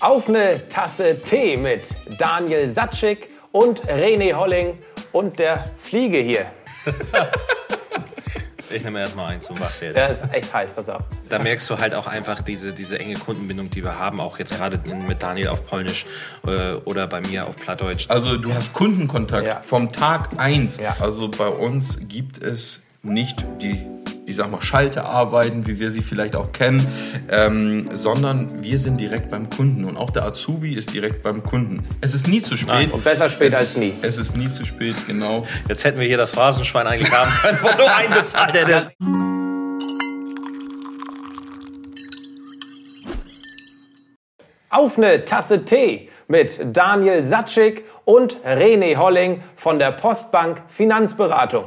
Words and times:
Auf 0.00 0.28
eine 0.28 0.66
Tasse 0.68 1.20
Tee 1.20 1.56
mit 1.56 1.94
Daniel 2.18 2.70
Satschik 2.70 3.28
und 3.52 3.82
René 3.86 4.34
Holling 4.34 4.78
und 5.12 5.38
der 5.38 5.70
Fliege 5.76 6.18
hier. 6.18 6.46
Ich 8.72 8.84
nehme 8.84 9.00
erstmal 9.00 9.32
eins 9.32 9.46
zum 9.46 9.58
Wachwerden. 9.58 9.96
Ja, 9.96 10.06
ist 10.06 10.22
echt 10.32 10.54
heiß, 10.54 10.74
pass 10.74 10.88
auf. 10.88 11.02
Da 11.28 11.40
merkst 11.40 11.68
du 11.68 11.78
halt 11.78 11.92
auch 11.92 12.06
einfach 12.06 12.40
diese, 12.40 12.72
diese 12.72 13.00
enge 13.00 13.14
Kundenbindung, 13.14 13.68
die 13.68 13.82
wir 13.82 13.98
haben, 13.98 14.20
auch 14.20 14.38
jetzt 14.38 14.56
gerade 14.56 14.78
mit 15.08 15.24
Daniel 15.24 15.48
auf 15.48 15.66
Polnisch 15.66 16.06
äh, 16.46 16.74
oder 16.84 17.08
bei 17.08 17.20
mir 17.20 17.48
auf 17.48 17.56
Plattdeutsch. 17.56 18.08
Also 18.08 18.36
du 18.36 18.54
hast 18.54 18.72
Kundenkontakt 18.72 19.44
Ja. 19.48 19.60
vom 19.62 19.90
Tag 19.90 20.28
1. 20.36 20.78
Ja. 20.78 20.96
Also 21.00 21.28
bei 21.28 21.48
uns 21.48 22.06
gibt 22.08 22.40
es 22.44 22.84
nicht 23.02 23.44
die, 23.60 23.84
ich 24.30 24.36
sag 24.36 24.50
mal, 24.50 24.62
Schaltearbeiten, 24.62 25.66
wie 25.66 25.78
wir 25.78 25.90
sie 25.90 26.02
vielleicht 26.02 26.36
auch 26.36 26.52
kennen, 26.52 26.86
ähm, 27.30 27.88
sondern 27.92 28.62
wir 28.62 28.78
sind 28.78 28.98
direkt 28.98 29.28
beim 29.28 29.50
Kunden 29.50 29.84
und 29.84 29.96
auch 29.96 30.10
der 30.10 30.24
Azubi 30.24 30.74
ist 30.74 30.94
direkt 30.94 31.22
beim 31.22 31.42
Kunden. 31.42 31.82
Es 32.00 32.14
ist 32.14 32.28
nie 32.28 32.40
zu 32.40 32.56
spät. 32.56 32.68
Nein, 32.68 32.90
und 32.90 33.02
besser 33.02 33.28
spät 33.28 33.52
es 33.52 33.58
als 33.58 33.68
ist, 33.70 33.78
nie. 33.78 33.94
Es 34.02 34.18
ist 34.18 34.36
nie 34.36 34.50
zu 34.50 34.64
spät, 34.64 34.94
genau. 35.06 35.44
Jetzt 35.68 35.84
hätten 35.84 35.98
wir 35.98 36.06
hier 36.06 36.16
das 36.16 36.30
Phrasenschwein 36.30 36.86
eigentlich 36.86 37.12
haben 37.12 37.30
können, 37.42 37.58
wo 37.60 37.68
du 37.76 37.92
einbezahlt 37.92 38.54
hättest. 38.54 38.90
Auf 44.70 44.96
eine 44.96 45.24
Tasse 45.24 45.64
Tee 45.64 46.08
mit 46.28 46.60
Daniel 46.72 47.24
Satschik 47.24 47.84
und 48.04 48.36
René 48.46 48.96
Holling 48.96 49.42
von 49.56 49.80
der 49.80 49.90
Postbank 49.90 50.62
Finanzberatung. 50.68 51.64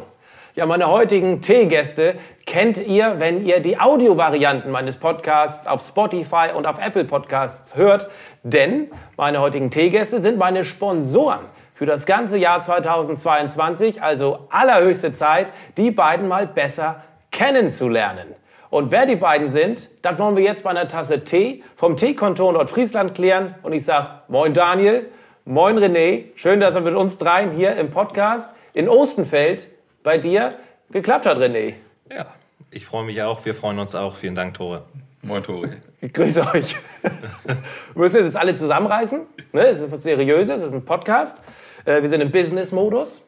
Ja, 0.55 0.67
meine 0.67 0.87
heutigen 0.87 1.41
Teegäste 1.41 2.13
kennt 2.45 2.77
ihr, 2.77 3.19
wenn 3.19 3.45
ihr 3.45 3.59
die 3.59 3.79
Audiovarianten 3.79 4.71
meines 4.71 4.97
Podcasts 4.97 5.67
auf 5.67 5.81
Spotify 5.81 6.49
und 6.55 6.67
auf 6.67 6.83
Apple 6.85 7.05
Podcasts 7.05 7.75
hört. 7.75 8.09
Denn 8.43 8.91
meine 9.17 9.41
heutigen 9.41 9.71
Teegäste 9.71 10.21
sind 10.21 10.37
meine 10.37 10.65
Sponsoren 10.65 11.45
für 11.73 11.85
das 11.85 12.05
ganze 12.05 12.37
Jahr 12.37 12.59
2022. 12.59 14.01
Also 14.01 14.47
allerhöchste 14.49 15.13
Zeit, 15.13 15.51
die 15.77 15.91
beiden 15.91 16.27
mal 16.27 16.47
besser 16.47 17.03
kennenzulernen. 17.31 18.35
Und 18.69 18.91
wer 18.91 19.05
die 19.05 19.15
beiden 19.15 19.49
sind, 19.49 19.89
das 20.01 20.17
wollen 20.17 20.35
wir 20.35 20.43
jetzt 20.43 20.63
bei 20.63 20.71
einer 20.71 20.87
Tasse 20.87 21.23
Tee 21.23 21.63
vom 21.75 21.95
Teekonto 21.95 22.51
Nordfriesland 22.51 23.13
klären. 23.13 23.55
Und 23.61 23.73
ich 23.73 23.85
sage 23.85 24.07
Moin 24.27 24.53
Daniel, 24.53 25.05
Moin 25.45 25.77
René, 25.77 26.25
schön, 26.35 26.59
dass 26.59 26.75
er 26.75 26.81
mit 26.81 26.95
uns 26.95 27.17
dreien 27.17 27.51
hier 27.51 27.75
im 27.75 27.89
Podcast 27.91 28.49
in 28.73 28.89
Ostenfeld 28.89 29.67
bei 30.01 30.17
dir 30.17 30.55
geklappt 30.89 31.25
hat, 31.25 31.37
René. 31.37 31.73
Ja, 32.13 32.27
ich 32.71 32.85
freue 32.85 33.05
mich 33.05 33.21
auch. 33.23 33.43
Wir 33.45 33.53
freuen 33.53 33.79
uns 33.79 33.95
auch. 33.95 34.15
Vielen 34.15 34.35
Dank, 34.35 34.53
Tore. 34.55 34.83
Moin 35.21 35.41
Tori. 35.43 35.69
Ich 36.01 36.13
grüße 36.13 36.41
euch. 36.53 36.75
wir 37.43 37.55
müssen 37.95 38.25
jetzt 38.25 38.35
alle 38.37 38.55
zusammenreißen. 38.55 39.21
Ne? 39.53 39.61
Es 39.67 39.79
ist 39.81 39.91
was 39.91 40.03
Seriöses, 40.03 40.57
es 40.57 40.67
ist 40.67 40.73
ein 40.73 40.83
Podcast. 40.85 41.41
Äh, 41.85 42.01
Wir 42.01 42.09
sind 42.09 42.21
im 42.21 42.29
Business-Modus. 42.31 43.25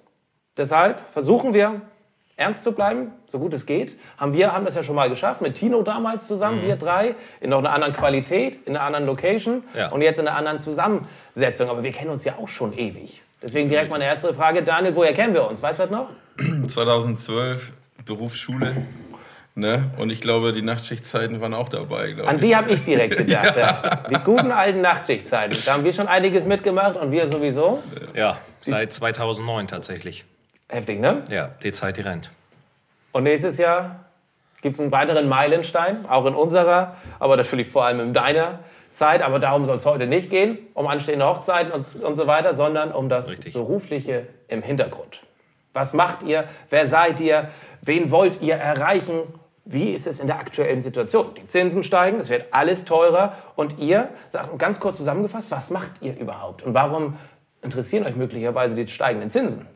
Deshalb 0.58 1.00
versuchen 1.14 1.54
wir, 1.54 1.82
ernst 2.38 2.64
zu 2.66 2.74
bleiben, 2.74 3.12
so 3.28 3.40
gut 3.40 3.54
es 3.54 3.66
geht. 3.66 3.96
Haben 4.18 4.34
wir 4.34 4.52
haben 4.54 4.66
das 4.66 4.76
ja 4.76 4.84
schon 4.84 4.96
mal 4.96 5.10
geschafft, 5.10 5.42
mit 5.42 5.56
Tino 5.56 5.82
damals 5.84 6.28
zusammen, 6.28 6.62
wir 6.64 6.76
drei, 6.76 7.16
in 7.40 7.50
noch 7.50 7.60
einer 7.60 7.72
anderen 7.72 7.94
Qualität, 7.94 8.60
in 8.68 8.76
einer 8.76 8.86
anderen 8.86 9.06
Location 9.06 9.64
Ja. 9.74 9.90
und 9.92 10.02
jetzt 10.02 10.20
in 10.20 10.28
einer 10.28 10.36
anderen 10.38 10.60
Zusammensetzung. 10.60 11.70
Aber 11.70 11.84
wir 11.84 11.92
kennen 11.94 12.10
uns 12.12 12.26
ja 12.26 12.36
auch 12.38 12.48
schon 12.50 12.74
ewig. 12.74 13.22
Deswegen 13.42 13.70
direkt 13.70 13.90
meine 13.90 14.04
erste 14.06 14.34
Frage, 14.34 14.64
Daniel, 14.64 14.96
woher 14.96 15.14
kennen 15.14 15.34
wir 15.34 15.48
uns? 15.48 15.62
Weißt 15.64 15.80
du 15.80 15.84
das 15.84 15.92
noch? 15.92 16.10
2012, 16.68 17.72
Berufsschule. 18.06 18.76
Ne? 19.58 19.90
Und 19.98 20.10
ich 20.10 20.20
glaube, 20.20 20.52
die 20.52 20.62
Nachtschichtzeiten 20.62 21.40
waren 21.40 21.54
auch 21.54 21.70
dabei. 21.70 22.12
glaube 22.12 22.30
An 22.30 22.36
ich. 22.36 22.42
die 22.42 22.56
habe 22.56 22.72
ich 22.72 22.84
direkt 22.84 23.18
gedacht. 23.18 23.56
ja. 23.58 24.04
Die 24.10 24.20
guten 24.24 24.52
alten 24.52 24.82
Nachtschichtzeiten. 24.82 25.58
Da 25.66 25.74
haben 25.74 25.86
wir 25.86 25.94
schon 25.94 26.08
einiges 26.08 26.46
mitgemacht 26.46 26.98
und 26.98 27.12
wir 27.12 27.30
sowieso. 27.30 27.82
Ja, 28.14 28.38
seit 28.60 28.92
2009 28.92 29.68
tatsächlich. 29.68 30.26
Heftig, 30.68 31.00
ne? 31.00 31.24
Ja, 31.30 31.52
die 31.64 31.72
Zeit, 31.72 31.96
die 31.96 32.02
rennt. 32.02 32.32
Und 33.14 33.24
nächstes 33.24 33.58
Jahr 33.58 34.06
gibt 34.62 34.76
es 34.76 34.82
einen 34.82 34.92
weiteren 34.92 35.30
Meilenstein, 35.30 36.06
auch 36.06 36.26
in 36.26 36.36
unserer, 36.36 36.98
aber 37.20 37.38
natürlich 37.38 37.68
vor 37.68 37.86
allem 37.86 38.02
in 38.02 38.14
deiner 38.14 38.60
Zeit. 38.92 39.22
Aber 39.22 39.40
darum 39.40 39.66
soll 39.66 39.78
es 39.78 39.86
heute 39.86 40.06
nicht 40.06 40.30
gehen, 40.30 40.58
um 40.74 40.88
anstehende 40.88 41.26
Hochzeiten 41.26 41.72
und, 41.72 42.04
und 42.04 42.16
so 42.18 42.28
weiter, 42.28 42.56
sondern 42.56 42.92
um 42.92 43.08
das 43.08 43.30
Richtig. 43.30 43.54
Berufliche 43.54 44.28
im 44.50 44.62
Hintergrund. 44.64 45.22
Was 45.72 45.94
macht 45.94 46.24
ihr? 46.24 46.46
Wer 46.70 46.88
seid 46.88 47.20
ihr? 47.20 47.50
Wen 47.86 48.10
wollt 48.10 48.42
ihr 48.42 48.56
erreichen? 48.56 49.22
Wie 49.64 49.92
ist 49.92 50.08
es 50.08 50.20
in 50.20 50.28
der 50.28 50.40
aktuellen 50.40 50.82
Situation? 50.82 51.34
Die 51.36 51.46
Zinsen 51.46 51.84
steigen, 51.84 52.20
es 52.20 52.30
wird 52.30 52.48
alles 52.52 52.84
teurer. 52.86 53.34
Und 53.56 53.78
ihr, 53.80 54.10
sagt 54.30 54.58
ganz 54.60 54.80
kurz 54.80 54.98
zusammengefasst, 54.98 55.52
was 55.52 55.70
macht 55.70 56.02
ihr 56.02 56.18
überhaupt? 56.18 56.64
Und 56.64 56.74
warum 56.74 57.16
interessieren 57.62 58.06
euch 58.06 58.16
möglicherweise 58.16 58.76
die 58.76 58.88
steigenden 58.92 59.30
Zinsen? 59.30 59.68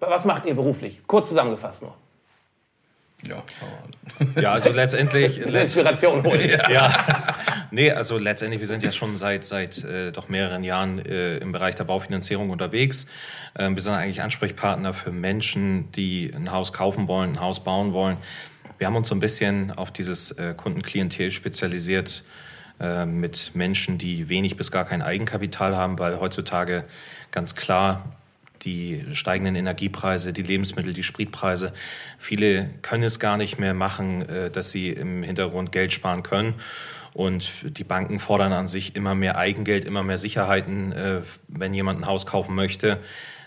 Was 0.00 0.24
macht 0.24 0.46
ihr 0.46 0.54
beruflich? 0.54 1.02
Kurz 1.06 1.28
zusammengefasst 1.28 1.82
nur. 1.82 1.94
Ja, 3.22 3.42
Ja, 4.40 4.52
also 4.52 4.70
letztendlich. 4.70 5.38
Inspiration 5.54 6.22
holen. 6.24 6.50
Ja, 6.70 7.36
nee, 7.70 7.90
also 7.90 8.18
letztendlich, 8.18 8.60
wir 8.60 8.66
sind 8.66 8.82
ja 8.82 8.92
schon 8.92 9.16
seit, 9.16 9.44
seit 9.44 9.82
äh, 9.84 10.12
doch 10.12 10.28
mehreren 10.28 10.62
Jahren 10.62 10.98
äh, 10.98 11.38
im 11.38 11.52
Bereich 11.52 11.74
der 11.74 11.84
Baufinanzierung 11.84 12.50
unterwegs. 12.50 13.06
Ähm, 13.58 13.74
wir 13.76 13.82
sind 13.82 13.94
eigentlich 13.94 14.22
Ansprechpartner 14.22 14.92
für 14.92 15.10
Menschen, 15.10 15.90
die 15.92 16.32
ein 16.34 16.52
Haus 16.52 16.72
kaufen 16.72 17.08
wollen, 17.08 17.32
ein 17.32 17.40
Haus 17.40 17.64
bauen 17.64 17.92
wollen. 17.92 18.18
Wir 18.78 18.86
haben 18.86 18.96
uns 18.96 19.08
so 19.08 19.14
ein 19.14 19.20
bisschen 19.20 19.70
auf 19.70 19.90
dieses 19.90 20.32
äh, 20.32 20.54
Kundenklientel 20.54 21.30
spezialisiert 21.30 22.24
äh, 22.80 23.06
mit 23.06 23.52
Menschen, 23.54 23.98
die 23.98 24.28
wenig 24.28 24.56
bis 24.56 24.70
gar 24.70 24.84
kein 24.84 25.00
Eigenkapital 25.00 25.76
haben, 25.76 25.98
weil 25.98 26.18
heutzutage 26.20 26.84
ganz 27.30 27.54
klar 27.54 28.04
die 28.64 29.04
steigenden 29.12 29.54
Energiepreise, 29.56 30.32
die 30.32 30.42
Lebensmittel, 30.42 30.92
die 30.92 31.02
Spritpreise. 31.02 31.72
Viele 32.18 32.70
können 32.82 33.04
es 33.04 33.20
gar 33.20 33.36
nicht 33.36 33.58
mehr 33.58 33.74
machen, 33.74 34.28
äh, 34.28 34.50
dass 34.50 34.70
sie 34.70 34.90
im 34.90 35.22
Hintergrund 35.22 35.72
Geld 35.72 35.92
sparen 35.92 36.22
können. 36.22 36.54
Und 37.12 37.78
die 37.78 37.84
Banken 37.84 38.18
fordern 38.18 38.52
an 38.52 38.66
sich 38.66 38.96
immer 38.96 39.14
mehr 39.14 39.38
Eigengeld, 39.38 39.84
immer 39.84 40.02
mehr 40.02 40.18
Sicherheiten, 40.18 40.92
äh, 40.92 41.20
wenn 41.46 41.72
jemand 41.72 42.00
ein 42.00 42.06
Haus 42.06 42.26
kaufen 42.26 42.54
möchte. 42.54 42.98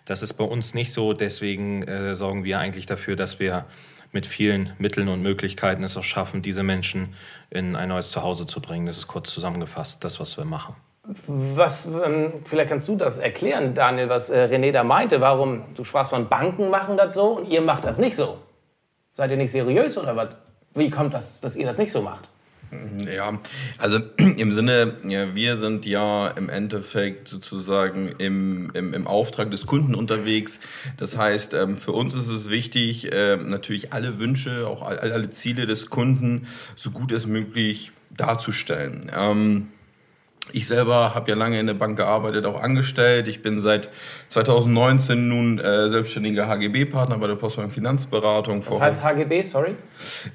Das 0.06 0.24
ist 0.24 0.34
bei 0.34 0.46
uns 0.46 0.74
nicht 0.74 0.94
so. 0.94 1.12
Deswegen 1.12 1.84
äh, 1.84 2.16
sorgen 2.16 2.46
wir 2.46 2.60
eigentlich 2.60 2.86
dafür, 2.86 3.18
dass 3.18 3.40
wir 3.40 3.66
mit 4.14 4.26
vielen 4.26 4.72
Mitteln 4.78 5.10
und 5.10 5.22
Möglichkeiten 5.22 5.84
es 5.84 5.98
auch 5.98 6.04
schaffen, 6.04 6.42
diese 6.42 6.64
Menschen 6.64 7.14
in 7.50 7.76
ein 7.76 7.90
neues 7.90 8.10
Zuhause 8.12 8.46
zu 8.46 8.62
bringen. 8.62 8.86
Das 8.86 8.98
ist 8.98 9.08
kurz 9.08 9.34
zusammengefasst, 9.34 10.04
das, 10.06 10.22
was 10.22 10.38
wir 10.38 10.46
machen. 10.46 10.76
Was, 11.28 11.86
ähm, 11.86 12.34
vielleicht 12.46 12.70
kannst 12.70 12.88
du 12.90 12.98
das 12.98 13.20
erklären, 13.20 13.74
Daniel, 13.74 14.10
was 14.10 14.30
äh, 14.30 14.50
René 14.52 14.72
da 14.74 14.84
meinte. 14.84 15.22
Warum, 15.22 15.64
du 15.76 15.84
sprachst 15.86 16.10
von 16.10 16.28
Banken 16.28 16.70
machen 16.70 16.98
das 16.98 17.14
so 17.14 17.38
und 17.40 17.48
ihr 17.50 17.62
macht 17.62 17.86
das 17.86 17.98
nicht 17.98 18.16
so. 18.16 18.38
Seid 19.14 19.32
ihr 19.32 19.38
nicht 19.38 19.52
seriös 19.52 19.98
oder 19.98 20.16
was? 20.16 20.30
Wie 20.76 20.90
kommt 20.90 21.14
das, 21.14 21.40
dass 21.40 21.56
ihr 21.56 21.66
das 21.66 21.78
nicht 21.78 21.92
so 21.92 22.02
macht? 22.02 22.28
Ja, 23.16 23.40
also 23.78 24.00
im 24.18 24.52
Sinne, 24.52 24.96
ja, 25.08 25.34
wir 25.34 25.56
sind 25.56 25.86
ja 25.86 26.28
im 26.28 26.50
Endeffekt 26.50 27.30
sozusagen 27.30 28.10
im, 28.18 28.70
im, 28.74 28.94
im 28.94 29.08
Auftrag 29.08 29.50
des 29.52 29.66
Kunden 29.66 29.96
unterwegs. 29.96 30.60
Das 30.98 31.18
heißt, 31.18 31.54
ähm, 31.54 31.78
für 31.78 31.94
uns 31.94 32.14
ist 32.16 32.28
es 32.28 32.50
wichtig, 32.50 33.10
ähm, 33.14 33.50
natürlich 33.50 33.94
alle 33.94 34.20
Wünsche, 34.20 34.68
auch 34.68 34.82
all- 34.82 35.00
alle 35.00 35.30
Ziele 35.30 35.66
des 35.66 35.90
Kunden 35.90 36.48
so 36.76 36.92
gut 36.92 37.14
es 37.14 37.26
möglich 37.26 37.94
darzustellen. 38.12 39.10
Ähm, 39.18 39.70
ich 40.54 40.68
selber 40.68 41.14
habe 41.14 41.30
ja 41.30 41.36
lange 41.36 41.60
in 41.60 41.68
der 41.68 41.74
Bank 41.74 41.98
gearbeitet, 41.98 42.46
auch 42.46 42.62
angestellt. 42.62 43.28
Ich 43.28 43.42
bin 43.42 43.60
seit 43.60 43.90
2019 44.30 45.28
nun 45.28 45.60
äh, 45.60 45.90
selbstständiger 45.90 46.48
HGB-Partner 46.48 47.18
bei 47.18 47.28
der 47.28 47.36
Postbank 47.36 47.72
Finanzberatung. 47.72 48.64
Das 48.64 48.80
heißt 48.80 49.04
HGB, 49.04 49.44
sorry? 49.44 49.76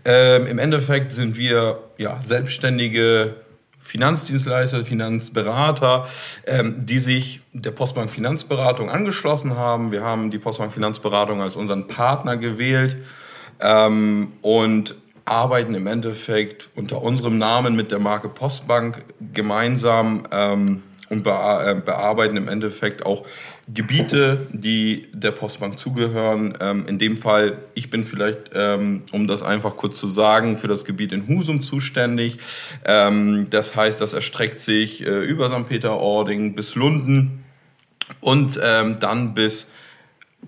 Ähm, 0.05 0.47
Im 0.47 0.59
Endeffekt 0.59 1.13
sind 1.13 1.37
wir 1.37 1.79
ja, 1.99 2.21
selbstständige 2.21 3.35
Finanzdienstleister, 3.81 4.85
Finanzberater, 4.85 6.07
ähm, 6.47 6.77
die 6.79 6.99
sich 6.99 7.41
der 7.53 7.73
Postbank 7.73 8.11
Finanzberatung 8.11 8.91
angeschlossen 8.91 9.57
haben. 9.57 9.93
Wir 9.93 10.03
haben 10.03 10.31
die 10.31 10.39
Postbank 10.39 10.73
Finanzberatung 10.73 11.43
als 11.43 11.57
unseren 11.57 11.89
Partner 11.89 12.37
gewählt 12.37 12.97
ähm, 13.61 14.33
und 14.41 14.95
arbeiten 15.25 15.75
im 15.75 15.87
Endeffekt 15.87 16.69
unter 16.75 17.03
unserem 17.03 17.39
Namen 17.39 17.77
mit 17.77 17.91
der 17.91 17.99
Marke 17.99 18.29
Postbank 18.29 19.05
gemeinsam 19.33 20.25
ähm, 20.31 20.83
und 21.13 21.21
äh, 21.21 21.75
bearbeiten 21.85 22.37
im 22.37 22.49
Endeffekt 22.49 23.05
auch 23.05 23.27
Gebiete, 23.69 24.47
die 24.51 25.09
der 25.13 25.31
Postbank 25.31 25.79
zugehören. 25.79 26.57
Ähm, 26.61 26.87
in 26.89 26.99
dem 26.99 27.17
Fall, 27.17 27.59
ich 27.75 27.91
bin 27.91 28.05
vielleicht, 28.05 28.51
ähm, 28.55 29.03
um 29.13 29.29
das 29.29 29.43
einfach 29.43 29.77
kurz 29.77 29.99
zu 29.99 30.07
sagen, 30.07 30.57
für 30.57 30.69
das 30.69 30.85
Gebiet 30.85 31.13
in 31.13 31.29
Husum 31.29 31.63
zuständig. 31.63 32.39
Ähm, 32.85 33.49
das 33.51 33.77
heißt, 33.77 34.01
das 34.01 34.15
erstreckt 34.15 34.59
sich 34.61 35.07
äh, 35.07 35.25
über 35.25 35.49
St. 35.49 35.69
Peter-Ording 35.69 36.55
bis 36.55 36.75
Lunden 36.75 37.45
und 38.21 38.59
ähm, 38.63 38.99
dann 38.99 39.35
bis 39.35 39.71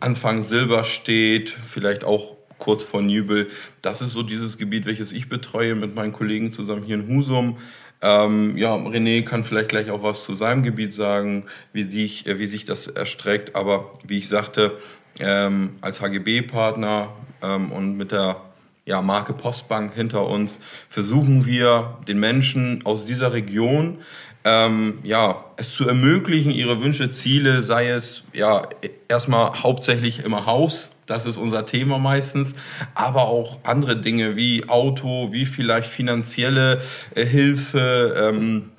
Anfang 0.01 0.43
Silberstedt, 0.43 1.51
vielleicht 1.51 2.05
auch 2.05 2.37
kurz 2.59 2.85
vor 2.85 3.03
Nübel. 3.03 3.49
Das 3.83 4.01
ist 4.01 4.13
so 4.13 4.23
dieses 4.23 4.59
Gebiet, 4.59 4.87
welches 4.87 5.13
ich 5.13 5.29
betreue 5.29 5.75
mit 5.75 5.95
meinen 5.95 6.13
Kollegen 6.13 6.53
zusammen 6.53 6.83
hier 6.85 6.97
in 6.97 7.09
Husum. 7.09 7.59
Ähm, 8.03 8.57
ja, 8.57 8.75
René 8.75 9.23
kann 9.23 9.45
vielleicht 9.45 9.69
gleich 9.69 9.91
auch 9.91 10.03
was 10.03 10.25
zu 10.25 10.35
seinem 10.35 10.63
Gebiet 10.63 10.93
sagen, 10.93 11.45
wie, 11.73 11.85
sich, 11.85 12.27
äh, 12.27 12.39
wie 12.39 12.47
sich 12.47 12.65
das 12.65 12.87
erstreckt. 12.87 13.57
Aber 13.57 13.93
wie 14.07 14.19
ich 14.19 14.29
sagte, 14.29 14.77
ähm, 15.21 15.75
als 15.81 16.01
HGB-Partner 16.01 17.09
ähm, 17.43 17.73
und 17.73 17.97
mit 17.97 18.13
der 18.13 18.41
ja, 18.87 19.01
Marke 19.01 19.33
Postbank 19.33 19.95
hinter 19.95 20.27
uns 20.27 20.61
versuchen 20.89 21.47
wir 21.47 21.99
den 22.07 22.21
Menschen 22.21 22.85
aus 22.85 23.07
dieser 23.07 23.33
Region 23.33 23.99
ähm, 24.45 24.99
ja, 25.03 25.43
es 25.57 25.73
zu 25.73 25.89
ermöglichen, 25.89 26.51
ihre 26.51 26.83
Wünsche, 26.83 27.11
Ziele, 27.11 27.63
sei 27.63 27.89
es 27.89 28.25
ja 28.35 28.63
erstmal 29.09 29.63
hauptsächlich 29.63 30.23
im 30.25 30.45
Haus, 30.45 30.91
das 31.07 31.27
ist 31.27 31.37
unser 31.37 31.67
Thema 31.67 31.99
meistens, 31.99 32.55
aber 32.95 33.23
auch 33.29 33.59
andere 33.65 33.97
Dinge 33.97 34.37
wie 34.37 34.69
Auto, 34.69 35.33
wie 35.33 35.47
vielleicht 35.47 35.89
finanzielle 35.89 36.81
äh, 37.15 37.25
Hilfe. 37.25 38.15
Ähm, 38.19 38.71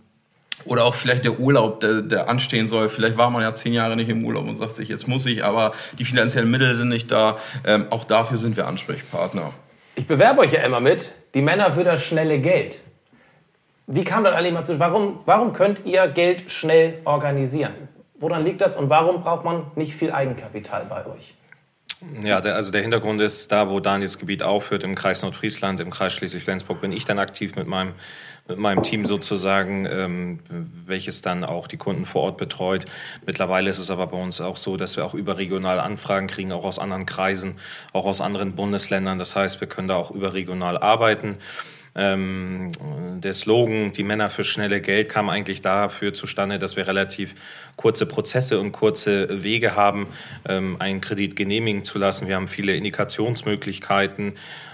oder 0.65 0.85
auch 0.85 0.95
vielleicht 0.95 1.25
der 1.25 1.39
Urlaub, 1.39 1.79
der, 1.79 2.01
der, 2.01 2.27
anstehen 2.27 2.67
soll. 2.67 2.89
Vielleicht 2.89 3.17
war 3.17 3.29
man 3.29 3.43
ja 3.43 3.53
zehn 3.53 3.73
Jahre 3.73 3.95
nicht 3.95 4.09
im 4.09 4.25
Urlaub 4.25 4.47
und 4.47 4.57
sagt 4.57 4.75
sich, 4.75 4.89
jetzt 4.89 5.07
muss 5.07 5.25
ich, 5.27 5.45
aber 5.45 5.73
die 5.99 6.05
finanziellen 6.05 6.49
Mittel 6.49 6.75
sind 6.75 6.89
nicht 6.89 7.11
da. 7.11 7.37
Ähm, 7.65 7.85
auch 7.91 8.03
dafür 8.03 8.37
sind 8.37 8.57
wir 8.57 8.67
Ansprechpartner. 8.67 9.53
Ich 9.95 10.07
bewerbe 10.07 10.41
euch 10.41 10.53
ja 10.53 10.61
immer 10.61 10.79
mit, 10.79 11.11
die 11.35 11.41
Männer 11.41 11.71
für 11.71 11.83
das 11.83 12.03
schnelle 12.03 12.39
Geld. 12.39 12.79
Wie 13.87 14.03
kam 14.03 14.23
das 14.23 14.33
eigentlich 14.33 14.53
mal 14.53 14.65
zu? 14.65 14.79
Warum, 14.79 15.19
warum 15.25 15.53
könnt 15.53 15.85
ihr 15.85 16.07
Geld 16.07 16.51
schnell 16.51 16.99
organisieren? 17.05 17.73
Woran 18.19 18.43
liegt 18.43 18.61
das 18.61 18.75
und 18.75 18.89
warum 18.89 19.21
braucht 19.21 19.45
man 19.45 19.67
nicht 19.75 19.93
viel 19.93 20.11
Eigenkapital 20.11 20.87
bei 20.89 21.05
euch? 21.05 21.34
Ja, 22.23 22.41
der, 22.41 22.55
also 22.55 22.71
der 22.71 22.81
Hintergrund 22.81 23.19
ist, 23.21 23.51
da 23.51 23.69
wo 23.69 23.79
Daniels 23.79 24.19
Gebiet 24.19 24.43
aufhört, 24.43 24.83
im 24.83 24.95
Kreis 24.95 25.23
Nordfriesland, 25.23 25.79
im 25.79 25.89
Kreis 25.89 26.13
Schleswig-Flensburg, 26.13 26.81
bin 26.81 26.91
ich 26.91 27.05
dann 27.05 27.19
aktiv 27.19 27.55
mit 27.55 27.67
meinem, 27.67 27.93
mit 28.47 28.57
meinem 28.59 28.83
Team 28.83 29.05
sozusagen, 29.05 29.85
ähm, 29.85 30.39
welches 30.85 31.21
dann 31.21 31.43
auch 31.43 31.67
die 31.67 31.77
Kunden 31.77 32.05
vor 32.05 32.23
Ort 32.23 32.37
betreut. 32.37 32.85
Mittlerweile 33.25 33.69
ist 33.69 33.79
es 33.79 33.89
aber 33.89 34.07
bei 34.07 34.17
uns 34.17 34.39
auch 34.39 34.57
so, 34.57 34.77
dass 34.77 34.97
wir 34.97 35.05
auch 35.05 35.13
überregional 35.13 35.79
Anfragen 35.79 36.27
kriegen, 36.27 36.51
auch 36.51 36.63
aus 36.63 36.79
anderen 36.79 37.05
Kreisen, 37.05 37.57
auch 37.91 38.05
aus 38.05 38.21
anderen 38.21 38.55
Bundesländern. 38.55 39.17
Das 39.17 39.35
heißt, 39.35 39.59
wir 39.59 39.67
können 39.67 39.87
da 39.87 39.95
auch 39.95 40.11
überregional 40.11 40.77
arbeiten. 40.77 41.37
Ähm, 41.95 42.71
der 43.21 43.31
Slogan, 43.33 43.93
die 43.93 44.03
Männer 44.03 44.29
für 44.29 44.43
schnelle 44.43 44.81
Geld, 44.81 45.07
kam 45.07 45.29
eigentlich 45.29 45.61
dafür 45.61 46.13
zustande, 46.13 46.59
dass 46.59 46.75
wir 46.75 46.87
relativ 46.87 47.35
kurze 47.77 48.05
Prozesse 48.05 48.59
und 48.59 48.73
kurze 48.73 49.43
Wege 49.43 49.75
haben, 49.75 50.07
ähm, 50.47 50.75
einen 50.79 50.99
Kredit 50.99 51.35
genehmigen 51.35 51.85
zu 51.85 51.97
lassen. 51.97 52.27
Wir 52.27 52.35
haben 52.35 52.49
viele 52.49 52.75
Indikationsmöglichkeiten, 52.75 54.33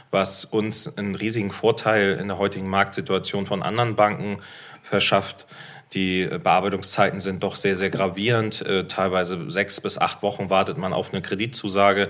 was 0.09 0.45
uns 0.45 0.97
einen 0.97 1.13
riesigen 1.15 1.51
Vorteil 1.51 2.17
in 2.19 2.27
der 2.27 2.39
heutigen 2.39 2.67
Marktsituation 2.67 3.45
von 3.45 3.61
anderen 3.61 3.95
Banken 3.95 4.37
verschafft. 4.81 5.45
Die 5.93 6.25
Bearbeitungszeiten 6.25 7.19
sind 7.19 7.43
doch 7.43 7.55
sehr, 7.55 7.75
sehr 7.75 7.89
gravierend. 7.89 8.61
Äh, 8.65 8.87
teilweise 8.87 9.49
sechs 9.51 9.79
bis 9.79 9.97
acht 9.97 10.23
Wochen 10.23 10.49
wartet 10.49 10.77
man 10.77 10.91
auf 10.91 11.13
eine 11.13 11.21
Kreditzusage. 11.21 12.09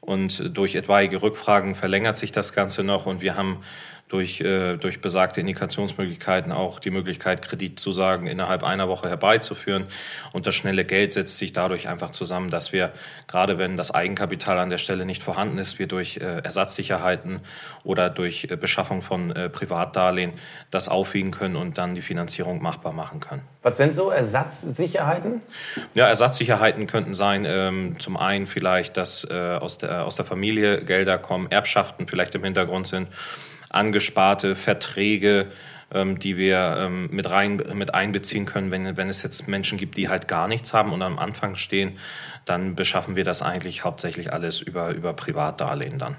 Und 0.00 0.56
durch 0.56 0.74
etwaige 0.74 1.20
Rückfragen 1.20 1.74
verlängert 1.74 2.16
sich 2.16 2.32
das 2.32 2.54
Ganze 2.54 2.82
noch. 2.82 3.06
Und 3.06 3.20
wir 3.20 3.36
haben 3.36 3.58
durch, 4.08 4.40
äh, 4.40 4.76
durch 4.76 5.00
besagte 5.00 5.40
Indikationsmöglichkeiten 5.40 6.50
auch 6.52 6.78
die 6.78 6.90
Möglichkeit, 6.90 7.42
Kreditzusagen 7.42 8.26
innerhalb 8.26 8.64
einer 8.64 8.88
Woche 8.88 9.08
herbeizuführen. 9.08 9.84
Und 10.32 10.46
das 10.46 10.54
schnelle 10.54 10.84
Geld 10.84 11.12
setzt 11.12 11.38
sich 11.38 11.52
dadurch 11.52 11.88
einfach 11.88 12.10
zusammen, 12.10 12.50
dass 12.50 12.72
wir, 12.72 12.92
gerade 13.26 13.58
wenn 13.58 13.76
das 13.76 13.94
Eigenkapital 13.94 14.58
an 14.58 14.70
der 14.70 14.78
Stelle 14.78 15.04
nicht 15.04 15.22
vorhanden 15.22 15.58
ist, 15.58 15.78
wir 15.78 15.86
durch 15.86 16.16
äh, 16.16 16.38
Ersatzsicherheiten 16.42 17.40
oder 17.84 18.08
durch 18.08 18.48
äh, 18.50 18.56
Beschaffung 18.56 19.02
von 19.02 19.30
äh, 19.30 19.48
Privatdarlehen 19.50 20.32
das 20.70 20.88
aufwiegen 20.88 21.30
können 21.30 21.56
und 21.56 21.78
dann 21.78 21.94
die 21.94 22.02
Finanzierung 22.02 22.62
machbar 22.62 22.92
machen 22.92 23.20
können. 23.20 23.42
Was 23.62 23.76
sind 23.76 23.94
so 23.94 24.10
Ersatzsicherheiten? 24.10 25.42
Ja, 25.94 26.06
Ersatzsicherheiten 26.06 26.86
könnten 26.86 27.12
sein, 27.12 27.44
ähm, 27.46 27.96
zum 27.98 28.16
einen 28.16 28.46
vielleicht, 28.46 28.96
dass 28.96 29.28
äh, 29.30 29.34
aus, 29.60 29.78
der, 29.78 30.06
aus 30.06 30.16
der 30.16 30.24
Familie 30.24 30.84
Gelder 30.84 31.18
kommen, 31.18 31.50
Erbschaften 31.50 32.06
vielleicht 32.06 32.34
im 32.34 32.44
Hintergrund 32.44 32.86
sind 32.86 33.08
angesparte 33.70 34.54
Verträge, 34.54 35.46
ähm, 35.92 36.18
die 36.18 36.36
wir 36.36 36.76
ähm, 36.78 37.08
mit, 37.10 37.30
rein, 37.30 37.62
mit 37.74 37.94
einbeziehen 37.94 38.44
können. 38.44 38.70
Wenn, 38.70 38.96
wenn 38.96 39.08
es 39.08 39.22
jetzt 39.22 39.48
Menschen 39.48 39.78
gibt, 39.78 39.96
die 39.96 40.08
halt 40.08 40.28
gar 40.28 40.48
nichts 40.48 40.74
haben 40.74 40.92
und 40.92 41.02
am 41.02 41.18
Anfang 41.18 41.54
stehen, 41.54 41.98
dann 42.44 42.74
beschaffen 42.74 43.16
wir 43.16 43.24
das 43.24 43.42
eigentlich 43.42 43.84
hauptsächlich 43.84 44.32
alles 44.32 44.60
über, 44.60 44.90
über 44.90 45.12
Privatdarlehen 45.12 45.98
dann. 45.98 46.16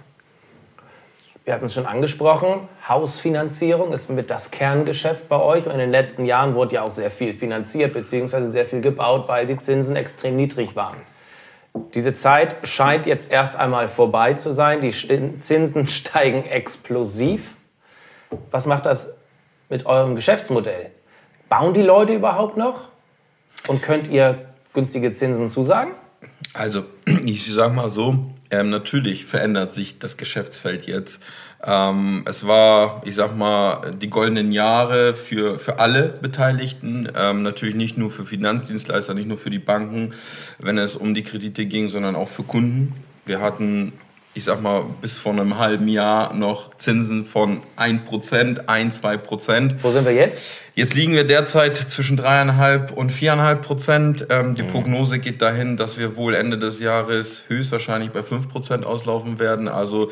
Wir 1.45 1.55
hatten 1.55 1.65
es 1.65 1.73
schon 1.73 1.87
angesprochen, 1.87 2.67
Hausfinanzierung 2.87 3.91
ist 3.91 4.09
mit 4.09 4.29
das 4.29 4.51
Kerngeschäft 4.51 5.29
bei 5.29 5.39
euch. 5.39 5.65
Und 5.65 5.71
in 5.71 5.79
den 5.79 5.89
letzten 5.89 6.23
Jahren 6.23 6.53
wurde 6.53 6.75
ja 6.75 6.83
auch 6.83 6.91
sehr 6.91 7.09
viel 7.09 7.33
finanziert 7.33 7.93
bzw. 7.93 8.43
sehr 8.43 8.67
viel 8.67 8.81
gebaut, 8.81 9.27
weil 9.27 9.47
die 9.47 9.57
Zinsen 9.57 9.95
extrem 9.95 10.35
niedrig 10.35 10.75
waren. 10.75 10.97
Diese 11.93 12.13
Zeit 12.13 12.55
scheint 12.67 13.05
jetzt 13.05 13.31
erst 13.31 13.55
einmal 13.55 13.89
vorbei 13.89 14.33
zu 14.33 14.53
sein. 14.53 14.81
Die 14.81 14.91
Zinsen 14.91 15.87
steigen 15.89 16.45
explosiv. 16.45 17.55
Was 18.51 18.65
macht 18.65 18.85
das 18.85 19.13
mit 19.69 19.85
eurem 19.85 20.15
Geschäftsmodell? 20.15 20.91
Bauen 21.49 21.73
die 21.73 21.81
Leute 21.81 22.13
überhaupt 22.13 22.57
noch? 22.57 22.89
Und 23.67 23.81
könnt 23.81 24.07
ihr 24.07 24.45
günstige 24.73 25.13
Zinsen 25.13 25.49
zusagen? 25.49 25.91
Also, 26.53 26.83
ich 27.25 27.51
sage 27.51 27.73
mal 27.73 27.89
so, 27.89 28.33
ähm, 28.51 28.69
natürlich 28.69 29.25
verändert 29.25 29.71
sich 29.71 29.99
das 29.99 30.17
Geschäftsfeld 30.17 30.85
jetzt. 30.85 31.23
Ähm, 31.65 32.23
es 32.25 32.47
war, 32.47 33.01
ich 33.03 33.15
sag 33.15 33.35
mal, 33.35 33.91
die 34.01 34.09
goldenen 34.09 34.51
Jahre 34.51 35.13
für, 35.13 35.59
für 35.59 35.79
alle 35.79 36.03
Beteiligten. 36.21 37.09
Ähm, 37.17 37.43
natürlich 37.43 37.75
nicht 37.75 37.97
nur 37.97 38.09
für 38.09 38.25
Finanzdienstleister, 38.25 39.13
nicht 39.13 39.27
nur 39.27 39.37
für 39.37 39.49
die 39.49 39.59
Banken, 39.59 40.13
wenn 40.57 40.77
es 40.77 40.95
um 40.95 41.13
die 41.13 41.23
Kredite 41.23 41.65
ging, 41.65 41.89
sondern 41.89 42.15
auch 42.15 42.29
für 42.29 42.43
Kunden. 42.43 42.93
Wir 43.25 43.41
hatten, 43.41 43.91
ich 44.33 44.45
sag 44.45 44.61
mal, 44.61 44.85
bis 45.01 45.17
vor 45.17 45.33
einem 45.33 45.57
halben 45.57 45.89
Jahr 45.89 46.33
noch 46.33 46.77
Zinsen 46.77 47.25
von 47.25 47.61
1%, 47.77 48.67
1, 48.67 49.03
2%. 49.03 49.75
Wo 49.81 49.91
sind 49.91 50.05
wir 50.05 50.13
jetzt? 50.13 50.61
Jetzt 50.75 50.93
liegen 50.93 51.11
wir 51.11 51.25
derzeit 51.25 51.75
zwischen 51.75 52.17
3,5 52.17 52.93
und 52.93 53.11
4,5 53.11 53.55
Prozent. 53.55 54.27
Ähm, 54.29 54.55
die 54.55 54.63
mhm. 54.63 54.67
Prognose 54.67 55.19
geht 55.19 55.41
dahin, 55.41 55.75
dass 55.75 55.97
wir 55.97 56.15
wohl 56.15 56.35
Ende 56.35 56.57
des 56.57 56.79
Jahres 56.79 57.43
höchstwahrscheinlich 57.49 58.11
bei 58.11 58.23
5 58.23 58.47
Prozent 58.47 58.85
auslaufen 58.85 59.39
werden. 59.39 59.67
Also 59.67 60.09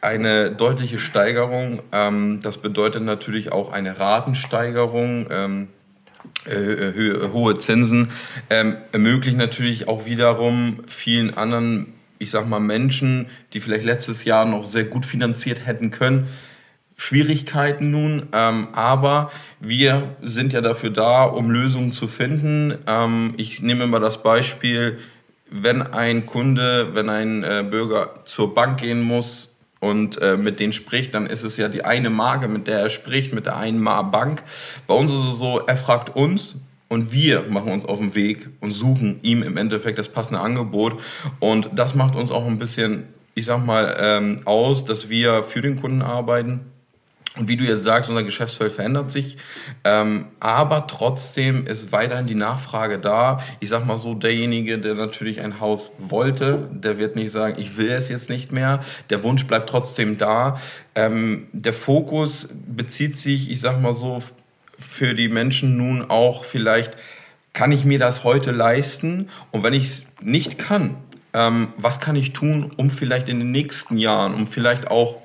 eine 0.00 0.50
deutliche 0.50 0.98
Steigerung. 0.98 1.82
Ähm, 1.92 2.40
das 2.42 2.58
bedeutet 2.58 3.02
natürlich 3.02 3.52
auch 3.52 3.72
eine 3.72 3.98
Ratensteigerung. 3.98 5.26
Ähm, 5.30 5.68
äh, 6.46 7.28
hohe 7.32 7.58
Zinsen 7.58 8.08
ähm, 8.50 8.76
ermöglichen 8.92 9.38
natürlich 9.38 9.88
auch 9.88 10.06
wiederum 10.06 10.80
vielen 10.86 11.36
anderen, 11.36 11.92
ich 12.18 12.30
sag 12.30 12.46
mal, 12.46 12.60
Menschen, 12.60 13.26
die 13.52 13.60
vielleicht 13.60 13.84
letztes 13.84 14.24
Jahr 14.24 14.44
noch 14.44 14.66
sehr 14.66 14.84
gut 14.84 15.06
finanziert 15.06 15.66
hätten 15.66 15.90
können, 15.90 16.28
Schwierigkeiten 16.96 17.90
nun, 17.90 18.26
ähm, 18.34 18.68
aber 18.72 19.30
wir 19.58 20.16
sind 20.20 20.52
ja 20.52 20.60
dafür 20.60 20.90
da, 20.90 21.24
um 21.24 21.50
Lösungen 21.50 21.94
zu 21.94 22.08
finden. 22.08 22.76
Ähm, 22.86 23.32
ich 23.38 23.62
nehme 23.62 23.84
immer 23.84 24.00
das 24.00 24.22
Beispiel, 24.22 24.98
wenn 25.50 25.80
ein 25.80 26.26
Kunde, 26.26 26.94
wenn 26.94 27.08
ein 27.08 27.42
äh, 27.42 27.64
Bürger 27.68 28.16
zur 28.26 28.54
Bank 28.54 28.80
gehen 28.80 29.00
muss, 29.00 29.49
und 29.80 30.20
äh, 30.20 30.36
mit 30.36 30.60
denen 30.60 30.72
spricht, 30.72 31.14
dann 31.14 31.26
ist 31.26 31.42
es 31.42 31.56
ja 31.56 31.68
die 31.68 31.84
eine 31.84 32.10
Marke, 32.10 32.48
mit 32.48 32.66
der 32.66 32.78
er 32.78 32.90
spricht, 32.90 33.32
mit 33.32 33.46
der 33.46 33.56
einen 33.56 33.82
Bank. 33.82 34.42
Bei 34.86 34.94
uns 34.94 35.10
ist 35.10 35.32
es 35.32 35.38
so, 35.38 35.60
er 35.60 35.76
fragt 35.76 36.14
uns 36.14 36.56
und 36.88 37.12
wir 37.12 37.44
machen 37.48 37.72
uns 37.72 37.84
auf 37.84 37.98
den 37.98 38.14
Weg 38.14 38.48
und 38.60 38.72
suchen 38.72 39.18
ihm 39.22 39.42
im 39.42 39.56
Endeffekt 39.56 39.98
das 39.98 40.08
passende 40.08 40.40
Angebot. 40.40 41.00
Und 41.38 41.70
das 41.74 41.94
macht 41.94 42.14
uns 42.14 42.30
auch 42.30 42.46
ein 42.46 42.58
bisschen, 42.58 43.04
ich 43.34 43.46
sag 43.46 43.64
mal, 43.64 43.96
ähm, 43.98 44.40
aus, 44.44 44.84
dass 44.84 45.08
wir 45.08 45.42
für 45.42 45.62
den 45.62 45.80
Kunden 45.80 46.02
arbeiten 46.02 46.60
und 47.36 47.46
wie 47.46 47.56
du 47.56 47.62
jetzt 47.62 47.84
sagst, 47.84 48.10
unser 48.10 48.24
Geschäftsfeld 48.24 48.72
verändert 48.72 49.12
sich, 49.12 49.36
ähm, 49.84 50.26
aber 50.40 50.88
trotzdem 50.88 51.64
ist 51.64 51.92
weiterhin 51.92 52.26
die 52.26 52.34
Nachfrage 52.34 52.98
da. 52.98 53.40
Ich 53.60 53.68
sag 53.68 53.86
mal 53.86 53.98
so, 53.98 54.14
derjenige, 54.14 54.80
der 54.80 54.94
natürlich 54.94 55.40
ein 55.40 55.60
Haus 55.60 55.92
wollte, 55.98 56.68
der 56.72 56.98
wird 56.98 57.14
nicht 57.14 57.30
sagen, 57.30 57.54
ich 57.56 57.76
will 57.76 57.90
es 57.90 58.08
jetzt 58.08 58.30
nicht 58.30 58.50
mehr. 58.50 58.80
Der 59.10 59.22
Wunsch 59.22 59.46
bleibt 59.46 59.70
trotzdem 59.70 60.18
da. 60.18 60.60
Ähm, 60.96 61.46
der 61.52 61.72
Fokus 61.72 62.48
bezieht 62.50 63.16
sich, 63.16 63.48
ich 63.48 63.60
sag 63.60 63.80
mal 63.80 63.94
so, 63.94 64.22
für 64.76 65.14
die 65.14 65.28
Menschen 65.28 65.76
nun 65.76 66.10
auch 66.10 66.42
vielleicht, 66.42 66.96
kann 67.52 67.70
ich 67.70 67.84
mir 67.84 68.00
das 68.00 68.24
heute 68.24 68.50
leisten? 68.50 69.28
Und 69.52 69.62
wenn 69.62 69.74
ich 69.74 69.84
es 69.84 70.02
nicht 70.20 70.58
kann, 70.58 70.96
ähm, 71.32 71.68
was 71.76 72.00
kann 72.00 72.16
ich 72.16 72.32
tun, 72.32 72.72
um 72.76 72.90
vielleicht 72.90 73.28
in 73.28 73.38
den 73.38 73.52
nächsten 73.52 73.98
Jahren, 73.98 74.34
um 74.34 74.48
vielleicht 74.48 74.90
auch 74.90 75.19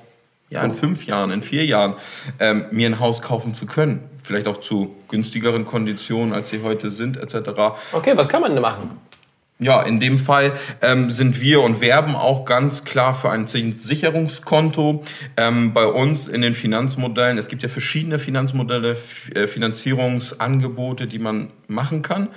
ja, 0.48 0.62
in 0.62 0.72
fünf 0.72 1.06
Jahren, 1.06 1.30
in 1.30 1.42
vier 1.42 1.64
Jahren 1.64 1.94
ähm, 2.38 2.66
mir 2.70 2.88
ein 2.88 3.00
Haus 3.00 3.22
kaufen 3.22 3.54
zu 3.54 3.66
können. 3.66 4.00
Vielleicht 4.22 4.48
auch 4.48 4.60
zu 4.60 4.94
günstigeren 5.08 5.64
Konditionen, 5.66 6.32
als 6.32 6.50
sie 6.50 6.62
heute 6.62 6.90
sind, 6.90 7.16
etc. 7.16 7.50
Okay, 7.92 8.12
was 8.16 8.28
kann 8.28 8.42
man 8.42 8.52
denn 8.52 8.62
machen? 8.62 8.90
Ja, 9.58 9.82
in 9.82 10.00
dem 10.00 10.18
Fall 10.18 10.52
ähm, 10.82 11.10
sind 11.10 11.40
wir 11.40 11.62
und 11.62 11.80
werben 11.80 12.14
auch 12.14 12.44
ganz 12.44 12.84
klar 12.84 13.14
für 13.14 13.30
ein 13.30 13.46
Sicherungskonto. 13.46 15.02
Ähm, 15.38 15.72
bei 15.72 15.86
uns 15.86 16.28
in 16.28 16.42
den 16.42 16.54
Finanzmodellen, 16.54 17.38
es 17.38 17.48
gibt 17.48 17.62
ja 17.62 17.70
verschiedene 17.70 18.18
Finanzmodelle, 18.18 18.98
äh, 19.34 19.46
Finanzierungsangebote, 19.46 21.06
die 21.06 21.18
man 21.18 21.48
machen 21.68 22.02
kann. 22.02 22.28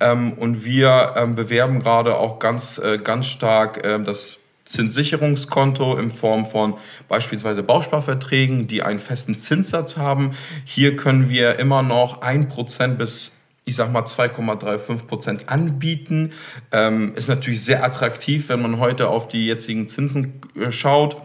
Ähm, 0.00 0.34
und 0.34 0.66
wir 0.66 1.14
ähm, 1.16 1.34
bewerben 1.34 1.80
gerade 1.80 2.16
auch 2.16 2.38
ganz, 2.38 2.76
äh, 2.76 2.98
ganz 2.98 3.26
stark 3.28 3.86
äh, 3.86 3.98
das 3.98 4.36
Zinssicherungskonto 4.66 5.96
in 5.96 6.10
Form 6.10 6.44
von 6.44 6.74
beispielsweise 7.08 7.62
Bausparverträgen, 7.62 8.68
die 8.68 8.82
einen 8.82 8.98
festen 8.98 9.38
Zinssatz 9.38 9.96
haben. 9.96 10.32
Hier 10.64 10.96
können 10.96 11.30
wir 11.30 11.58
immer 11.58 11.82
noch 11.82 12.20
ein 12.20 12.48
Prozent 12.48 12.98
bis 12.98 13.32
ich 13.68 13.74
sag 13.74 13.92
mal 13.92 14.04
2,35 14.04 15.06
Prozent 15.06 15.48
anbieten. 15.48 16.32
Ähm, 16.70 17.14
ist 17.16 17.28
natürlich 17.28 17.64
sehr 17.64 17.84
attraktiv, 17.84 18.48
wenn 18.48 18.62
man 18.62 18.78
heute 18.78 19.08
auf 19.08 19.26
die 19.26 19.44
jetzigen 19.44 19.88
Zinsen 19.88 20.40
äh, 20.54 20.70
schaut. 20.70 21.16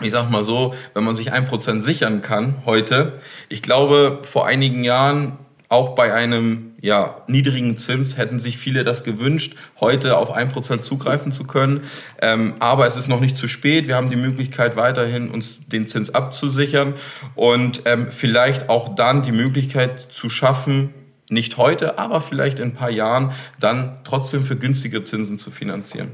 Ich 0.00 0.10
sag 0.10 0.28
mal 0.28 0.42
so, 0.42 0.74
wenn 0.94 1.04
man 1.04 1.14
sich 1.14 1.32
ein 1.32 1.46
Prozent 1.46 1.80
sichern 1.80 2.20
kann 2.20 2.56
heute, 2.66 3.20
ich 3.48 3.62
glaube, 3.62 4.18
vor 4.24 4.46
einigen 4.46 4.82
Jahren 4.82 5.38
auch 5.68 5.94
bei 5.94 6.12
einem 6.12 6.71
ja, 6.82 7.22
niedrigen 7.28 7.78
Zins 7.78 8.18
hätten 8.18 8.40
sich 8.40 8.58
viele 8.58 8.82
das 8.82 9.04
gewünscht, 9.04 9.54
heute 9.80 10.18
auf 10.18 10.32
ein 10.32 10.50
Prozent 10.50 10.82
zugreifen 10.82 11.30
zu 11.30 11.46
können. 11.46 11.82
Ähm, 12.20 12.56
aber 12.58 12.88
es 12.88 12.96
ist 12.96 13.06
noch 13.06 13.20
nicht 13.20 13.38
zu 13.38 13.46
spät. 13.46 13.86
Wir 13.86 13.94
haben 13.94 14.10
die 14.10 14.16
Möglichkeit, 14.16 14.74
weiterhin 14.74 15.30
uns 15.30 15.60
den 15.68 15.86
Zins 15.86 16.12
abzusichern 16.12 16.94
und 17.36 17.82
ähm, 17.84 18.10
vielleicht 18.10 18.68
auch 18.68 18.96
dann 18.96 19.22
die 19.22 19.30
Möglichkeit 19.30 20.08
zu 20.10 20.28
schaffen, 20.28 20.92
nicht 21.30 21.56
heute, 21.56 21.98
aber 21.98 22.20
vielleicht 22.20 22.58
in 22.58 22.70
ein 22.70 22.74
paar 22.74 22.90
Jahren 22.90 23.32
dann 23.60 23.98
trotzdem 24.02 24.42
für 24.42 24.56
günstige 24.56 25.04
Zinsen 25.04 25.38
zu 25.38 25.52
finanzieren. 25.52 26.10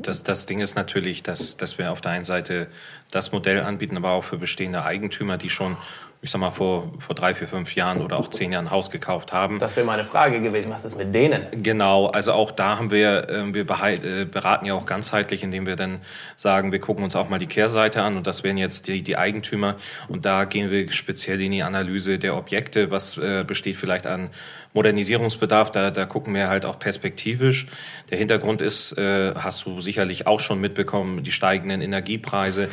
Das, 0.00 0.22
das 0.22 0.46
Ding 0.46 0.60
ist 0.60 0.76
natürlich, 0.76 1.22
dass, 1.22 1.56
dass 1.56 1.78
wir 1.78 1.92
auf 1.92 2.00
der 2.00 2.12
einen 2.12 2.24
Seite 2.24 2.68
das 3.10 3.32
Modell 3.32 3.60
anbieten, 3.60 3.96
aber 3.96 4.12
auch 4.12 4.24
für 4.24 4.38
bestehende 4.38 4.84
Eigentümer, 4.84 5.36
die 5.36 5.50
schon 5.50 5.76
ich 6.22 6.30
sag 6.30 6.40
mal, 6.40 6.50
vor, 6.50 6.92
vor 6.98 7.14
drei, 7.14 7.34
vier, 7.34 7.46
fünf 7.46 7.74
Jahren 7.74 8.00
oder 8.00 8.18
auch 8.18 8.30
zehn 8.30 8.52
Jahren 8.52 8.66
ein 8.66 8.70
Haus 8.70 8.90
gekauft 8.90 9.32
haben. 9.32 9.58
Das 9.58 9.76
wäre 9.76 9.86
meine 9.86 10.04
Frage 10.04 10.40
gewesen. 10.40 10.70
Was 10.70 10.84
ist 10.84 10.96
mit 10.96 11.14
denen? 11.14 11.46
Genau, 11.62 12.06
also 12.06 12.32
auch 12.32 12.50
da 12.50 12.78
haben 12.78 12.90
wir, 12.90 13.28
äh, 13.28 13.54
wir 13.54 13.62
äh, 13.62 14.24
beraten 14.24 14.66
ja 14.66 14.74
auch 14.74 14.86
ganzheitlich, 14.86 15.44
indem 15.44 15.66
wir 15.66 15.76
dann 15.76 16.00
sagen, 16.34 16.72
wir 16.72 16.80
gucken 16.80 17.04
uns 17.04 17.14
auch 17.16 17.28
mal 17.28 17.38
die 17.38 17.46
Kehrseite 17.46 18.02
an 18.02 18.16
und 18.16 18.26
das 18.26 18.44
wären 18.44 18.56
jetzt 18.56 18.88
die, 18.88 19.02
die 19.02 19.16
Eigentümer 19.16 19.76
und 20.08 20.24
da 20.24 20.44
gehen 20.44 20.70
wir 20.70 20.90
speziell 20.90 21.40
in 21.40 21.52
die 21.52 21.62
Analyse 21.62 22.18
der 22.18 22.36
Objekte, 22.36 22.90
was 22.90 23.18
äh, 23.18 23.44
besteht 23.46 23.76
vielleicht 23.76 24.06
an 24.06 24.30
Modernisierungsbedarf, 24.76 25.72
da, 25.72 25.90
da 25.90 26.04
gucken 26.04 26.34
wir 26.34 26.48
halt 26.48 26.64
auch 26.64 26.78
perspektivisch. 26.78 27.66
Der 28.10 28.18
Hintergrund 28.18 28.62
ist, 28.62 28.96
äh, 28.98 29.34
hast 29.34 29.66
du 29.66 29.80
sicherlich 29.80 30.26
auch 30.26 30.38
schon 30.38 30.60
mitbekommen, 30.60 31.22
die 31.22 31.32
steigenden 31.32 31.80
Energiepreise. 31.80 32.68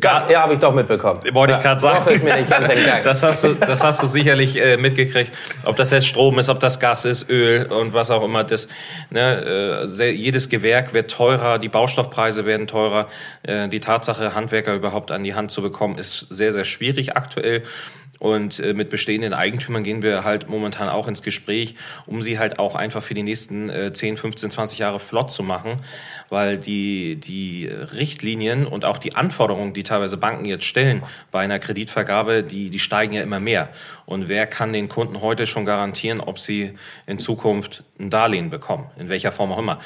Gar, 0.00 0.30
ja, 0.30 0.42
habe 0.42 0.54
ich 0.54 0.60
doch 0.60 0.72
mitbekommen. 0.72 1.20
Wollte 1.32 1.54
ich 1.54 1.60
gerade 1.60 1.80
sagen. 1.80 2.10
Ist 2.10 2.24
mir 2.24 2.36
nicht 2.36 2.48
ganz 2.48 2.68
entgangen. 2.68 3.02
Das 3.02 3.22
hast 3.22 3.44
du, 3.44 3.54
das 3.54 3.82
hast 3.82 4.02
du 4.02 4.06
sicherlich 4.06 4.56
äh, 4.56 4.76
mitgekriegt. 4.76 5.32
Ob 5.64 5.76
das 5.76 5.90
jetzt 5.90 6.06
Strom 6.06 6.38
ist, 6.38 6.48
ob 6.48 6.60
das 6.60 6.78
Gas 6.78 7.04
ist, 7.04 7.28
Öl 7.28 7.66
und 7.66 7.92
was 7.92 8.10
auch 8.10 8.22
immer. 8.22 8.44
Das, 8.44 8.68
ne, 9.10 9.84
äh, 9.84 10.10
jedes 10.10 10.48
Gewerk 10.48 10.94
wird 10.94 11.10
teurer, 11.10 11.58
die 11.58 11.68
Baustoffpreise 11.68 12.46
werden 12.46 12.68
teurer. 12.68 13.08
Äh, 13.42 13.68
die 13.68 13.80
Tatsache, 13.80 14.34
Handwerker 14.34 14.74
überhaupt 14.74 15.10
an 15.10 15.24
die 15.24 15.34
Hand 15.34 15.50
zu 15.50 15.60
bekommen, 15.60 15.98
ist 15.98 16.20
sehr, 16.20 16.52
sehr 16.52 16.64
schwierig 16.64 17.16
aktuell. 17.16 17.64
Und 18.18 18.58
äh, 18.60 18.72
mit 18.72 18.90
bestehenden 18.90 19.34
Eigentümern 19.34 19.82
gehen 19.82 20.02
wir 20.02 20.24
halt 20.24 20.48
momentan 20.48 20.88
auch 20.88 21.08
ins 21.08 21.22
Gespräch, 21.22 21.74
um 22.06 22.22
sie 22.22 22.38
halt 22.38 22.58
auch 22.58 22.74
einfach 22.74 23.02
für 23.02 23.14
die 23.14 23.22
nächsten 23.22 23.68
äh, 23.68 23.92
10, 23.92 24.16
15, 24.16 24.50
20 24.50 24.78
Jahre 24.78 25.00
flott 25.00 25.30
zu 25.30 25.42
machen, 25.42 25.76
weil 26.28 26.56
die, 26.56 27.16
die 27.16 27.66
Richtlinien 27.66 28.66
und 28.66 28.84
auch 28.84 28.98
die 28.98 29.14
Anforderungen, 29.14 29.74
die 29.74 29.82
teilweise 29.82 30.16
Banken 30.16 30.46
jetzt 30.46 30.64
stellen 30.64 31.02
bei 31.30 31.40
einer 31.40 31.58
Kreditvergabe, 31.58 32.42
die, 32.42 32.70
die 32.70 32.78
steigen 32.78 33.12
ja 33.12 33.22
immer 33.22 33.40
mehr. 33.40 33.68
Und 34.06 34.28
wer 34.28 34.46
kann 34.46 34.72
den 34.72 34.88
Kunden 34.88 35.20
heute 35.20 35.46
schon 35.46 35.66
garantieren, 35.66 36.20
ob 36.20 36.38
sie 36.38 36.74
in 37.06 37.18
Zukunft 37.18 37.84
ein 37.98 38.10
Darlehen 38.10 38.50
bekommen, 38.50 38.90
in 38.98 39.08
welcher 39.08 39.32
Form 39.32 39.52
auch 39.52 39.58
immer? 39.58 39.80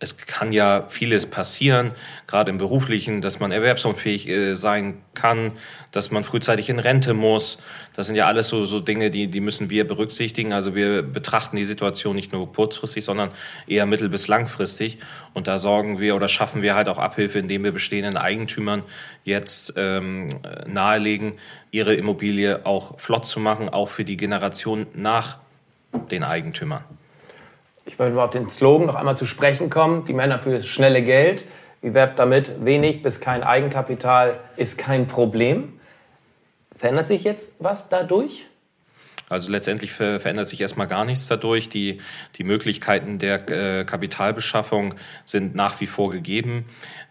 Es 0.00 0.16
kann 0.16 0.52
ja 0.52 0.84
vieles 0.88 1.28
passieren, 1.28 1.92
gerade 2.28 2.50
im 2.50 2.58
beruflichen, 2.58 3.20
dass 3.20 3.40
man 3.40 3.50
erwerbsunfähig 3.50 4.28
äh, 4.28 4.54
sein 4.54 4.98
kann, 5.14 5.52
dass 5.90 6.12
man 6.12 6.22
frühzeitig 6.22 6.70
in 6.70 6.78
Rente 6.78 7.14
muss. 7.14 7.60
Das 7.94 8.06
sind 8.06 8.14
ja 8.14 8.26
alles 8.26 8.46
so, 8.46 8.64
so 8.64 8.78
Dinge, 8.78 9.10
die, 9.10 9.26
die 9.26 9.40
müssen 9.40 9.70
wir 9.70 9.84
berücksichtigen. 9.84 10.52
Also 10.52 10.76
wir 10.76 11.02
betrachten 11.02 11.56
die 11.56 11.64
Situation 11.64 12.14
nicht 12.14 12.32
nur 12.32 12.52
kurzfristig, 12.52 13.04
sondern 13.04 13.30
eher 13.66 13.86
mittel- 13.86 14.08
bis 14.08 14.28
langfristig. 14.28 14.98
Und 15.34 15.48
da 15.48 15.58
sorgen 15.58 15.98
wir 15.98 16.14
oder 16.14 16.28
schaffen 16.28 16.62
wir 16.62 16.76
halt 16.76 16.88
auch 16.88 16.98
Abhilfe, 16.98 17.40
indem 17.40 17.64
wir 17.64 17.72
bestehenden 17.72 18.16
Eigentümern 18.16 18.84
jetzt 19.24 19.72
ähm, 19.76 20.28
nahelegen, 20.68 21.32
ihre 21.72 21.94
Immobilie 21.94 22.64
auch 22.64 23.00
flott 23.00 23.26
zu 23.26 23.40
machen, 23.40 23.68
auch 23.68 23.88
für 23.88 24.04
die 24.04 24.16
Generation 24.16 24.86
nach 24.94 25.38
den 26.12 26.22
Eigentümern. 26.22 26.84
Ich 27.88 27.98
möchte 27.98 28.14
mal 28.14 28.24
auf 28.24 28.30
den 28.30 28.50
Slogan 28.50 28.86
noch 28.86 28.96
einmal 28.96 29.16
zu 29.16 29.24
sprechen 29.24 29.70
kommen. 29.70 30.04
Die 30.04 30.12
Männer 30.12 30.38
für 30.40 30.50
das 30.50 30.66
schnelle 30.66 31.02
Geld. 31.02 31.46
Ihr 31.80 31.94
werbt 31.94 32.18
damit, 32.18 32.62
wenig 32.62 33.00
bis 33.00 33.18
kein 33.18 33.42
Eigenkapital 33.42 34.38
ist 34.58 34.76
kein 34.76 35.06
Problem. 35.06 35.80
Verändert 36.76 37.08
sich 37.08 37.24
jetzt 37.24 37.54
was 37.60 37.88
dadurch? 37.88 38.44
Also 39.30 39.50
letztendlich 39.50 39.92
verändert 39.92 40.48
sich 40.48 40.60
erstmal 40.60 40.86
gar 40.86 41.06
nichts 41.06 41.28
dadurch. 41.28 41.70
Die, 41.70 42.02
die 42.36 42.44
Möglichkeiten 42.44 43.18
der 43.18 43.48
äh, 43.48 43.84
Kapitalbeschaffung 43.84 44.94
sind 45.24 45.54
nach 45.54 45.80
wie 45.80 45.86
vor 45.86 46.10
gegeben. 46.10 46.66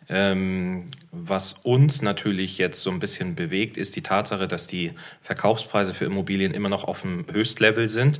Ähm, 0.09 0.85
was 1.11 1.53
uns 1.53 2.03
natürlich 2.03 2.59
jetzt 2.59 2.81
so 2.81 2.91
ein 2.91 2.99
bisschen 2.99 3.33
bewegt, 3.33 3.77
ist 3.77 3.95
die 3.95 4.03
Tatsache, 4.03 4.47
dass 4.47 4.67
die 4.67 4.93
Verkaufspreise 5.21 5.95
für 5.95 6.05
Immobilien 6.05 6.53
immer 6.53 6.69
noch 6.69 6.83
auf 6.83 7.01
dem 7.01 7.25
Höchstlevel 7.31 7.89
sind. 7.89 8.19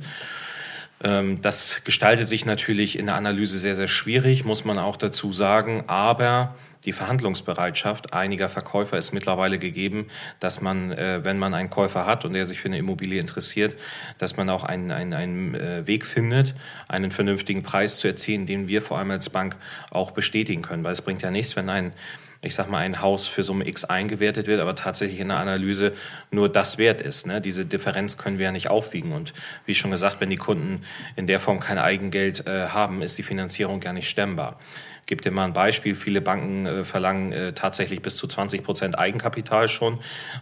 Ähm, 1.02 1.40
das 1.42 1.84
gestaltet 1.84 2.28
sich 2.28 2.44
natürlich 2.44 2.98
in 2.98 3.06
der 3.06 3.14
Analyse 3.14 3.58
sehr, 3.58 3.74
sehr 3.74 3.88
schwierig, 3.88 4.44
muss 4.44 4.64
man 4.64 4.78
auch 4.78 4.96
dazu 4.96 5.32
sagen. 5.32 5.84
Aber 5.86 6.54
die 6.84 6.92
Verhandlungsbereitschaft 6.92 8.12
einiger 8.12 8.48
Verkäufer 8.48 8.98
ist 8.98 9.12
mittlerweile 9.12 9.58
gegeben, 9.58 10.06
dass 10.40 10.60
man, 10.60 10.92
äh, 10.92 11.24
wenn 11.24 11.38
man 11.38 11.54
einen 11.54 11.70
Käufer 11.70 12.06
hat 12.06 12.24
und 12.24 12.32
der 12.32 12.46
sich 12.46 12.60
für 12.60 12.68
eine 12.68 12.78
Immobilie 12.78 13.20
interessiert, 13.20 13.76
dass 14.18 14.36
man 14.36 14.48
auch 14.50 14.64
einen, 14.64 14.90
einen, 14.90 15.12
einen 15.12 15.54
äh, 15.54 15.86
Weg 15.86 16.04
findet, 16.04 16.54
einen 16.88 17.10
vernünftigen 17.10 17.62
Preis 17.62 17.98
zu 17.98 18.08
erzielen, 18.08 18.46
den 18.46 18.68
wir 18.68 18.82
vor 18.82 18.98
allem 18.98 19.10
als 19.10 19.30
Bank 19.30 19.56
auch 19.90 20.12
bestätigen 20.12 20.62
können. 20.62 20.84
Weil 20.84 20.92
es 20.92 21.02
bringt 21.02 21.22
ja 21.22 21.30
nichts, 21.30 21.56
wenn 21.56 21.68
ein 21.68 21.92
ich 22.40 22.54
sag 22.54 22.68
mal, 22.70 22.78
ein 22.78 23.00
Haus 23.02 23.26
für 23.26 23.42
Summe 23.42 23.66
X 23.66 23.84
eingewertet 23.84 24.46
wird, 24.46 24.60
aber 24.60 24.74
tatsächlich 24.74 25.20
in 25.20 25.28
der 25.28 25.38
Analyse 25.38 25.92
nur 26.30 26.48
das 26.48 26.78
wert 26.78 27.00
ist. 27.00 27.26
Ne? 27.26 27.40
Diese 27.40 27.66
Differenz 27.66 28.16
können 28.16 28.38
wir 28.38 28.46
ja 28.46 28.52
nicht 28.52 28.70
aufwiegen. 28.70 29.12
Und 29.12 29.32
wie 29.66 29.74
schon 29.74 29.90
gesagt, 29.90 30.20
wenn 30.20 30.30
die 30.30 30.36
Kunden 30.36 30.82
in 31.16 31.26
der 31.26 31.40
Form 31.40 31.58
kein 31.58 31.78
Eigengeld 31.78 32.46
äh, 32.46 32.68
haben, 32.68 33.02
ist 33.02 33.18
die 33.18 33.22
Finanzierung 33.22 33.80
gar 33.80 33.92
nicht 33.92 34.08
stemmbar 34.08 34.58
gebe 35.08 35.22
dir 35.22 35.32
mal 35.32 35.44
ein 35.44 35.52
Beispiel. 35.52 35.96
Viele 35.96 36.20
Banken 36.20 36.66
äh, 36.66 36.84
verlangen 36.84 37.32
äh, 37.32 37.52
tatsächlich 37.52 38.00
bis 38.02 38.16
zu 38.16 38.28
20 38.28 38.62
Prozent 38.62 38.96
Eigenkapital 38.96 39.66
schon, 39.66 39.98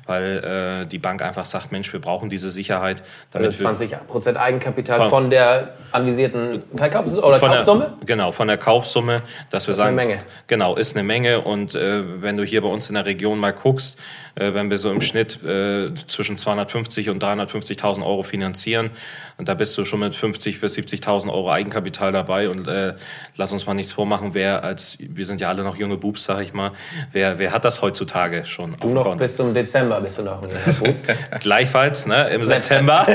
weil 0.06 0.82
äh, 0.84 0.86
die 0.86 0.98
Bank 0.98 1.22
einfach 1.22 1.46
sagt, 1.46 1.72
Mensch, 1.72 1.92
wir 1.92 2.00
brauchen 2.00 2.28
diese 2.28 2.50
Sicherheit. 2.50 3.02
Damit 3.30 3.52
also 3.52 3.62
20 3.62 4.06
Prozent 4.06 4.36
Eigenkapital 4.36 4.98
von, 4.98 5.08
von, 5.08 5.30
der 5.30 5.74
anvisierten 5.92 6.58
Verkaufs- 6.74 7.16
oder 7.16 7.38
Kaufsumme? 7.38 7.94
Der, 8.00 8.06
genau, 8.06 8.32
von 8.32 8.48
der 8.48 8.58
Kaufsumme, 8.58 9.22
dass 9.50 9.66
wir 9.66 9.72
das 9.72 9.78
sagen, 9.78 9.96
ist 9.96 10.02
eine 10.02 10.08
Menge. 10.08 10.22
genau, 10.46 10.76
ist 10.76 10.96
eine 10.96 11.04
Menge. 11.04 11.40
Und 11.40 11.74
äh, 11.74 12.22
wenn 12.22 12.36
du 12.36 12.44
hier 12.44 12.60
bei 12.60 12.68
uns 12.68 12.88
in 12.90 12.96
der 12.96 13.06
Region 13.06 13.38
mal 13.38 13.52
guckst, 13.52 14.00
wenn 14.36 14.70
wir 14.70 14.76
so 14.76 14.90
im 14.90 15.00
Schnitt 15.00 15.42
äh, 15.42 15.94
zwischen 16.06 16.36
250 16.36 17.08
und 17.08 17.22
350.000 17.22 18.04
Euro 18.04 18.22
finanzieren. 18.22 18.90
Und 19.38 19.48
da 19.48 19.54
bist 19.54 19.76
du 19.78 19.84
schon 19.84 20.00
mit 20.00 20.14
50 20.14 20.60
bis 20.60 20.76
70.000 20.76 21.32
Euro 21.32 21.50
Eigenkapital 21.50 22.12
dabei. 22.12 22.50
Und 22.50 22.68
äh, 22.68 22.94
lass 23.36 23.52
uns 23.52 23.66
mal 23.66 23.74
nichts 23.74 23.92
vormachen, 23.92 24.34
wer 24.34 24.62
als, 24.62 24.98
wir 25.00 25.24
sind 25.24 25.40
ja 25.40 25.48
alle 25.48 25.62
noch 25.62 25.76
junge 25.76 25.96
Bubs, 25.96 26.24
sag 26.24 26.42
ich 26.42 26.52
mal, 26.52 26.72
wer, 27.12 27.38
wer 27.38 27.52
hat 27.52 27.64
das 27.64 27.80
heutzutage 27.80 28.44
schon? 28.44 28.76
Du 28.80 28.90
noch 28.90 29.16
bis 29.16 29.36
zum 29.36 29.54
Dezember 29.54 30.00
bist 30.00 30.18
du 30.18 30.22
noch 30.22 30.42
ein 30.42 30.50
junger 30.50 30.78
Bub. 30.80 30.94
Gleichfalls, 31.40 32.06
ne, 32.06 32.28
im 32.28 32.44
September. 32.44 33.06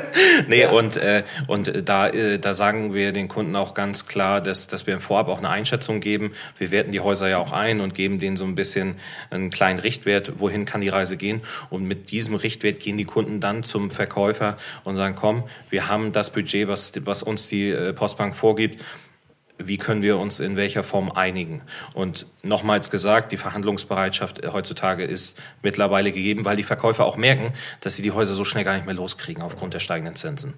nee, 0.48 0.62
ja. 0.62 0.70
und, 0.70 0.98
äh, 0.98 1.22
und 1.46 1.88
da, 1.88 2.08
äh, 2.08 2.38
da 2.38 2.52
sagen 2.52 2.92
wir 2.92 3.12
den 3.12 3.28
Kunden 3.28 3.56
auch 3.56 3.72
ganz 3.72 4.06
klar, 4.06 4.42
dass, 4.42 4.66
dass 4.66 4.86
wir 4.86 4.92
im 4.92 5.00
Vorab 5.00 5.28
auch 5.28 5.38
eine 5.38 5.48
Einschätzung 5.48 6.00
geben. 6.00 6.32
Wir 6.58 6.70
werten 6.70 6.92
die 6.92 7.00
Häuser 7.00 7.28
ja 7.28 7.38
auch 7.38 7.52
ein 7.52 7.80
und 7.80 7.94
geben 7.94 8.18
denen 8.18 8.36
so 8.36 8.44
ein 8.44 8.54
bisschen 8.54 8.96
einen 9.30 9.48
kleinen 9.48 9.78
Richtwert, 9.78 10.38
wohin 10.38 10.65
kann 10.66 10.80
die 10.80 10.88
Reise 10.88 11.16
gehen. 11.16 11.40
Und 11.70 11.84
mit 11.84 12.10
diesem 12.10 12.34
Richtwert 12.34 12.80
gehen 12.80 12.98
die 12.98 13.04
Kunden 13.04 13.40
dann 13.40 13.62
zum 13.62 13.90
Verkäufer 13.90 14.56
und 14.84 14.96
sagen, 14.96 15.14
komm, 15.14 15.44
wir 15.70 15.88
haben 15.88 16.12
das 16.12 16.30
Budget, 16.30 16.68
was, 16.68 16.92
was 17.04 17.22
uns 17.22 17.48
die 17.48 17.70
äh, 17.70 17.92
Postbank 17.92 18.34
vorgibt 18.34 18.82
wie 19.58 19.78
können 19.78 20.02
wir 20.02 20.18
uns 20.18 20.40
in 20.40 20.56
welcher 20.56 20.82
Form 20.82 21.10
einigen. 21.10 21.62
Und 21.94 22.26
nochmals 22.42 22.90
gesagt, 22.90 23.32
die 23.32 23.36
Verhandlungsbereitschaft 23.36 24.42
heutzutage 24.52 25.04
ist 25.04 25.40
mittlerweile 25.62 26.12
gegeben, 26.12 26.44
weil 26.44 26.56
die 26.56 26.62
Verkäufer 26.62 27.04
auch 27.04 27.16
merken, 27.16 27.52
dass 27.80 27.96
sie 27.96 28.02
die 28.02 28.12
Häuser 28.12 28.34
so 28.34 28.44
schnell 28.44 28.64
gar 28.64 28.74
nicht 28.74 28.86
mehr 28.86 28.94
loskriegen 28.94 29.42
aufgrund 29.42 29.74
der 29.74 29.80
steigenden 29.80 30.16
Zinsen. 30.16 30.54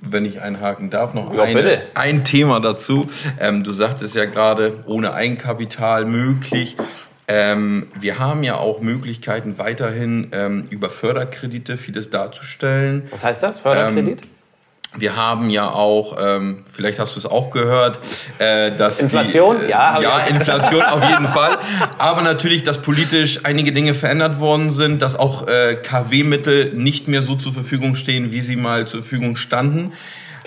wenn 0.00 0.24
ich 0.24 0.40
einhaken 0.40 0.90
darf, 0.90 1.12
noch 1.12 1.34
ja, 1.34 1.42
eine, 1.42 1.82
ein 1.94 2.24
Thema 2.24 2.60
dazu. 2.60 3.08
Ähm, 3.40 3.64
du 3.64 3.72
sagtest 3.72 4.14
ja 4.14 4.26
gerade, 4.26 4.84
ohne 4.86 5.12
Eigenkapital 5.12 6.04
möglich. 6.04 6.76
Ähm, 7.28 7.86
wir 8.00 8.18
haben 8.18 8.42
ja 8.42 8.56
auch 8.56 8.80
Möglichkeiten, 8.80 9.58
weiterhin 9.58 10.28
ähm, 10.32 10.64
über 10.70 10.88
Förderkredite 10.88 11.76
vieles 11.76 12.08
darzustellen. 12.08 13.06
Was 13.10 13.22
heißt 13.22 13.42
das, 13.42 13.58
Förderkredit? 13.58 14.22
Ähm, 14.22 14.28
wir 14.96 15.16
haben 15.16 15.50
ja 15.50 15.68
auch, 15.68 16.16
ähm, 16.18 16.64
vielleicht 16.72 16.98
hast 16.98 17.14
du 17.14 17.20
es 17.20 17.26
auch 17.26 17.50
gehört, 17.50 18.00
äh, 18.38 18.72
dass 18.72 19.00
Inflation, 19.00 19.58
die, 19.60 19.66
äh, 19.66 19.70
ja, 19.70 20.00
ja, 20.00 20.18
Inflation 20.20 20.82
auf 20.82 21.06
jeden 21.06 21.26
Fall, 21.34 21.58
aber 21.98 22.22
natürlich, 22.22 22.62
dass 22.62 22.80
politisch 22.80 23.40
einige 23.44 23.72
Dinge 23.72 23.92
verändert 23.92 24.40
worden 24.40 24.72
sind, 24.72 25.02
dass 25.02 25.14
auch 25.14 25.46
äh, 25.46 25.76
KW-Mittel 25.76 26.72
nicht 26.74 27.06
mehr 27.06 27.20
so 27.20 27.34
zur 27.34 27.52
Verfügung 27.52 27.96
stehen, 27.96 28.32
wie 28.32 28.40
sie 28.40 28.56
mal 28.56 28.86
zur 28.86 29.02
Verfügung 29.02 29.36
standen. 29.36 29.92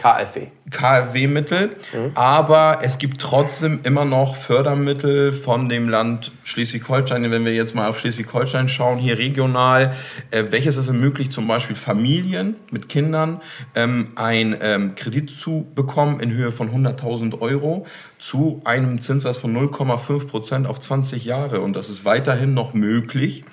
KfW. 0.01 0.47
KfW-Mittel, 0.71 1.69
mhm. 1.93 2.11
aber 2.15 2.79
es 2.81 2.97
gibt 2.97 3.21
trotzdem 3.21 3.81
immer 3.83 4.03
noch 4.03 4.35
Fördermittel 4.35 5.31
von 5.31 5.69
dem 5.69 5.89
Land 5.89 6.31
Schleswig-Holstein. 6.43 7.29
Wenn 7.29 7.45
wir 7.45 7.53
jetzt 7.53 7.75
mal 7.75 7.87
auf 7.87 7.99
Schleswig-Holstein 7.99 8.67
schauen, 8.67 8.97
hier 8.97 9.19
regional, 9.19 9.93
äh, 10.31 10.45
welches 10.49 10.77
es 10.77 10.87
ermöglicht, 10.87 11.31
zum 11.31 11.47
Beispiel 11.47 11.75
Familien 11.75 12.55
mit 12.71 12.89
Kindern 12.89 13.41
ähm, 13.75 14.13
einen 14.15 14.55
ähm, 14.61 14.95
Kredit 14.95 15.29
zu 15.29 15.67
bekommen 15.75 16.19
in 16.19 16.31
Höhe 16.31 16.51
von 16.51 16.71
100.000 16.71 17.39
Euro 17.39 17.85
zu 18.21 18.61
einem 18.65 19.01
Zinssatz 19.01 19.37
von 19.37 19.51
0,5 19.57 20.27
Prozent 20.27 20.67
auf 20.67 20.79
20 20.79 21.25
Jahre. 21.25 21.59
Und 21.59 21.75
das 21.75 21.89
ist 21.89 22.05
weiterhin 22.05 22.53
noch 22.53 22.75
möglich. 22.75 23.43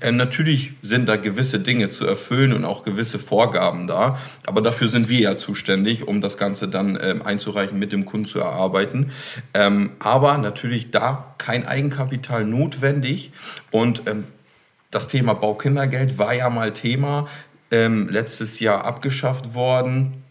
Ähm, 0.00 0.16
natürlich 0.16 0.72
sind 0.82 1.08
da 1.08 1.14
gewisse 1.14 1.60
Dinge 1.60 1.90
zu 1.90 2.04
erfüllen 2.06 2.52
und 2.52 2.64
auch 2.64 2.82
gewisse 2.82 3.20
Vorgaben 3.20 3.86
da. 3.86 4.18
Aber 4.44 4.62
dafür 4.62 4.88
sind 4.88 5.08
wir 5.08 5.20
ja 5.20 5.38
zuständig, 5.38 6.08
um 6.08 6.20
das 6.20 6.36
Ganze 6.36 6.66
dann 6.66 6.98
ähm, 7.00 7.22
einzureichen, 7.22 7.78
mit 7.78 7.92
dem 7.92 8.04
Kunden 8.04 8.26
zu 8.26 8.40
erarbeiten. 8.40 9.12
Ähm, 9.54 9.90
aber 10.00 10.36
natürlich 10.38 10.90
da 10.90 11.34
kein 11.38 11.64
Eigenkapital 11.64 12.44
notwendig. 12.44 13.30
Und 13.70 14.08
ähm, 14.08 14.24
das 14.90 15.06
Thema 15.06 15.34
Baukindergeld 15.34 16.18
war 16.18 16.34
ja 16.34 16.50
mal 16.50 16.72
Thema, 16.72 17.28
ähm, 17.70 18.08
letztes 18.08 18.58
Jahr 18.58 18.84
abgeschafft 18.84 19.54
worden. 19.54 20.24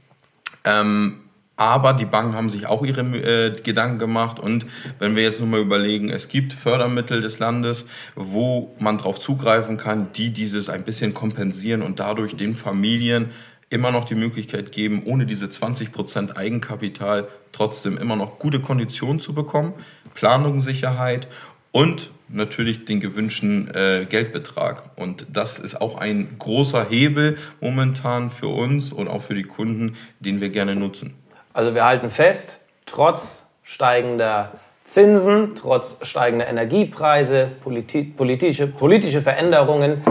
Ähm, 0.66 1.22
aber 1.58 1.94
die 1.94 2.06
Banken 2.06 2.36
haben 2.36 2.50
sich 2.50 2.68
auch 2.68 2.84
ihre 2.86 3.02
äh, 3.02 3.52
Gedanken 3.52 4.00
gemacht. 4.00 4.40
Und 4.40 4.66
wenn 5.00 5.16
wir 5.16 5.24
jetzt 5.24 5.40
nur 5.40 5.48
mal 5.48 5.62
überlegen, 5.62 6.10
es 6.10 6.28
gibt 6.28 6.54
Fördermittel 6.54 7.22
des 7.22 7.40
Landes, 7.40 7.88
wo 8.16 8.76
man 8.80 8.98
darauf 8.98 9.20
zugreifen 9.20 9.78
kann, 9.78 10.12
die 10.14 10.32
dieses 10.32 10.70
ein 10.70 10.84
bisschen 10.84 11.14
kompensieren 11.14 11.82
und 11.82 12.00
dadurch 12.00 12.36
den 12.36 12.54
Familien 12.54 13.30
immer 13.70 13.92
noch 13.92 14.06
die 14.06 14.16
Möglichkeit 14.16 14.72
geben, 14.72 15.04
ohne 15.06 15.26
diese 15.26 15.48
20% 15.48 16.36
Eigenkapital 16.36 17.28
trotzdem 17.52 17.98
immer 17.98 18.16
noch 18.16 18.38
gute 18.38 18.60
Konditionen 18.60 19.20
zu 19.20 19.34
bekommen, 19.34 19.74
Planungssicherheit 20.14 21.28
und 21.72 22.12
natürlich 22.30 22.86
den 22.86 23.00
gewünschten 23.00 23.74
äh, 23.74 24.06
Geldbetrag. 24.10 24.92
Und 24.98 25.26
das 25.32 25.60
ist 25.60 25.80
auch 25.80 25.98
ein 25.98 26.36
großer 26.38 26.86
Hebel 26.90 27.38
momentan 27.60 28.30
für 28.30 28.48
uns 28.48 28.94
und 28.94 29.08
auch 29.08 29.22
für 29.22 29.36
die 29.36 29.44
Kunden, 29.44 29.96
den 30.20 30.42
wir 30.42 30.50
gerne 30.50 30.76
nutzen. 30.76 31.14
Also 31.56 31.74
wir 31.74 31.86
halten 31.86 32.12
fest, 32.12 32.60
trotz 32.86 33.46
steigender 33.64 34.52
Zinsen, 34.84 35.56
trotz 35.56 36.06
steigender 36.06 36.48
Energiepreise, 36.48 37.50
politi 37.64 38.04
politische, 38.04 38.68
politische 38.68 39.22
Veränderungen, 39.22 40.04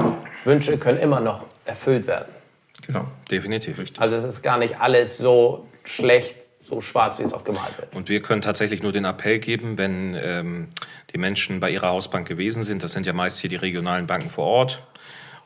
Wünsche 0.46 0.78
können 0.78 0.98
immer 0.98 1.20
noch 1.20 1.44
erfüllt 1.66 2.06
werden. 2.06 2.32
Genau, 2.86 3.04
definitiv. 3.30 3.78
Richtig. 3.78 4.00
Also 4.00 4.16
es 4.16 4.24
ist 4.24 4.42
gar 4.42 4.56
nicht 4.56 4.80
alles 4.80 5.18
so 5.18 5.66
schlecht, 5.84 6.48
so 6.62 6.80
schwarz, 6.80 7.18
wie 7.18 7.24
es 7.24 7.34
oft 7.34 7.44
gemalt 7.44 7.76
wird. 7.76 7.94
Und 7.94 8.08
wir 8.08 8.22
können 8.22 8.40
tatsächlich 8.40 8.82
nur 8.82 8.92
den 8.92 9.04
Appell 9.04 9.38
geben, 9.38 9.76
wenn 9.76 10.18
ähm, 10.18 10.68
die 11.12 11.18
Menschen 11.18 11.60
bei 11.60 11.68
ihrer 11.68 11.90
Hausbank 11.90 12.26
gewesen 12.26 12.62
sind, 12.62 12.82
das 12.82 12.92
sind 12.92 13.04
ja 13.04 13.12
meist 13.12 13.38
hier 13.38 13.50
die 13.50 13.56
regionalen 13.56 14.06
Banken 14.06 14.30
vor 14.30 14.46
Ort, 14.46 14.82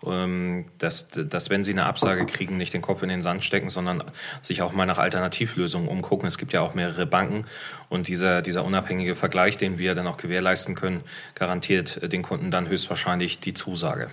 dass, 0.00 1.09
dass 1.11 1.50
wenn 1.50 1.64
sie 1.64 1.73
eine 1.73 1.87
Absage 1.87 2.25
kriegen, 2.25 2.57
nicht 2.57 2.73
den 2.73 2.83
Kopf 2.83 3.02
in 3.02 3.09
den 3.09 3.21
Sand 3.21 3.43
stecken, 3.43 3.69
sondern 3.69 4.05
sich 4.43 4.62
auch 4.62 4.73
mal 4.73 4.87
nach 4.87 4.99
Alternativlösungen 4.99 5.88
umgucken. 5.88 6.26
Es 6.28 6.38
gibt 6.38 6.52
ja 6.52 6.61
auch 6.61 6.75
mehrere 6.75 7.05
Banken 7.05 7.47
und 7.88 8.07
dieser, 8.07 8.40
dieser 8.40 8.64
unabhängige 8.64 9.16
Vergleich, 9.16 9.59
den 9.59 9.79
wir 9.79 9.96
dann 9.96 10.07
auch 10.07 10.16
gewährleisten 10.16 10.77
können, 10.77 11.03
garantiert 11.35 12.12
den 12.12 12.22
Kunden 12.22 12.53
dann 12.53 12.68
höchstwahrscheinlich 12.68 13.40
die 13.40 13.55
Zusage. 13.55 14.09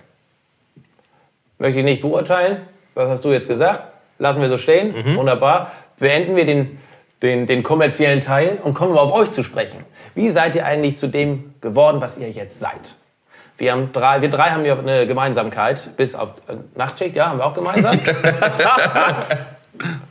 Möchte 1.58 1.78
ich 1.78 1.84
nicht 1.84 2.02
beurteilen. 2.02 2.62
Was 2.94 3.08
hast 3.08 3.24
du 3.24 3.32
jetzt 3.32 3.48
gesagt? 3.48 3.84
Lassen 4.18 4.42
wir 4.42 4.48
so 4.48 4.58
stehen. 4.58 4.94
Mhm. 4.94 5.16
Wunderbar. 5.16 5.72
Beenden 5.98 6.34
wir 6.34 6.46
den, 6.46 6.78
den, 7.22 7.46
den 7.46 7.62
kommerziellen 7.62 8.20
Teil 8.20 8.58
und 8.62 8.74
kommen 8.74 8.92
wir 8.94 9.00
auf 9.00 9.12
euch 9.12 9.30
zu 9.30 9.42
sprechen. 9.42 9.84
Wie 10.14 10.30
seid 10.30 10.56
ihr 10.56 10.66
eigentlich 10.66 10.98
zu 10.98 11.06
dem 11.06 11.54
geworden, 11.60 12.00
was 12.00 12.18
ihr 12.18 12.30
jetzt 12.30 12.58
seid? 12.58 12.96
Wir, 13.58 13.72
haben 13.72 13.92
drei, 13.92 14.20
wir 14.20 14.28
drei 14.28 14.50
haben 14.50 14.64
ja 14.64 14.78
eine 14.78 15.06
Gemeinsamkeit, 15.06 15.96
bis 15.96 16.14
auf 16.14 16.30
äh, 16.48 16.56
Nachtschicht, 16.74 17.16
ja, 17.16 17.30
haben 17.30 17.38
wir 17.38 17.46
auch 17.46 17.54
gemeinsam. 17.54 17.98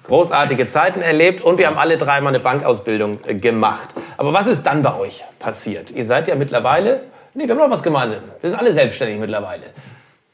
Großartige 0.03 0.67
Zeiten 0.67 1.01
erlebt 1.01 1.43
und 1.43 1.57
wir 1.57 1.67
haben 1.67 1.77
alle 1.77 1.97
drei 1.97 2.21
mal 2.21 2.29
eine 2.29 2.39
Bankausbildung 2.39 3.19
äh, 3.25 3.35
gemacht. 3.35 3.89
Aber 4.17 4.33
was 4.33 4.47
ist 4.47 4.63
dann 4.63 4.81
bei 4.81 4.95
euch 4.95 5.23
passiert? 5.39 5.91
Ihr 5.91 6.05
seid 6.05 6.27
ja 6.27 6.35
mittlerweile, 6.35 7.01
nee, 7.33 7.43
wir 7.43 7.51
haben 7.51 7.59
noch 7.59 7.69
was 7.69 7.83
gemeinsam. 7.83 8.21
Wir 8.41 8.49
sind 8.49 8.59
alle 8.59 8.73
selbstständig 8.73 9.19
mittlerweile. 9.19 9.63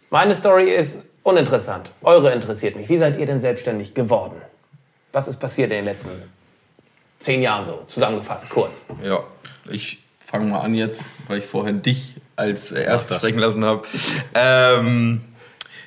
Meine 0.09 0.33
Story 0.35 0.71
ist 0.71 1.03
uninteressant. 1.23 1.91
Eure 2.03 2.31
interessiert 2.31 2.75
mich. 2.75 2.89
Wie 2.89 2.97
seid 2.97 3.17
ihr 3.17 3.25
denn 3.25 3.39
selbstständig 3.39 3.93
geworden? 3.93 4.41
Was 5.11 5.27
ist 5.27 5.37
passiert 5.37 5.71
in 5.71 5.77
den 5.77 5.85
letzten 5.85 6.09
zehn 7.19 7.41
Jahren 7.41 7.65
so, 7.65 7.83
zusammengefasst, 7.87 8.49
kurz? 8.49 8.87
Ja, 9.03 9.19
ich 9.69 10.01
fange 10.19 10.49
mal 10.49 10.61
an 10.61 10.73
jetzt, 10.73 11.05
weil 11.27 11.39
ich 11.39 11.45
vorhin 11.45 11.81
dich 11.81 12.15
als 12.41 12.71
äh, 12.71 12.83
erst 12.83 13.13
sprechen 13.13 13.39
lassen 13.39 13.63
habe. 13.63 13.83
Ähm, 14.33 15.21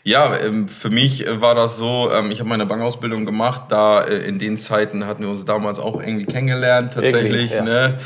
ja, 0.07 0.37
ähm, 0.37 0.69
für 0.69 0.91
mich 0.91 1.25
war 1.41 1.55
das 1.55 1.79
so, 1.79 2.11
ähm, 2.13 2.31
ich 2.31 2.39
habe 2.39 2.49
meine 2.49 2.67
Bankausbildung 2.67 3.25
gemacht, 3.25 3.63
da 3.71 4.03
äh, 4.03 4.29
in 4.29 4.39
den 4.39 4.59
Zeiten 4.59 5.07
hatten 5.07 5.23
wir 5.23 5.31
uns 5.31 5.47
damals 5.47 5.79
auch 5.79 5.99
irgendwie 5.99 6.27
kennengelernt 6.27 6.93
tatsächlich. 6.95 7.53
Ja. 7.53 7.63
Ne? 7.65 7.97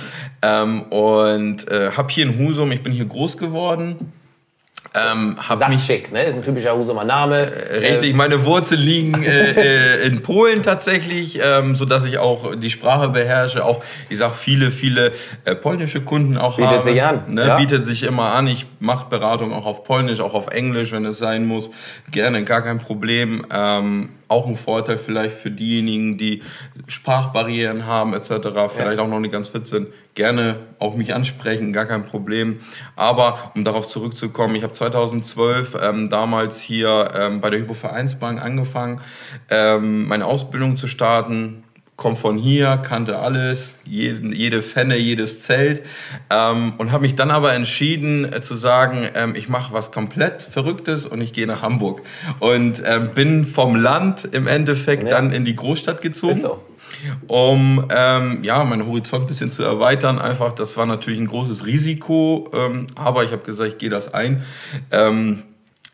Ähm, 0.40 0.82
und 0.82 1.68
äh, 1.68 1.90
habe 1.90 2.08
hier 2.10 2.24
in 2.26 2.38
Husum, 2.38 2.70
ich 2.70 2.84
bin 2.84 2.92
hier 2.92 3.04
groß 3.04 3.36
geworden, 3.36 4.12
ähm, 4.94 5.36
Satschik, 5.54 6.12
ne? 6.12 6.24
ist 6.24 6.36
ein 6.36 6.42
typischer 6.42 6.76
Husumer 6.76 7.04
Name. 7.04 7.50
Äh, 7.50 7.78
richtig, 7.78 8.14
meine 8.14 8.44
Wurzeln 8.44 8.80
liegen 8.80 9.22
äh, 9.22 9.50
äh, 9.50 10.06
in 10.06 10.22
Polen 10.22 10.62
tatsächlich, 10.62 11.38
ähm, 11.42 11.74
sodass 11.74 12.04
ich 12.04 12.18
auch 12.18 12.54
die 12.56 12.70
Sprache 12.70 13.08
beherrsche. 13.08 13.64
Auch, 13.64 13.82
ich 14.08 14.18
sag 14.18 14.34
viele, 14.34 14.70
viele 14.70 15.12
äh, 15.44 15.54
polnische 15.54 16.00
Kunden 16.00 16.38
auch 16.38 16.56
Bietet 16.56 16.72
habe. 16.72 16.82
sich 16.82 17.02
an. 17.02 17.22
Ne? 17.28 17.46
Ja. 17.46 17.56
Bietet 17.56 17.84
sich 17.84 18.02
immer 18.02 18.34
an. 18.34 18.46
Ich 18.46 18.66
mache 18.80 19.08
Beratung 19.08 19.52
auch 19.52 19.66
auf 19.66 19.84
Polnisch, 19.84 20.20
auch 20.20 20.34
auf 20.34 20.48
Englisch, 20.48 20.92
wenn 20.92 21.04
es 21.04 21.18
sein 21.18 21.46
muss. 21.46 21.70
Gerne, 22.10 22.44
gar 22.44 22.62
kein 22.62 22.78
Problem. 22.78 23.42
Ähm, 23.52 24.10
auch 24.28 24.46
ein 24.46 24.56
Vorteil 24.56 24.98
vielleicht 24.98 25.36
für 25.36 25.50
diejenigen, 25.50 26.18
die 26.18 26.42
Sprachbarrieren 26.86 27.86
haben 27.86 28.14
etc., 28.14 28.30
vielleicht 28.74 28.98
ja. 28.98 29.02
auch 29.02 29.08
noch 29.08 29.20
nicht 29.20 29.32
ganz 29.32 29.48
fit 29.48 29.66
sind. 29.66 29.88
Gerne 30.14 30.56
auch 30.78 30.96
mich 30.96 31.14
ansprechen, 31.14 31.72
gar 31.72 31.86
kein 31.86 32.04
Problem. 32.04 32.60
Aber 32.94 33.52
um 33.54 33.64
darauf 33.64 33.88
zurückzukommen, 33.88 34.54
ich 34.54 34.62
habe 34.62 34.72
2012 34.72 35.76
ähm, 35.82 36.10
damals 36.10 36.60
hier 36.60 37.08
ähm, 37.14 37.40
bei 37.40 37.50
der 37.50 37.60
Hypovereinsbank 37.60 38.42
angefangen, 38.42 39.00
ähm, 39.50 40.06
meine 40.06 40.26
Ausbildung 40.26 40.76
zu 40.76 40.86
starten 40.86 41.64
komme 41.98 42.14
von 42.14 42.38
hier, 42.38 42.76
kannte 42.76 43.18
alles, 43.18 43.74
jede, 43.84 44.32
jede 44.32 44.62
Fenne, 44.62 44.96
jedes 44.96 45.42
Zelt 45.42 45.82
ähm, 46.30 46.74
und 46.78 46.92
habe 46.92 47.02
mich 47.02 47.16
dann 47.16 47.32
aber 47.32 47.54
entschieden 47.54 48.32
äh, 48.32 48.40
zu 48.40 48.54
sagen, 48.54 49.08
ähm, 49.16 49.34
ich 49.34 49.48
mache 49.48 49.72
was 49.72 49.90
komplett 49.90 50.40
Verrücktes 50.40 51.06
und 51.06 51.20
ich 51.20 51.32
gehe 51.32 51.48
nach 51.48 51.60
Hamburg 51.60 52.02
und 52.38 52.80
ähm, 52.86 53.10
bin 53.16 53.44
vom 53.44 53.74
Land 53.74 54.28
im 54.30 54.46
Endeffekt 54.46 55.02
ja. 55.02 55.10
dann 55.10 55.32
in 55.32 55.44
die 55.44 55.56
Großstadt 55.56 56.00
gezogen. 56.00 56.40
So. 56.40 56.62
Um 57.26 57.84
ähm, 57.90 58.44
ja, 58.44 58.62
meinen 58.62 58.86
Horizont 58.86 59.24
ein 59.24 59.26
bisschen 59.26 59.50
zu 59.50 59.64
erweitern, 59.64 60.20
einfach, 60.20 60.52
das 60.52 60.76
war 60.76 60.86
natürlich 60.86 61.18
ein 61.18 61.26
großes 61.26 61.66
Risiko, 61.66 62.48
ähm, 62.54 62.86
aber 62.94 63.24
ich 63.24 63.32
habe 63.32 63.42
gesagt, 63.42 63.70
ich 63.72 63.78
gehe 63.78 63.90
das 63.90 64.14
ein 64.14 64.44
ähm, 64.92 65.42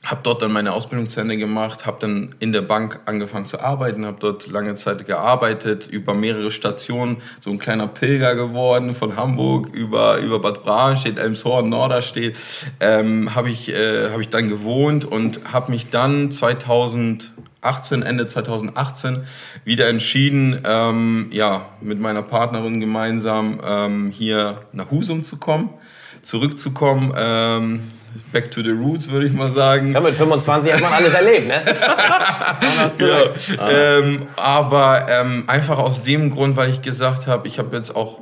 habe 0.04 0.20
dort 0.22 0.42
dann 0.42 0.52
meine 0.52 0.72
Ausbildung 0.72 1.08
zu 1.08 1.20
Ende 1.20 1.36
gemacht, 1.38 1.86
habe 1.86 1.96
dann 2.00 2.34
in 2.38 2.52
der 2.52 2.60
Bank 2.60 3.00
angefangen 3.06 3.46
zu 3.46 3.60
arbeiten, 3.60 4.04
habe 4.04 4.18
dort 4.20 4.46
lange 4.46 4.74
Zeit 4.74 5.06
gearbeitet, 5.06 5.86
über 5.86 6.12
mehrere 6.12 6.50
Stationen, 6.50 7.16
so 7.40 7.50
ein 7.50 7.58
kleiner 7.58 7.86
Pilger 7.86 8.34
geworden, 8.34 8.94
von 8.94 9.16
Hamburg 9.16 9.68
über, 9.72 10.18
über 10.18 10.40
Bad 10.40 10.62
Braunstedt, 10.62 11.18
Elmshorn, 11.18 11.70
Norderstedt, 11.70 12.36
ähm, 12.80 13.34
habe 13.34 13.48
ich, 13.50 13.70
äh, 13.70 14.10
hab 14.10 14.20
ich 14.20 14.28
dann 14.28 14.48
gewohnt 14.48 15.06
und 15.06 15.40
habe 15.50 15.72
mich 15.72 15.88
dann 15.88 16.30
2018, 16.30 18.02
Ende 18.02 18.26
2018 18.26 19.24
wieder 19.64 19.88
entschieden, 19.88 20.60
ähm, 20.66 21.28
ja, 21.30 21.66
mit 21.80 21.98
meiner 21.98 22.22
Partnerin 22.22 22.78
gemeinsam 22.78 23.58
ähm, 23.64 24.10
hier 24.10 24.60
nach 24.72 24.90
Husum 24.90 25.24
zu 25.24 25.38
kommen, 25.38 25.70
zurückzukommen. 26.20 27.14
Ähm, 27.16 27.80
back 28.33 28.50
to 28.50 28.62
the 28.62 28.70
roots, 28.70 29.11
würde 29.11 29.27
ich 29.27 29.33
mal 29.33 29.48
sagen. 29.48 29.92
Ja, 29.92 30.00
mit 30.00 30.14
25 30.14 30.72
hat 30.72 30.81
man 30.81 30.92
alles 30.92 31.14
erlebt, 31.14 31.48
ne? 31.48 31.62
ja, 32.98 33.68
ähm, 33.68 34.20
aber 34.37 35.07
ähm, 35.09 35.44
einfach 35.46 35.79
aus 35.79 36.03
dem 36.03 36.31
Grund, 36.31 36.57
weil 36.57 36.70
ich 36.70 36.83
gesagt 36.83 37.27
habe, 37.27 37.48
ich 37.48 37.59
habe 37.59 37.77
jetzt 37.77 37.94
auch, 37.94 38.20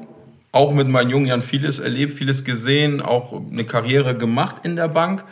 auch 0.53 0.73
mit 0.73 0.89
meinen 0.89 1.11
jungen 1.11 1.27
Jahren 1.27 1.43
vieles 1.43 1.79
erlebt, 1.79 2.17
vieles 2.17 2.45
gesehen, 2.45 3.01
auch 3.01 3.33
eine 3.51 3.65
Karriere 3.65 4.17
gemacht 4.17 4.57
in 4.65 4.77
der 4.77 4.89
Bank. 4.89 5.25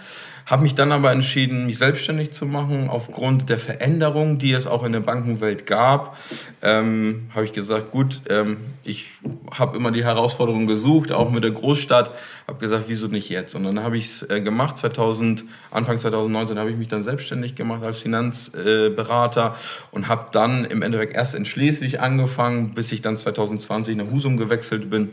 Habe 0.50 0.64
mich 0.64 0.74
dann 0.74 0.90
aber 0.90 1.12
entschieden, 1.12 1.66
mich 1.66 1.78
selbstständig 1.78 2.32
zu 2.32 2.44
machen. 2.44 2.88
Aufgrund 2.88 3.48
der 3.48 3.60
Veränderung, 3.60 4.38
die 4.38 4.52
es 4.52 4.66
auch 4.66 4.82
in 4.82 4.90
der 4.90 4.98
Bankenwelt 4.98 5.64
gab, 5.64 6.16
ähm, 6.60 7.28
habe 7.32 7.44
ich 7.44 7.52
gesagt, 7.52 7.92
gut, 7.92 8.20
ähm, 8.28 8.56
ich 8.82 9.12
habe 9.52 9.76
immer 9.76 9.92
die 9.92 10.02
Herausforderung 10.02 10.66
gesucht, 10.66 11.12
auch 11.12 11.30
mit 11.30 11.44
der 11.44 11.52
Großstadt. 11.52 12.10
Habe 12.48 12.58
gesagt, 12.58 12.86
wieso 12.88 13.06
nicht 13.06 13.28
jetzt? 13.28 13.54
Und 13.54 13.62
dann 13.62 13.80
habe 13.84 13.96
ich 13.96 14.06
es 14.06 14.28
äh, 14.28 14.40
gemacht. 14.40 14.76
2000, 14.76 15.44
Anfang 15.70 15.98
2019 15.98 16.58
habe 16.58 16.70
ich 16.70 16.76
mich 16.76 16.88
dann 16.88 17.04
selbstständig 17.04 17.54
gemacht 17.54 17.84
als 17.84 18.00
Finanzberater 18.00 19.54
äh, 19.54 19.94
und 19.94 20.08
habe 20.08 20.30
dann 20.32 20.64
im 20.64 20.82
Endeffekt 20.82 21.14
erst 21.14 21.36
in 21.36 21.44
Schleswig 21.44 22.00
angefangen, 22.00 22.74
bis 22.74 22.90
ich 22.90 23.02
dann 23.02 23.16
2020 23.16 23.96
nach 23.96 24.10
Husum 24.10 24.36
gewechselt 24.36 24.90
bin. 24.90 25.10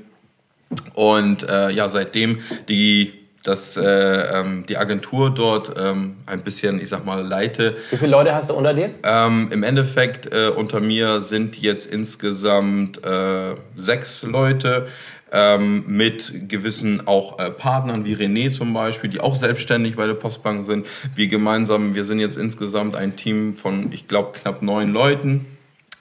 Und 0.95 1.47
äh, 1.47 1.69
ja, 1.69 1.89
seitdem 1.89 2.39
die 2.69 3.13
dass 3.47 3.77
äh, 3.77 3.83
ähm, 3.83 4.65
die 4.67 4.77
Agentur 4.77 5.33
dort 5.33 5.73
ähm, 5.79 6.17
ein 6.25 6.41
bisschen, 6.41 6.81
ich 6.81 6.89
sag 6.89 7.05
mal, 7.05 7.25
leite. 7.25 7.77
Wie 7.91 7.97
viele 7.97 8.11
Leute 8.11 8.35
hast 8.35 8.49
du 8.49 8.53
unter 8.53 8.73
dir? 8.73 8.89
Ähm, 9.03 9.49
Im 9.51 9.63
Endeffekt 9.63 10.33
äh, 10.33 10.49
unter 10.49 10.81
mir 10.81 11.21
sind 11.21 11.57
jetzt 11.57 11.85
insgesamt 11.85 13.03
äh, 13.05 13.55
sechs 13.75 14.23
Leute. 14.23 14.87
Ähm, 15.29 15.83
mit 15.87 16.47
gewissen 16.47 17.05
auch 17.05 17.37
äh, 17.37 17.51
Partnern 17.51 18.05
wie 18.05 18.15
René 18.15 18.49
zum 18.49 18.73
Beispiel, 18.73 19.09
die 19.09 19.19
auch 19.19 19.35
selbstständig 19.35 19.97
bei 19.97 20.07
der 20.07 20.13
Postbank 20.13 20.63
sind. 20.63 20.87
Wir 21.15 21.27
gemeinsam, 21.27 21.95
wir 21.95 22.05
sind 22.05 22.21
jetzt 22.21 22.37
insgesamt 22.37 22.95
ein 22.95 23.17
Team 23.17 23.57
von, 23.57 23.91
ich 23.91 24.07
glaube, 24.07 24.31
knapp 24.39 24.61
neun 24.61 24.93
Leuten. 24.93 25.45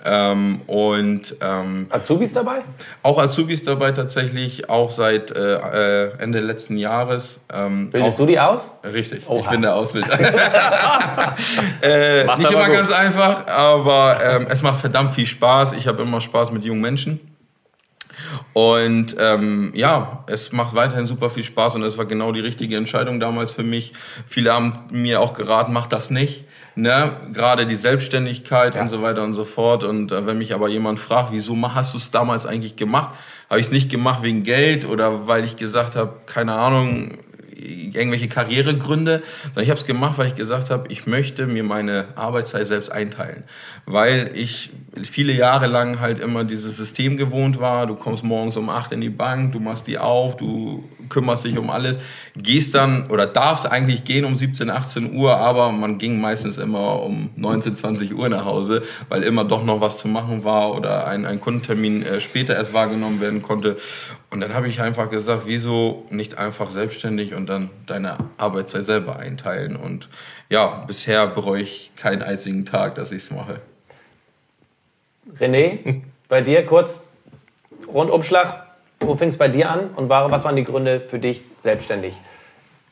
Ähm, 0.09 0.61
und 0.67 1.35
ähm, 1.41 1.87
Azubis 1.91 2.33
dabei? 2.33 2.59
Auch 3.03 3.19
Azubis 3.19 3.63
dabei 3.65 3.91
tatsächlich, 3.91 4.71
auch 4.71 4.91
seit 4.91 5.33
äh, 5.33 6.07
äh 6.07 6.13
Ende 6.19 6.39
letzten 6.41 6.77
Jahres. 6.77 7.41
Ähm, 7.53 7.91
Bildest 7.91 8.19
du 8.19 8.27
die 8.27 8.39
aus? 8.39 8.79
Richtig, 8.85 9.29
Oha. 9.29 9.41
ich 9.41 9.49
bin 9.49 9.63
der 9.63 9.75
Ausbilder. 9.75 10.19
äh, 11.83 12.25
nicht 12.25 12.51
immer 12.51 12.67
gut. 12.67 12.75
ganz 12.75 12.93
einfach, 12.93 13.49
aber 13.49 14.19
ähm, 14.25 14.47
es 14.49 14.63
macht 14.63 14.81
verdammt 14.81 15.15
viel 15.15 15.27
Spaß. 15.27 15.73
Ich 15.73 15.89
habe 15.89 16.03
immer 16.03 16.21
Spaß 16.21 16.53
mit 16.53 16.63
jungen 16.63 16.81
Menschen. 16.81 17.36
Und 18.57 19.17
ähm, 19.19 19.71
ja, 19.75 20.25
es 20.29 20.51
macht 20.51 20.75
weiterhin 20.75 21.07
super 21.07 21.29
viel 21.29 21.43
Spaß 21.43 21.77
und 21.77 21.83
es 21.83 21.99
war 21.99 22.07
genau 22.07 22.33
die 22.33 22.41
richtige 22.41 22.79
Entscheidung 22.79 23.21
damals 23.21 23.53
für 23.53 23.63
mich. 23.63 23.93
Viele 24.27 24.51
haben 24.55 24.73
mir 24.91 25.21
auch 25.21 25.35
geraten, 25.35 25.75
mach 25.75 25.87
das 25.87 26.09
nicht. 26.09 26.47
Ne? 26.75 27.13
Gerade 27.35 27.67
die 27.67 27.75
Selbstständigkeit 27.75 28.75
ja. 28.75 28.81
und 28.81 28.89
so 28.89 29.03
weiter 29.03 29.25
und 29.25 29.35
so 29.35 29.45
fort. 29.45 29.85
Und 29.85 30.11
äh, 30.11 30.27
wenn 30.27 30.39
mich 30.39 30.55
aber 30.55 30.71
jemand 30.71 30.99
fragt, 30.99 31.33
wieso 31.33 31.55
hast 31.75 31.93
du 31.93 31.99
es 31.99 32.11
damals 32.11 32.47
eigentlich 32.47 32.77
gemacht? 32.77 33.15
Habe 33.51 33.61
ich 33.61 33.67
es 33.67 33.73
nicht 33.73 33.91
gemacht 33.91 34.23
wegen 34.23 34.43
Geld 34.43 34.87
oder 34.87 35.29
weil 35.29 35.45
ich 35.45 35.57
gesagt 35.57 35.95
habe, 35.95 36.15
keine 36.25 36.55
Ahnung, 36.55 37.19
irgendwelche 37.57 38.29
Karrieregründe, 38.29 39.23
sondern 39.45 39.65
ich 39.65 39.71
habe 39.71 39.81
es 39.81 39.87
gemacht, 39.87 40.19
weil 40.19 40.29
ich 40.29 40.35
gesagt 40.35 40.71
habe, 40.71 40.91
ich 40.93 41.07
möchte 41.07 41.47
mir 41.47 41.63
meine 41.63 42.07
Arbeitszeit 42.15 42.67
selbst 42.67 42.91
einteilen, 42.91 43.45
weil 43.87 44.31
ich 44.35 44.71
viele 45.05 45.33
Jahre 45.33 45.67
lang 45.67 46.01
halt 46.01 46.19
immer 46.19 46.45
dieses 46.45 46.77
System 46.77 47.17
gewohnt 47.17 47.61
war. 47.61 47.87
Du 47.87 47.95
kommst 47.95 48.25
morgens 48.25 48.57
um 48.57 48.71
8 48.71 48.93
in 48.93 49.01
die 49.01 49.11
Bank, 49.11 49.53
du 49.53 49.61
machst 49.61 49.87
die 49.87 49.99
auf, 49.99 50.37
du 50.37 50.85
kümmerst 51.09 51.45
dich 51.45 51.59
um 51.59 51.71
alles, 51.71 51.99
gehst 52.37 52.75
dann 52.75 53.07
oder 53.09 53.27
darfst 53.27 53.71
eigentlich 53.71 54.05
gehen 54.05 54.25
um 54.25 54.37
17, 54.37 54.71
18 54.71 55.15
Uhr, 55.15 55.37
aber 55.37 55.73
man 55.73 55.99
ging 55.99 56.21
meistens 56.21 56.59
immer 56.59 57.03
um 57.03 57.31
19, 57.37 57.75
20 57.77 58.15
Uhr 58.15 58.29
nach 58.29 58.45
Hause, 58.45 58.83
weil 59.09 59.23
immer 59.23 59.45
doch 59.45 59.65
noch 59.65 59.81
was 59.81 59.99
zu 59.99 60.09
machen 60.09 60.45
war 60.45 60.75
oder 60.75 61.07
ein, 61.07 61.27
ein 61.27 61.41
Kundentermin 61.41 62.03
äh, 62.03 62.21
später 62.21 62.55
erst 62.55 62.73
wahrgenommen 62.73 63.21
werden 63.21 63.43
konnte. 63.43 63.77
Und 64.31 64.41
dann 64.41 64.55
habe 64.55 64.69
ich 64.69 64.81
einfach 64.81 65.11
gesagt, 65.11 65.43
wieso 65.47 66.07
nicht 66.11 66.39
einfach 66.39 66.71
selbstständig 66.71 67.35
und 67.35 67.47
dann 67.47 67.71
deine 67.87 68.19
Arbeitszeit 68.39 68.85
selber 68.85 69.17
einteilen. 69.19 69.77
Und 69.77 70.09
ja, 70.49 70.85
bisher 70.87 71.27
bereue 71.27 71.63
ich 71.63 71.93
keinen 71.97 72.23
einzigen 72.23 72.67
Tag, 72.67 72.97
dass 72.97 73.13
ich 73.13 73.25
es 73.25 73.31
mache. 73.31 73.61
René, 75.39 76.03
bei 76.29 76.41
dir 76.41 76.65
kurz 76.65 77.09
Rundumschlag. 77.87 78.66
Wo 79.01 79.17
fing 79.17 79.29
es 79.29 79.39
bei 79.39 79.49
dir 79.49 79.71
an 79.71 79.91
und 79.97 80.09
was 80.09 80.45
waren 80.45 80.57
die 80.57 80.65
Gründe 80.65 81.01
für 81.01 81.19
dich, 81.19 81.43
selbstständig 81.61 82.15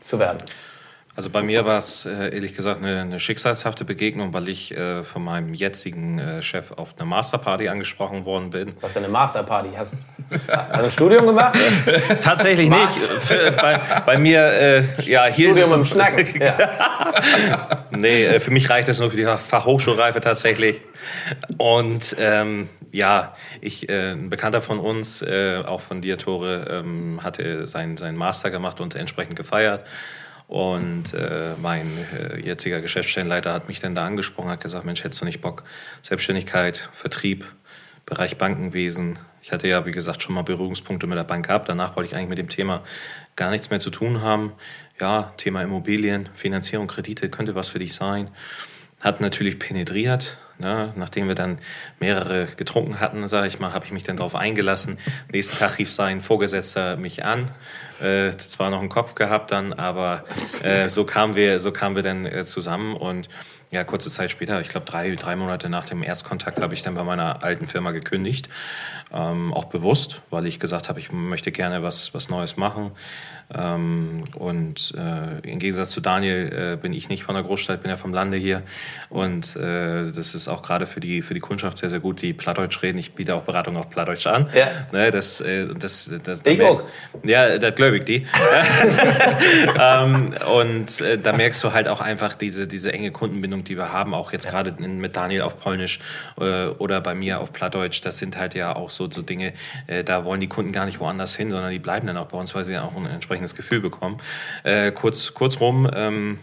zu 0.00 0.18
werden? 0.18 0.38
Also 1.16 1.30
bei 1.30 1.42
mir 1.42 1.64
war 1.64 1.76
es 1.76 2.06
äh, 2.06 2.34
ehrlich 2.34 2.54
gesagt 2.54 2.82
eine, 2.82 3.02
eine, 3.02 3.20
schicksalshafte 3.20 3.84
Begegnung, 3.84 4.34
weil 4.34 4.48
ich 4.48 4.76
äh, 4.76 5.04
von 5.04 5.22
meinem 5.22 5.54
jetzigen 5.54 6.18
äh, 6.18 6.42
Chef 6.42 6.72
auf 6.72 6.94
eine 6.98 7.06
Masterparty 7.06 7.68
angesprochen 7.68 8.24
worden 8.24 8.50
bin. 8.50 8.74
Was 8.80 8.90
ist 8.90 8.96
denn 8.96 9.04
eine 9.04 9.12
Masterparty? 9.12 9.68
Hast, 9.76 9.94
hast 10.48 10.48
du 10.48 10.84
ein 10.84 10.90
Studium 10.90 11.26
gemacht? 11.26 11.56
Tatsächlich 12.20 12.68
nicht. 12.68 13.58
Bei, 13.60 13.80
bei, 14.04 14.18
mir, 14.18 14.40
äh, 14.40 14.82
ja, 15.02 15.26
hier. 15.26 15.50
Studium 15.50 15.74
im 15.74 15.84
Schnacken. 15.84 16.26
Ja. 16.44 17.86
nee, 17.90 18.24
äh, 18.24 18.40
für 18.40 18.50
mich 18.50 18.68
reicht 18.68 18.88
das 18.88 18.98
nur 18.98 19.10
für 19.10 19.16
die 19.16 19.24
Fachhochschulreife 19.24 20.20
tatsächlich. 20.20 20.80
Und 21.58 22.16
ähm, 22.18 22.68
ja, 22.94 23.34
ich, 23.60 23.88
äh, 23.88 24.12
ein 24.12 24.30
Bekannter 24.30 24.60
von 24.60 24.78
uns, 24.78 25.22
auch 25.22 25.80
von 25.80 26.00
dir, 26.00 26.18
Tore, 26.18 26.66
ähm, 26.70 27.20
hatte 27.22 27.66
seinen 27.66 27.96
sein 27.96 28.16
Master 28.16 28.50
gemacht 28.50 28.80
und 28.80 28.94
entsprechend 28.94 29.36
gefeiert. 29.36 29.84
Und 30.46 31.14
äh, 31.14 31.54
mein 31.60 31.90
äh, 32.12 32.38
jetziger 32.38 32.80
Geschäftsstellenleiter 32.80 33.52
hat 33.52 33.68
mich 33.68 33.80
dann 33.80 33.94
da 33.94 34.06
angesprochen, 34.06 34.50
hat 34.50 34.60
gesagt, 34.60 34.84
Mensch, 34.84 35.02
hättest 35.02 35.20
du 35.20 35.24
nicht 35.24 35.40
Bock, 35.40 35.64
Selbstständigkeit, 36.02 36.90
Vertrieb, 36.92 37.46
Bereich 38.04 38.36
Bankenwesen. 38.36 39.18
Ich 39.40 39.52
hatte 39.52 39.66
ja, 39.66 39.86
wie 39.86 39.90
gesagt, 39.90 40.22
schon 40.22 40.34
mal 40.34 40.42
Berührungspunkte 40.42 41.06
mit 41.06 41.16
der 41.16 41.24
Bank 41.24 41.46
gehabt. 41.46 41.68
Danach 41.70 41.96
wollte 41.96 42.10
ich 42.10 42.16
eigentlich 42.16 42.28
mit 42.28 42.38
dem 42.38 42.50
Thema 42.50 42.82
gar 43.36 43.50
nichts 43.50 43.70
mehr 43.70 43.80
zu 43.80 43.90
tun 43.90 44.20
haben. 44.20 44.52
Ja, 45.00 45.32
Thema 45.38 45.62
Immobilien, 45.62 46.28
Finanzierung, 46.34 46.86
Kredite 46.86 47.30
könnte 47.30 47.54
was 47.54 47.70
für 47.70 47.78
dich 47.78 47.94
sein. 47.94 48.30
Hat 49.00 49.20
natürlich 49.22 49.58
penetriert, 49.58 50.36
Ne? 50.58 50.92
Nachdem 50.96 51.28
wir 51.28 51.34
dann 51.34 51.58
mehrere 52.00 52.46
getrunken 52.46 53.00
hatten, 53.00 53.26
sage 53.28 53.46
ich 53.46 53.58
mal, 53.58 53.72
habe 53.72 53.84
ich 53.84 53.92
mich 53.92 54.04
dann 54.04 54.16
darauf 54.16 54.34
eingelassen. 54.34 54.98
Nächsten 55.32 55.56
Tag 55.56 55.78
rief 55.78 55.90
sein 55.90 56.20
Vorgesetzter 56.20 56.96
mich 56.96 57.24
an. 57.24 57.50
Äh, 58.00 58.36
zwar 58.36 58.70
noch 58.70 58.80
einen 58.80 58.88
Kopf 58.88 59.14
gehabt 59.14 59.50
dann, 59.50 59.72
aber 59.72 60.24
äh, 60.62 60.88
so 60.88 61.04
kamen 61.04 61.36
wir, 61.36 61.60
so 61.60 61.72
kamen 61.72 61.96
wir 61.96 62.02
dann 62.02 62.26
äh, 62.26 62.44
zusammen 62.44 62.96
und 62.96 63.28
ja, 63.74 63.82
kurze 63.82 64.08
Zeit 64.08 64.30
später, 64.30 64.60
ich 64.60 64.68
glaube 64.68 64.86
drei, 64.86 65.14
drei 65.16 65.34
Monate 65.36 65.68
nach 65.68 65.86
dem 65.86 66.02
Erstkontakt, 66.02 66.60
habe 66.60 66.74
ich 66.74 66.82
dann 66.82 66.94
bei 66.94 67.02
meiner 67.02 67.42
alten 67.42 67.66
Firma 67.66 67.90
gekündigt. 67.90 68.48
Ähm, 69.12 69.52
auch 69.52 69.64
bewusst, 69.64 70.22
weil 70.30 70.46
ich 70.46 70.60
gesagt 70.60 70.88
habe, 70.88 71.00
ich 71.00 71.10
möchte 71.10 71.50
gerne 71.50 71.82
was, 71.82 72.14
was 72.14 72.28
Neues 72.28 72.56
machen. 72.56 72.92
Ähm, 73.52 74.24
und 74.34 74.94
äh, 74.96 75.38
im 75.48 75.58
Gegensatz 75.58 75.90
zu 75.90 76.00
Daniel 76.00 76.74
äh, 76.74 76.76
bin 76.80 76.92
ich 76.92 77.08
nicht 77.08 77.24
von 77.24 77.34
der 77.34 77.44
Großstadt, 77.44 77.82
bin 77.82 77.90
ja 77.90 77.96
vom 77.96 78.12
Lande 78.12 78.36
hier. 78.36 78.62
Und 79.10 79.56
äh, 79.56 80.10
das 80.10 80.34
ist 80.34 80.48
auch 80.48 80.62
gerade 80.62 80.86
für 80.86 81.00
die, 81.00 81.22
für 81.22 81.34
die 81.34 81.40
Kundschaft 81.40 81.78
sehr, 81.78 81.90
sehr 81.90 82.00
gut, 82.00 82.22
die 82.22 82.32
Plattdeutsch 82.32 82.82
reden. 82.82 82.98
Ich 82.98 83.12
biete 83.12 83.34
auch 83.34 83.42
Beratung 83.42 83.76
auf 83.76 83.90
Plattdeutsch 83.90 84.26
an. 84.26 84.48
Ja. 84.54 84.66
Ne, 84.92 85.10
das, 85.10 85.40
äh, 85.40 85.66
das, 85.78 86.10
das, 86.22 86.42
ich 86.44 86.62
auch. 86.62 86.82
Ja, 87.22 87.58
das 87.58 87.74
glaube 87.74 87.98
ich 87.98 88.04
die. 88.04 88.26
ähm, 89.80 90.34
und 90.56 91.00
äh, 91.00 91.18
da 91.18 91.32
merkst 91.32 91.62
du 91.62 91.72
halt 91.72 91.88
auch 91.88 92.00
einfach 92.00 92.34
diese, 92.34 92.66
diese 92.66 92.92
enge 92.92 93.10
Kundenbindung, 93.10 93.64
die 93.64 93.76
wir 93.76 93.92
haben, 93.92 94.14
auch 94.14 94.32
jetzt 94.32 94.46
ja. 94.46 94.50
gerade 94.50 94.72
mit 94.82 95.16
Daniel 95.16 95.42
auf 95.42 95.60
Polnisch 95.60 96.00
äh, 96.40 96.66
oder 96.66 97.00
bei 97.00 97.14
mir 97.14 97.40
auf 97.40 97.52
Plattdeutsch. 97.52 98.00
Das 98.04 98.18
sind 98.18 98.38
halt 98.38 98.54
ja 98.54 98.74
auch 98.74 98.90
so, 98.90 99.10
so 99.10 99.22
Dinge, 99.22 99.52
da 100.04 100.24
wollen 100.24 100.40
die 100.40 100.48
Kunden 100.48 100.72
gar 100.72 100.86
nicht 100.86 101.00
woanders 101.00 101.36
hin, 101.36 101.50
sondern 101.50 101.70
die 101.70 101.78
bleiben 101.78 102.06
dann 102.06 102.16
auch 102.16 102.26
bei 102.26 102.38
uns, 102.38 102.54
weil 102.54 102.64
sie 102.64 102.76
auch 102.78 102.96
ein 102.96 103.06
entsprechendes 103.06 103.33
entsprechendes 103.34 103.54
Gefühl 103.54 103.80
bekommen. 103.80 104.18
Äh, 104.62 104.92
kurz, 104.92 105.34
kurzrum, 105.34 105.88
ähm, 105.92 106.38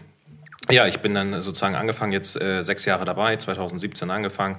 ja, 0.70 0.86
ich 0.86 1.00
bin 1.00 1.14
dann 1.14 1.40
sozusagen 1.40 1.74
angefangen, 1.74 2.12
jetzt 2.12 2.40
äh, 2.40 2.62
sechs 2.62 2.84
Jahre 2.84 3.04
dabei, 3.04 3.36
2017 3.36 4.10
angefangen. 4.10 4.58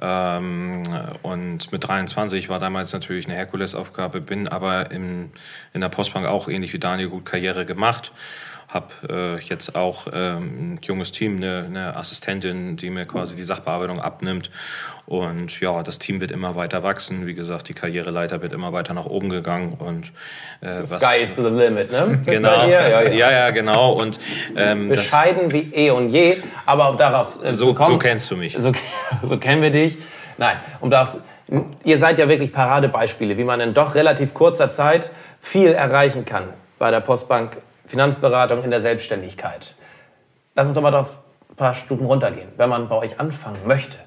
Ähm, 0.00 0.82
und 1.22 1.72
mit 1.72 1.86
23 1.86 2.48
war 2.48 2.58
damals 2.58 2.92
natürlich 2.92 3.26
eine 3.26 3.34
Herkulesaufgabe, 3.36 4.20
bin 4.20 4.48
aber 4.48 4.90
in, 4.90 5.30
in 5.72 5.80
der 5.80 5.88
Postbank 5.88 6.26
auch 6.26 6.48
ähnlich 6.48 6.72
wie 6.72 6.78
Daniel 6.78 7.08
gut 7.08 7.24
Karriere 7.24 7.64
gemacht 7.64 8.12
habe 8.72 9.38
äh, 9.38 9.40
jetzt 9.40 9.74
auch 9.74 10.06
ähm, 10.12 10.74
ein 10.74 10.78
junges 10.82 11.12
Team, 11.12 11.36
eine, 11.36 11.64
eine, 11.66 11.96
Assistentin, 11.96 12.76
die 12.76 12.90
mir 12.90 13.04
quasi 13.04 13.34
die 13.36 13.42
Sachbearbeitung 13.42 14.00
abnimmt. 14.00 14.50
Und 15.06 15.60
ja, 15.60 15.82
das 15.82 15.98
Team 15.98 16.20
wird 16.20 16.30
immer 16.30 16.54
weiter 16.54 16.82
wachsen. 16.82 17.26
Wie 17.26 17.34
gesagt, 17.34 17.68
die 17.68 17.74
Karriereleiter 17.74 18.42
wird 18.42 18.52
immer 18.52 18.72
weiter 18.72 18.94
nach 18.94 19.06
oben 19.06 19.28
gegangen. 19.28 19.72
Und, 19.72 20.12
äh, 20.60 20.82
was, 20.82 21.00
Sky 21.00 21.22
is 21.22 21.34
the 21.34 21.42
limit, 21.42 21.90
ne? 21.90 22.20
Genau. 22.26 22.66
Ja, 22.66 22.88
ja. 22.88 23.02
ja, 23.02 23.30
ja, 23.30 23.50
genau. 23.50 23.92
Und, 23.92 24.20
ähm, 24.56 24.88
Bescheiden 24.88 25.52
wie 25.52 25.72
eh 25.74 25.90
und 25.90 26.10
je, 26.10 26.36
aber 26.66 26.90
um 26.90 26.96
darauf 26.96 27.42
äh, 27.42 27.52
so, 27.52 27.66
zu 27.66 27.74
kommen. 27.74 27.92
So 27.92 27.98
kennst 27.98 28.30
du 28.30 28.36
mich. 28.36 28.56
So, 28.58 28.72
so 29.28 29.36
kennen 29.38 29.62
wir 29.62 29.70
dich. 29.70 29.98
Nein, 30.38 30.56
um 30.80 30.90
darauf 30.90 31.18
Ihr 31.82 31.98
seid 31.98 32.20
ja 32.20 32.28
wirklich 32.28 32.52
Paradebeispiele, 32.52 33.36
wie 33.36 33.42
man 33.42 33.60
in 33.60 33.74
doch 33.74 33.96
relativ 33.96 34.34
kurzer 34.34 34.70
Zeit 34.70 35.10
viel 35.40 35.72
erreichen 35.72 36.24
kann 36.24 36.44
bei 36.78 36.92
der 36.92 37.00
Postbank 37.00 37.56
Finanzberatung 37.90 38.62
in 38.62 38.70
der 38.70 38.80
Selbstständigkeit. 38.80 39.74
Lass 40.54 40.68
uns 40.68 40.76
doch 40.76 40.82
mal 40.82 40.94
auf 40.94 41.10
ein 41.50 41.56
paar 41.56 41.74
Stufen 41.74 42.06
runtergehen. 42.06 42.48
Wenn 42.56 42.70
man 42.70 42.88
bei 42.88 42.94
euch 42.94 43.18
anfangen 43.18 43.66
möchte, 43.66 43.98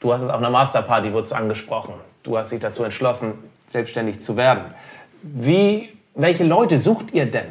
du 0.00 0.12
hast 0.12 0.22
es 0.22 0.28
auf 0.28 0.38
einer 0.38 0.50
Masterparty, 0.50 1.12
wurde 1.12 1.26
es 1.26 1.32
angesprochen, 1.32 1.94
du 2.24 2.36
hast 2.36 2.50
dich 2.50 2.58
dazu 2.58 2.82
entschlossen, 2.82 3.34
selbstständig 3.68 4.20
zu 4.20 4.36
werden. 4.36 4.74
Wie, 5.22 5.96
welche 6.16 6.42
Leute 6.42 6.80
sucht 6.80 7.12
ihr 7.12 7.26
denn? 7.26 7.46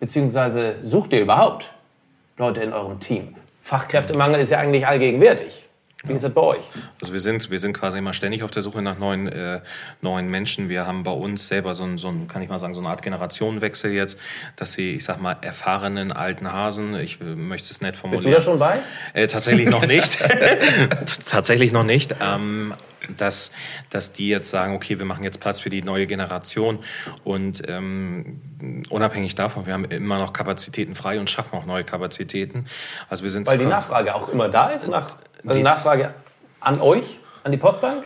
Beziehungsweise 0.00 0.74
sucht 0.82 1.12
ihr 1.12 1.20
überhaupt 1.20 1.70
Leute 2.36 2.60
in 2.60 2.72
eurem 2.72 2.98
Team? 2.98 3.36
Fachkräftemangel 3.62 4.40
ist 4.40 4.50
ja 4.50 4.58
eigentlich 4.58 4.88
allgegenwärtig. 4.88 5.63
Wie 6.04 6.12
ist 6.12 6.24
das 6.24 6.32
bei 6.32 6.40
euch? 6.40 6.64
Also 7.00 7.12
wir 7.12 7.20
sind, 7.20 7.50
wir 7.50 7.58
sind 7.58 7.72
quasi 7.72 7.98
immer 7.98 8.12
ständig 8.12 8.42
auf 8.42 8.50
der 8.50 8.62
Suche 8.62 8.82
nach 8.82 8.98
neuen, 8.98 9.26
äh, 9.26 9.60
neuen 10.02 10.28
Menschen. 10.28 10.68
Wir 10.68 10.86
haben 10.86 11.02
bei 11.02 11.10
uns 11.10 11.48
selber 11.48 11.74
so 11.74 11.84
ein, 11.84 11.98
so 11.98 12.08
ein, 12.08 12.28
kann 12.28 12.42
ich 12.42 12.48
mal 12.48 12.58
sagen, 12.58 12.74
so 12.74 12.80
eine 12.80 12.90
Art 12.90 13.02
Generationenwechsel 13.02 13.92
jetzt, 13.92 14.20
dass 14.56 14.74
sie, 14.74 14.94
ich 14.94 15.04
sag 15.04 15.20
mal, 15.20 15.36
erfahrenen 15.40 16.12
alten 16.12 16.52
Hasen, 16.52 16.94
ich 16.94 17.20
äh, 17.20 17.24
möchte 17.24 17.70
es 17.70 17.80
nicht 17.80 17.96
formulieren. 17.96 18.24
Bist 18.24 18.34
du 18.34 18.38
da 18.38 18.44
schon 18.44 18.58
bei? 18.58 18.78
Äh, 19.14 19.26
tatsächlich 19.26 19.68
noch 19.68 19.86
nicht. 19.86 20.18
tatsächlich 21.26 21.72
noch 21.72 21.84
nicht. 21.84 22.14
Ähm, 22.20 22.74
dass, 23.16 23.52
dass 23.90 24.12
die 24.12 24.28
jetzt 24.28 24.50
sagen, 24.50 24.74
okay, 24.74 24.98
wir 24.98 25.04
machen 25.04 25.24
jetzt 25.24 25.40
Platz 25.40 25.60
für 25.60 25.70
die 25.70 25.82
neue 25.82 26.06
Generation 26.06 26.78
und 27.22 27.62
ähm, 27.68 28.40
unabhängig 28.90 29.34
davon, 29.34 29.66
wir 29.66 29.74
haben 29.74 29.84
immer 29.84 30.18
noch 30.18 30.32
Kapazitäten 30.32 30.94
frei 30.94 31.20
und 31.20 31.30
schaffen 31.30 31.56
auch 31.56 31.66
neue 31.66 31.84
Kapazitäten. 31.84 32.66
Also 33.08 33.24
wir 33.24 33.30
sind 33.30 33.46
Weil 33.46 33.58
die 33.58 33.66
Nachfrage 33.66 34.14
auch 34.14 34.28
immer 34.28 34.48
da 34.48 34.70
ist, 34.70 34.88
nach, 34.88 35.16
also 35.46 35.60
Nachfrage 35.60 36.14
an 36.60 36.80
euch, 36.80 37.18
an 37.42 37.52
die 37.52 37.58
Postbank? 37.58 38.04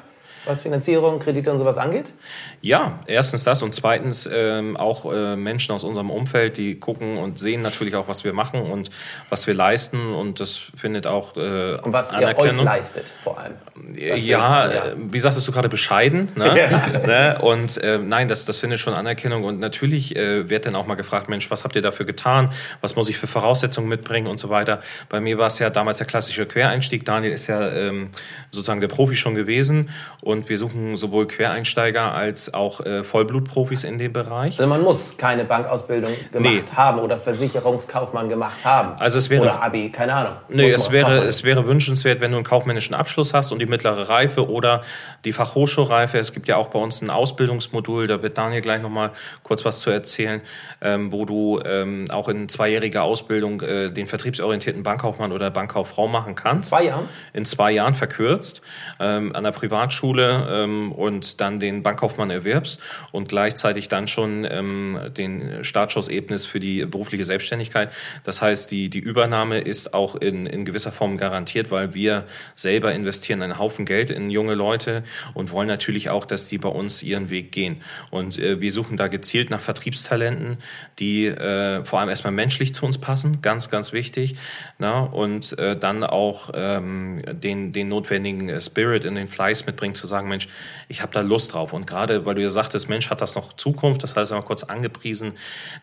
was 0.48 0.62
Finanzierung, 0.62 1.18
Kredite 1.20 1.51
und 1.53 1.59
sowas 1.59 1.79
angeht? 1.79 2.12
Ja, 2.61 3.01
erstens 3.07 3.44
das 3.44 3.62
und 3.62 3.74
zweitens 3.74 4.29
ähm, 4.33 4.77
auch 4.77 5.12
äh, 5.12 5.37
Menschen 5.37 5.72
aus 5.72 5.85
unserem 5.85 6.11
Umfeld, 6.11 6.57
die 6.57 6.81
gucken 6.81 7.18
und 7.18 7.38
sehen 7.38 7.62
natürlich 7.62 7.94
auch, 7.94 8.09
was 8.09 8.24
wir 8.24 8.33
machen 8.33 8.62
und 8.62 8.90
was 9.29 9.46
wir 9.46 9.55
leisten 9.55 10.14
und 10.14 10.40
das 10.40 10.57
findet 10.77 11.07
auch 11.07 11.37
äh, 11.37 11.79
Und 11.83 11.92
was 11.92 12.12
ihr 12.12 12.37
euch 12.37 12.62
leistet 12.62 13.12
vor 13.22 13.38
allem. 13.38 13.55
Ja, 13.95 14.14
ja, 14.17 14.69
äh, 14.69 14.95
wie 15.11 15.21
sagtest 15.21 15.47
du 15.47 15.53
gerade, 15.53 15.69
bescheiden. 15.69 16.29
Ne? 16.37 16.55
ne? 17.07 17.38
Und 17.41 17.79
äh, 17.79 17.99
nein, 17.99 18.29
das, 18.29 18.45
das 18.45 18.59
findet 18.59 18.81
schon 18.81 18.95
Anerkennung 18.95 19.45
und 19.45 19.61
natürlich 19.61 20.17
äh, 20.17 20.49
wird 20.49 20.67
dann 20.67 20.77
auch 20.77 20.87
mal 20.87 20.95
gefragt, 20.95 21.29
Mensch, 21.29 21.51
was 21.51 21.64
habt 21.64 21.75
ihr 21.77 21.83
dafür 21.83 22.07
getan? 22.07 22.51
Was 22.81 22.97
muss 22.97 23.09
ich 23.09 23.19
für 23.19 23.27
Voraussetzungen 23.27 23.88
mitbringen 23.88 24.27
und 24.27 24.38
so 24.38 24.51
weiter. 24.51 24.81
Bei 25.09 25.21
mir 25.21 25.38
war 25.38 25.47
es 25.47 25.59
ja 25.59 25.71
damals 25.71 25.99
der 25.99 26.07
klassische 26.07 26.47
Quereinstieg. 26.47 27.05
Daniel 27.05 27.33
ist 27.33 27.47
ja 27.47 27.69
ähm, 27.71 28.09
sozusagen 28.51 28.81
der 28.81 28.88
Profi 28.88 29.17
schon 29.17 29.35
gewesen 29.35 29.91
und 30.23 30.49
wir 30.49 30.59
suchen 30.59 30.97
sowohl 30.97 31.27
Quereinsteiger 31.27 32.14
als 32.14 32.55
auch 32.55 32.85
äh, 32.85 33.05
Vollblutprofis 33.05 33.85
in 33.85 33.99
dem 33.99 34.12
Bereich. 34.12 34.59
Also 34.59 34.69
man 34.69 34.83
muss 34.83 35.17
keine 35.17 35.45
Bankausbildung 35.45 36.12
gemacht 36.33 36.53
nee. 36.53 36.62
haben 36.75 37.01
oder 37.01 37.19
Versicherungskaufmann 37.19 38.29
gemacht 38.29 38.64
haben. 38.64 38.99
Also 38.99 39.19
es 39.19 39.31
wäre, 39.31 39.43
oder 39.43 39.62
Abi, 39.62 39.91
keine 39.91 40.14
Ahnung. 40.14 40.33
Nee, 40.49 40.71
es 40.71 40.91
wäre, 40.91 41.25
es 41.25 41.45
wäre 41.45 41.67
wünschenswert, 41.67 42.21
wenn 42.21 42.31
du 42.31 42.38
einen 42.38 42.45
kaufmännischen 42.45 42.95
Abschluss 42.95 43.35
hast 43.35 43.53
und 43.53 43.59
die 43.59 43.67
mittlere 43.68 44.09
Reife 44.09 44.48
oder 44.48 44.83
die 45.24 45.33
Fachhochschulreife. 45.33 46.18
Es 46.18 46.33
gibt 46.33 46.48
ja 46.48 46.57
auch 46.57 46.68
bei 46.68 46.78
uns 46.78 47.02
ein 47.02 47.11
Ausbildungsmodul, 47.11 48.07
da 48.07 48.22
wird 48.22 48.38
Daniel 48.38 48.61
gleich 48.61 48.83
noch 48.83 48.90
mal 48.90 49.12
kurz 49.42 49.64
was 49.64 49.81
zu 49.81 49.90
erzählen, 49.90 50.40
ähm, 50.81 51.12
wo 51.12 51.24
du 51.24 51.61
ähm, 51.64 52.07
auch 52.11 52.28
in 52.28 52.48
zweijähriger 52.48 53.02
Ausbildung 53.02 53.61
äh, 53.61 53.90
den 53.90 54.07
vertriebsorientierten 54.07 54.83
Bankkaufmann 54.83 55.33
oder 55.33 55.50
Bankkauffrau 55.50 56.09
machen 56.09 56.35
kannst. 56.35 56.72
In 56.72 56.78
zwei 56.78 56.85
Jahren? 56.85 57.09
In 57.33 57.44
zwei 57.44 57.70
Jahren 57.72 57.94
verkürzt. 57.94 58.62
Ähm, 59.00 59.35
an 59.35 59.44
der 59.44 59.52
Privatschule 59.52 60.46
ähm, 60.50 60.92
und 60.92 61.40
dann 61.40 61.61
den 61.61 61.83
Bankkaufmann 61.83 62.31
erwirbst 62.31 62.81
und 63.12 63.28
gleichzeitig 63.28 63.88
dann 63.88 64.09
schon 64.09 64.46
ähm, 64.50 64.98
den 65.16 65.64
Startschuss 65.64 66.09
ebnest 66.09 66.46
für 66.46 66.61
die 66.61 66.85
berufliche 66.85 67.24
Selbstständigkeit. 67.24 67.90
Das 68.24 68.42
heißt, 68.42 68.70
die, 68.70 68.88
die 68.88 68.98
Übernahme 68.98 69.61
ist 69.61 69.94
auch 69.94 70.16
in, 70.16 70.46
in 70.46 70.64
gewisser 70.64 70.92
Form 70.92 71.16
garantiert, 71.16 71.70
weil 71.70 71.94
wir 71.94 72.24
selber 72.54 72.92
investieren 72.92 73.42
Haufen 73.59 73.85
Geld 73.85 74.11
in 74.11 74.31
junge 74.31 74.55
Leute 74.55 75.05
und 75.35 75.53
wollen 75.53 75.68
natürlich 75.68 76.11
auch, 76.11 76.25
dass 76.25 76.49
die 76.49 76.59
bei 76.59 76.68
uns 76.68 77.03
ihren 77.03 77.31
Weg 77.31 77.53
gehen. 77.53 77.83
Und 78.11 78.38
äh, 78.38 78.61
wir 78.61 78.73
suchen 78.73 78.97
da 78.97 79.09
gezielt 79.09 79.51
nach 79.51 79.61
Vertriebstalenten, 79.61 80.59
die 80.99 81.27
äh, 81.27 81.85
vor 81.85 82.01
allem 82.01 82.09
erstmal 82.09 82.33
menschlich 82.33 82.75
zu 82.75 82.87
uns 82.87 82.99
passen, 82.99 83.42
ganz, 83.42 83.71
ganz 83.71 83.92
wichtig. 83.92 84.37
Na? 84.79 85.01
Und 85.01 85.59
äh, 85.59 85.77
dann 85.77 86.05
auch 86.05 86.51
ähm, 86.55 87.23
den, 87.27 87.73
den 87.73 87.88
notwendigen 87.88 88.61
Spirit 88.61 89.05
in 89.05 89.14
den 89.14 89.29
Fleiß 89.29 89.66
mitbringen, 89.66 89.94
zu 89.94 90.07
sagen, 90.07 90.29
Mensch, 90.29 90.49
ich 90.88 91.03
habe 91.03 91.12
da 91.12 91.21
Lust 91.21 91.55
drauf. 91.55 91.73
Und 91.73 91.87
gerade, 91.87 92.25
weil 92.27 92.35
du 92.35 92.42
ja 92.42 92.51
sagtest, 92.51 92.88
Mensch, 92.88 93.11
hat 93.11 93.21
das 93.21 93.35
noch 93.35 93.53
Zukunft, 93.55 94.03
das 94.03 94.16
heißt, 94.16 94.33
einmal 94.33 94.47
kurz 94.47 94.64
angepriesen, 94.64 95.33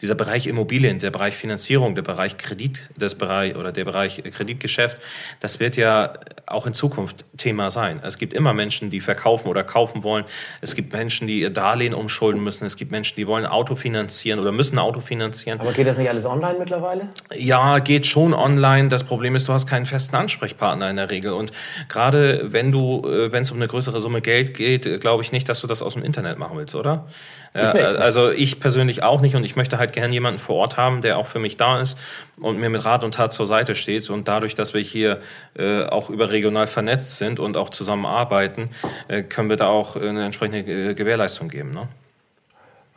dieser 0.02 0.16
Bereich 0.16 0.48
Immobilien, 0.48 1.00
der 1.00 1.12
Bereich 1.12 1.36
Finanzierung, 1.36 1.96
der 1.96 2.02
Bereich 2.02 2.38
Kredit, 2.38 2.90
das 2.98 3.16
Bereich 3.16 3.56
oder 3.56 3.72
der 3.72 3.86
Bereich 3.86 4.24
Kreditgeschäft, 4.24 4.98
das 5.40 5.60
wird 5.60 5.78
ja 5.78 6.14
auch 6.46 6.66
in 6.66 6.74
Zukunft 6.74 7.26
Thema 7.38 7.65
sein. 7.72 8.00
Es 8.04 8.18
gibt 8.18 8.34
immer 8.34 8.54
Menschen, 8.54 8.90
die 8.90 9.02
verkaufen 9.02 9.48
oder 9.48 9.64
kaufen 9.64 10.04
wollen. 10.04 10.26
Es 10.62 10.76
gibt 10.76 10.94
Menschen, 10.94 11.28
die 11.28 11.42
ihr 11.42 11.50
Darlehen 11.50 11.94
umschulden 11.94 12.44
müssen. 12.44 12.66
Es 12.66 12.78
gibt 12.78 12.92
Menschen, 12.92 13.16
die 13.16 13.28
wollen 13.28 13.46
Auto 13.46 13.76
finanzieren 13.76 14.40
oder 14.40 14.52
müssen 14.52 14.80
Auto 14.80 15.00
finanzieren. 15.00 15.60
Aber 15.60 15.74
geht 15.74 15.88
das 15.88 15.98
nicht 15.98 16.10
alles 16.10 16.26
online 16.26 16.56
mittlerweile? 16.60 17.10
Ja, 17.34 17.80
geht 17.80 18.08
schon 18.08 18.34
online. 18.34 18.90
Das 18.90 19.04
Problem 19.04 19.36
ist, 19.36 19.48
du 19.48 19.54
hast 19.54 19.68
keinen 19.68 19.86
festen 19.86 20.16
Ansprechpartner 20.16 20.90
in 20.90 20.96
der 20.96 21.10
Regel. 21.10 21.34
Und 21.34 21.52
gerade 21.90 22.54
wenn 22.54 22.72
du, 22.72 23.08
äh, 23.08 23.32
wenn 23.32 23.44
es 23.44 23.52
um 23.52 23.58
eine 23.58 23.68
größere 23.68 24.00
Summe 24.00 24.22
Geld 24.22 24.54
geht, 24.54 25.02
glaube 25.02 25.24
ich 25.24 25.32
nicht, 25.32 25.48
dass 25.50 25.62
du 25.62 25.68
das 25.68 25.82
aus 25.82 25.94
dem 25.94 26.04
Internet 26.04 26.38
machen 26.38 26.58
willst, 26.58 26.76
oder? 26.76 27.08
Ich 27.56 27.62
also 27.86 28.32
ich 28.32 28.60
persönlich 28.60 29.04
auch 29.04 29.22
nicht 29.22 29.36
und 29.36 29.44
ich 29.44 29.56
möchte 29.56 29.78
halt 29.78 29.94
gerne 29.94 30.14
jemanden 30.14 30.40
vor 30.40 30.56
Ort 30.58 30.78
haben, 30.78 31.02
der 31.02 31.18
auch 31.18 31.28
für 31.28 31.40
mich 31.40 31.58
da 31.58 31.80
ist 31.80 31.98
und 32.40 32.60
mir 32.60 32.70
mit 32.70 32.84
Rat 32.84 33.04
und 33.04 33.16
Tat 33.16 33.32
zur 33.32 33.46
Seite 33.46 33.76
steht. 33.76 34.10
Und 34.10 34.28
dadurch, 34.28 34.56
dass 34.56 34.74
wir 34.74 34.82
hier 34.82 35.20
äh, 35.58 35.84
auch 35.86 36.10
überregional 36.10 36.68
vernetzt 36.68 37.18
sind 37.18 37.40
und 37.40 37.56
auch 37.56 37.70
zusammenarbeiten, 37.70 38.70
äh, 39.08 39.24
können 39.24 39.50
wir 39.50 39.58
da 39.58 39.68
auch 39.68 39.96
eine 39.96 40.26
entsprechende 40.26 40.60
äh, 40.60 40.94
Gewährleistung 40.94 41.48
geben. 41.48 41.72
Ne? 41.72 41.88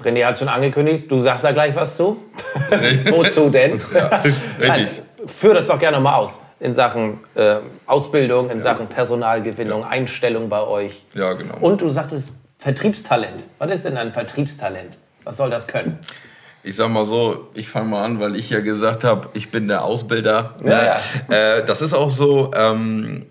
René 0.02 0.24
hat 0.24 0.38
schon 0.38 0.48
angekündigt, 0.48 1.10
du 1.10 1.20
sagst 1.20 1.44
da 1.44 1.52
gleich 1.52 1.74
was 1.74 1.96
zu. 1.96 2.22
Wozu 3.10 3.50
denn? 3.50 3.80
Ja, 3.94 4.22
Nein, 4.58 4.88
führ 5.26 5.54
das 5.54 5.68
doch 5.68 5.78
gerne 5.78 6.00
mal 6.00 6.14
aus 6.14 6.38
in 6.60 6.74
Sachen 6.74 7.20
äh, 7.34 7.56
Ausbildung, 7.86 8.50
in 8.50 8.58
ja. 8.58 8.64
Sachen 8.64 8.88
Personalgewinnung, 8.88 9.82
ja. 9.82 9.88
Einstellung 9.88 10.48
bei 10.48 10.60
euch. 10.60 11.04
Ja, 11.14 11.32
genau. 11.34 11.58
Und 11.58 11.80
du 11.80 11.90
sagtest 11.90 12.32
Vertriebstalent. 12.58 13.46
Was 13.58 13.70
ist 13.70 13.84
denn 13.84 13.96
ein 13.96 14.12
Vertriebstalent? 14.12 14.98
Was 15.24 15.36
soll 15.36 15.50
das 15.50 15.68
können? 15.68 15.98
Ich 16.64 16.76
sag 16.76 16.90
mal 16.90 17.04
so, 17.04 17.48
ich 17.54 17.68
fange 17.68 17.88
mal 17.88 18.04
an, 18.04 18.18
weil 18.18 18.34
ich 18.36 18.50
ja 18.50 18.60
gesagt 18.60 19.04
habe, 19.04 19.28
ich 19.34 19.50
bin 19.50 19.68
der 19.68 19.84
Ausbilder. 19.84 20.56
Ja, 20.64 20.84
ja. 20.84 20.98
Äh, 21.28 21.64
das 21.64 21.82
ist 21.82 21.94
auch 21.94 22.10
so. 22.10 22.50
Ähm, 22.54 23.26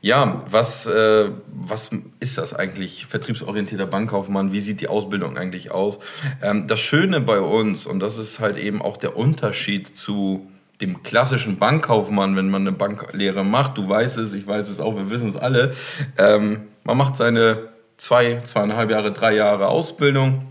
ja, 0.00 0.42
was, 0.50 0.88
äh, 0.88 1.30
was 1.46 1.90
ist 2.18 2.36
das 2.36 2.54
eigentlich? 2.54 3.06
Vertriebsorientierter 3.06 3.86
Bankkaufmann, 3.86 4.50
wie 4.50 4.60
sieht 4.60 4.80
die 4.80 4.88
Ausbildung 4.88 5.38
eigentlich 5.38 5.70
aus? 5.70 6.00
Ähm, 6.42 6.66
das 6.66 6.80
Schöne 6.80 7.20
bei 7.20 7.38
uns, 7.38 7.86
und 7.86 8.00
das 8.00 8.18
ist 8.18 8.40
halt 8.40 8.56
eben 8.56 8.82
auch 8.82 8.96
der 8.96 9.16
Unterschied 9.16 9.96
zu 9.96 10.50
dem 10.80 11.04
klassischen 11.04 11.58
Bankkaufmann, 11.58 12.34
wenn 12.34 12.50
man 12.50 12.62
eine 12.62 12.72
Banklehre 12.72 13.44
macht, 13.44 13.78
du 13.78 13.88
weißt 13.88 14.18
es, 14.18 14.32
ich 14.32 14.44
weiß 14.44 14.68
es 14.68 14.80
auch, 14.80 14.96
wir 14.96 15.08
wissen 15.08 15.28
es 15.28 15.36
alle, 15.36 15.72
ähm, 16.18 16.62
man 16.82 16.96
macht 16.96 17.16
seine 17.16 17.71
zwei, 17.96 18.40
zweieinhalb 18.44 18.90
Jahre, 18.90 19.12
drei 19.12 19.34
Jahre 19.34 19.68
Ausbildung 19.68 20.46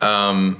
ähm, 0.00 0.56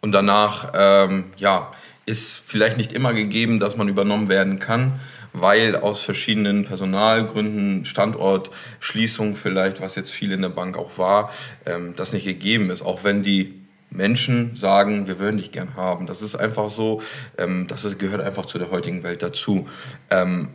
und 0.00 0.12
danach, 0.12 0.72
ähm, 0.74 1.24
ja, 1.36 1.70
ist 2.06 2.38
vielleicht 2.38 2.76
nicht 2.76 2.92
immer 2.92 3.12
gegeben, 3.12 3.58
dass 3.58 3.76
man 3.76 3.88
übernommen 3.88 4.28
werden 4.28 4.58
kann, 4.60 5.00
weil 5.32 5.76
aus 5.76 6.02
verschiedenen 6.02 6.64
Personalgründen, 6.64 7.84
Standortschließung 7.84 9.36
vielleicht, 9.36 9.80
was 9.80 9.96
jetzt 9.96 10.10
viel 10.10 10.32
in 10.32 10.40
der 10.40 10.48
Bank 10.48 10.78
auch 10.78 10.98
war, 10.98 11.32
ähm, 11.66 11.94
das 11.96 12.12
nicht 12.12 12.24
gegeben 12.24 12.70
ist, 12.70 12.82
auch 12.82 13.04
wenn 13.04 13.22
die 13.22 13.60
Menschen 13.90 14.56
sagen, 14.56 15.06
wir 15.08 15.18
würden 15.18 15.38
dich 15.38 15.52
gern 15.52 15.74
haben. 15.76 16.06
Das 16.06 16.22
ist 16.22 16.36
einfach 16.36 16.70
so, 16.70 17.02
ähm, 17.38 17.66
das 17.68 17.84
ist, 17.84 17.98
gehört 17.98 18.22
einfach 18.22 18.46
zu 18.46 18.58
der 18.58 18.70
heutigen 18.70 19.02
Welt 19.02 19.22
dazu. 19.22 19.68
Ähm, 20.10 20.50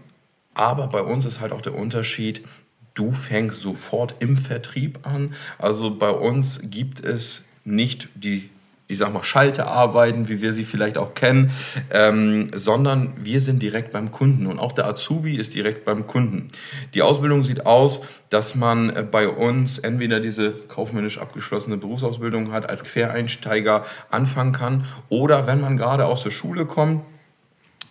aber 0.53 0.87
bei 0.87 1.01
uns 1.01 1.25
ist 1.25 1.39
halt 1.39 1.51
auch 1.51 1.61
der 1.61 1.75
Unterschied, 1.75 2.43
du 2.93 3.11
fängst 3.11 3.61
sofort 3.61 4.15
im 4.19 4.37
Vertrieb 4.37 4.99
an. 5.03 5.33
Also 5.57 5.95
bei 5.95 6.09
uns 6.09 6.69
gibt 6.69 7.03
es 7.03 7.45
nicht 7.63 8.09
die 8.15 8.49
ich 8.91 8.97
sag 8.97 9.13
mal, 9.13 9.23
Schalterarbeiten, 9.23 10.27
wie 10.27 10.41
wir 10.41 10.51
sie 10.51 10.65
vielleicht 10.65 10.97
auch 10.97 11.13
kennen, 11.13 11.51
ähm, 11.91 12.51
sondern 12.53 13.13
wir 13.23 13.39
sind 13.39 13.61
direkt 13.63 13.93
beim 13.93 14.11
Kunden 14.11 14.47
und 14.47 14.59
auch 14.59 14.73
der 14.73 14.85
Azubi 14.85 15.37
ist 15.37 15.53
direkt 15.53 15.85
beim 15.85 16.07
Kunden. 16.07 16.49
Die 16.93 17.01
Ausbildung 17.01 17.45
sieht 17.45 17.65
aus, 17.65 18.01
dass 18.29 18.53
man 18.53 18.89
äh, 18.89 19.03
bei 19.09 19.29
uns 19.29 19.79
entweder 19.79 20.19
diese 20.19 20.51
kaufmännisch 20.51 21.19
abgeschlossene 21.19 21.77
Berufsausbildung 21.77 22.51
hat, 22.51 22.69
als 22.69 22.83
Quereinsteiger 22.83 23.85
anfangen 24.09 24.51
kann 24.51 24.83
oder 25.07 25.47
wenn 25.47 25.61
man 25.61 25.77
gerade 25.77 26.05
aus 26.05 26.23
der 26.23 26.31
Schule 26.31 26.65
kommt, 26.65 27.01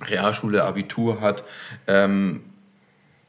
Realschule, 0.03 0.65
Abitur 0.65 1.23
hat, 1.23 1.45
ähm, 1.87 2.43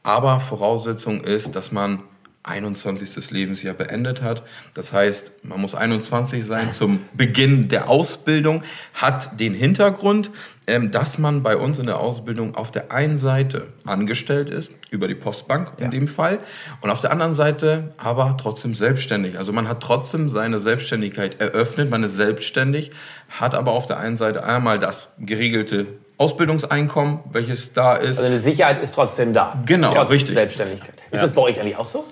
aber 0.02 0.40
Voraussetzung 0.40 1.22
ist, 1.22 1.54
dass 1.54 1.72
man 1.72 2.02
21. 2.44 3.30
Lebensjahr 3.30 3.74
beendet 3.74 4.20
hat. 4.20 4.42
Das 4.74 4.92
heißt, 4.92 5.44
man 5.44 5.60
muss 5.60 5.76
21 5.76 6.44
sein 6.44 6.72
zum 6.72 7.04
Beginn 7.14 7.68
der 7.68 7.88
Ausbildung, 7.88 8.62
hat 8.94 9.38
den 9.38 9.54
Hintergrund, 9.54 10.30
ähm, 10.66 10.90
dass 10.90 11.18
man 11.18 11.44
bei 11.44 11.56
uns 11.56 11.78
in 11.78 11.86
der 11.86 12.00
Ausbildung 12.00 12.56
auf 12.56 12.72
der 12.72 12.90
einen 12.90 13.16
Seite 13.16 13.68
angestellt 13.84 14.50
ist, 14.50 14.72
über 14.90 15.06
die 15.06 15.14
Postbank 15.14 15.74
in 15.76 15.84
ja. 15.84 15.90
dem 15.90 16.08
Fall, 16.08 16.40
und 16.80 16.90
auf 16.90 16.98
der 16.98 17.12
anderen 17.12 17.34
Seite 17.34 17.94
aber 17.96 18.36
trotzdem 18.40 18.74
selbstständig. 18.74 19.38
Also 19.38 19.52
man 19.52 19.68
hat 19.68 19.80
trotzdem 19.80 20.28
seine 20.28 20.58
Selbstständigkeit 20.58 21.40
eröffnet, 21.40 21.90
man 21.90 22.02
ist 22.02 22.14
selbstständig, 22.14 22.90
hat 23.28 23.54
aber 23.54 23.70
auf 23.70 23.86
der 23.86 23.98
einen 23.98 24.16
Seite 24.16 24.44
einmal 24.44 24.80
das 24.80 25.08
geregelte 25.18 25.86
Ausbildungseinkommen, 26.22 27.18
welches 27.32 27.72
da 27.72 27.96
ist. 27.96 28.18
Also 28.18 28.24
eine 28.24 28.38
Sicherheit 28.38 28.80
ist 28.80 28.94
trotzdem 28.94 29.34
da. 29.34 29.60
Genau, 29.66 29.92
trotz 29.92 30.10
richtig. 30.10 30.34
Selbstständigkeit. 30.34 30.94
Ist 31.10 31.20
ja. 31.20 31.22
das 31.22 31.32
bei 31.32 31.42
euch 31.42 31.60
eigentlich 31.60 31.76
auch 31.76 31.86
so? 31.86 32.04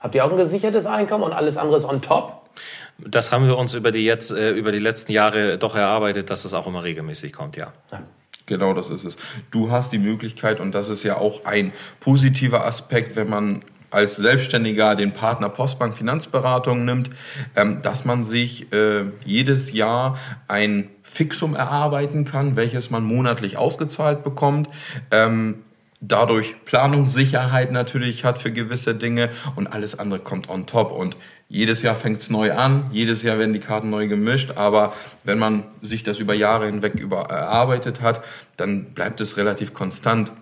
Habt 0.00 0.14
ihr 0.14 0.24
auch 0.24 0.30
ein 0.30 0.38
gesichertes 0.38 0.86
Einkommen 0.86 1.24
und 1.24 1.32
alles 1.32 1.58
andere 1.58 1.76
ist 1.76 1.84
on 1.84 2.00
top? 2.00 2.40
Das 2.98 3.30
haben 3.30 3.46
wir 3.46 3.58
uns 3.58 3.74
über 3.74 3.92
die, 3.92 4.04
jetzt, 4.04 4.32
äh, 4.32 4.52
über 4.52 4.72
die 4.72 4.78
letzten 4.78 5.12
Jahre 5.12 5.58
doch 5.58 5.76
erarbeitet, 5.76 6.30
dass 6.30 6.46
es 6.46 6.54
auch 6.54 6.66
immer 6.66 6.82
regelmäßig 6.82 7.32
kommt, 7.32 7.56
ja. 7.56 7.72
ja. 7.90 8.02
Genau, 8.46 8.72
das 8.72 8.90
ist 8.90 9.04
es. 9.04 9.16
Du 9.50 9.70
hast 9.70 9.92
die 9.92 9.98
Möglichkeit, 9.98 10.58
und 10.58 10.74
das 10.74 10.88
ist 10.88 11.02
ja 11.02 11.16
auch 11.18 11.44
ein 11.44 11.72
positiver 12.00 12.64
Aspekt, 12.64 13.16
wenn 13.16 13.28
man 13.28 13.62
als 13.92 14.16
Selbstständiger 14.16 14.96
den 14.96 15.12
Partner 15.12 15.48
Postbank 15.48 15.94
Finanzberatung 15.94 16.84
nimmt, 16.84 17.10
ähm, 17.56 17.80
dass 17.82 18.04
man 18.04 18.24
sich 18.24 18.72
äh, 18.72 19.04
jedes 19.24 19.72
Jahr 19.72 20.18
ein 20.48 20.88
Fixum 21.12 21.54
erarbeiten 21.54 22.24
kann, 22.24 22.56
welches 22.56 22.88
man 22.88 23.04
monatlich 23.04 23.58
ausgezahlt 23.58 24.24
bekommt. 24.24 24.70
Ähm, 25.10 25.56
dadurch 26.00 26.56
Planungssicherheit 26.64 27.70
natürlich 27.70 28.24
hat 28.24 28.38
für 28.38 28.50
gewisse 28.50 28.94
Dinge 28.94 29.28
und 29.54 29.66
alles 29.66 29.98
andere 29.98 30.20
kommt 30.20 30.48
on 30.48 30.64
top. 30.64 30.90
Und 30.90 31.18
jedes 31.50 31.82
Jahr 31.82 31.94
fängt 31.94 32.22
es 32.22 32.30
neu 32.30 32.54
an, 32.54 32.88
jedes 32.92 33.22
Jahr 33.22 33.38
werden 33.38 33.52
die 33.52 33.60
Karten 33.60 33.90
neu 33.90 34.08
gemischt, 34.08 34.52
aber 34.56 34.94
wenn 35.22 35.38
man 35.38 35.64
sich 35.82 36.02
das 36.02 36.18
über 36.18 36.32
Jahre 36.32 36.64
hinweg 36.64 36.94
über 36.94 37.24
erarbeitet 37.28 38.00
hat, 38.00 38.24
dann 38.56 38.94
bleibt 38.94 39.20
es 39.20 39.36
relativ 39.36 39.74
konstant 39.74 40.32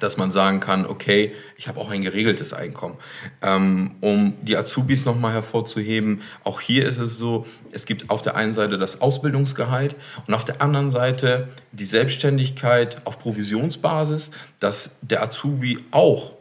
dass 0.00 0.16
man 0.16 0.30
sagen 0.30 0.60
kann, 0.60 0.86
okay, 0.86 1.32
ich 1.56 1.68
habe 1.68 1.78
auch 1.78 1.90
ein 1.90 2.02
geregeltes 2.02 2.52
Einkommen. 2.52 2.96
Ähm, 3.42 3.96
um 4.00 4.34
die 4.42 4.56
Azubis 4.56 5.04
nochmal 5.04 5.32
hervorzuheben, 5.32 6.22
auch 6.44 6.60
hier 6.60 6.86
ist 6.86 6.98
es 6.98 7.18
so, 7.18 7.46
es 7.72 7.84
gibt 7.84 8.10
auf 8.10 8.22
der 8.22 8.36
einen 8.36 8.52
Seite 8.52 8.78
das 8.78 9.00
Ausbildungsgehalt 9.00 9.96
und 10.26 10.34
auf 10.34 10.44
der 10.44 10.62
anderen 10.62 10.90
Seite 10.90 11.48
die 11.72 11.84
Selbstständigkeit 11.84 13.06
auf 13.06 13.18
Provisionsbasis, 13.18 14.30
dass 14.60 14.92
der 15.02 15.22
Azubi 15.22 15.78
auch, 15.90 16.32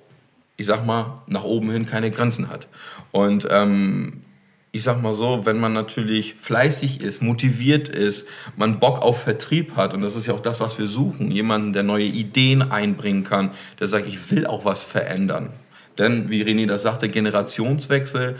ich 0.57 0.65
sag 0.65 0.85
mal, 0.85 1.21
nach 1.27 1.43
oben 1.43 1.71
hin 1.71 1.85
keine 1.85 2.11
Grenzen 2.11 2.49
hat. 2.49 2.67
Und 3.11 3.47
ähm, 3.51 4.21
ich 4.73 4.83
sag 4.83 5.01
mal 5.01 5.13
so, 5.13 5.45
wenn 5.45 5.59
man 5.59 5.73
natürlich 5.73 6.35
fleißig 6.35 7.01
ist, 7.01 7.21
motiviert 7.21 7.89
ist, 7.89 8.27
man 8.55 8.79
Bock 8.79 9.01
auf 9.01 9.23
Vertrieb 9.23 9.75
hat, 9.75 9.93
und 9.93 10.01
das 10.01 10.15
ist 10.15 10.27
ja 10.27 10.33
auch 10.33 10.41
das, 10.41 10.61
was 10.61 10.79
wir 10.79 10.87
suchen, 10.87 11.29
jemanden, 11.29 11.73
der 11.73 11.83
neue 11.83 12.05
Ideen 12.05 12.61
einbringen 12.61 13.23
kann, 13.23 13.51
der 13.79 13.87
sagt, 13.87 14.07
ich 14.07 14.31
will 14.31 14.47
auch 14.47 14.63
was 14.63 14.83
verändern. 14.83 15.49
Denn, 15.97 16.29
wie 16.29 16.43
René 16.43 16.67
das 16.67 16.83
sagte, 16.83 17.09
Generationswechsel, 17.09 18.37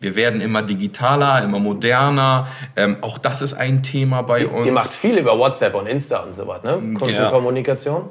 wir 0.00 0.14
werden 0.14 0.40
immer 0.40 0.62
digitaler, 0.62 1.42
immer 1.42 1.58
moderner. 1.58 2.46
Ähm, 2.76 2.98
auch 3.00 3.18
das 3.18 3.42
ist 3.42 3.54
ein 3.54 3.82
Thema 3.82 4.22
bei 4.22 4.46
uns. 4.46 4.64
Ihr 4.64 4.72
macht 4.72 4.94
viel 4.94 5.18
über 5.18 5.36
WhatsApp 5.36 5.74
und 5.74 5.88
Insta 5.88 6.18
und 6.18 6.36
so 6.36 6.46
was, 6.46 6.62
ne? 6.62 6.80
Kundenkommunikation. 6.94 8.08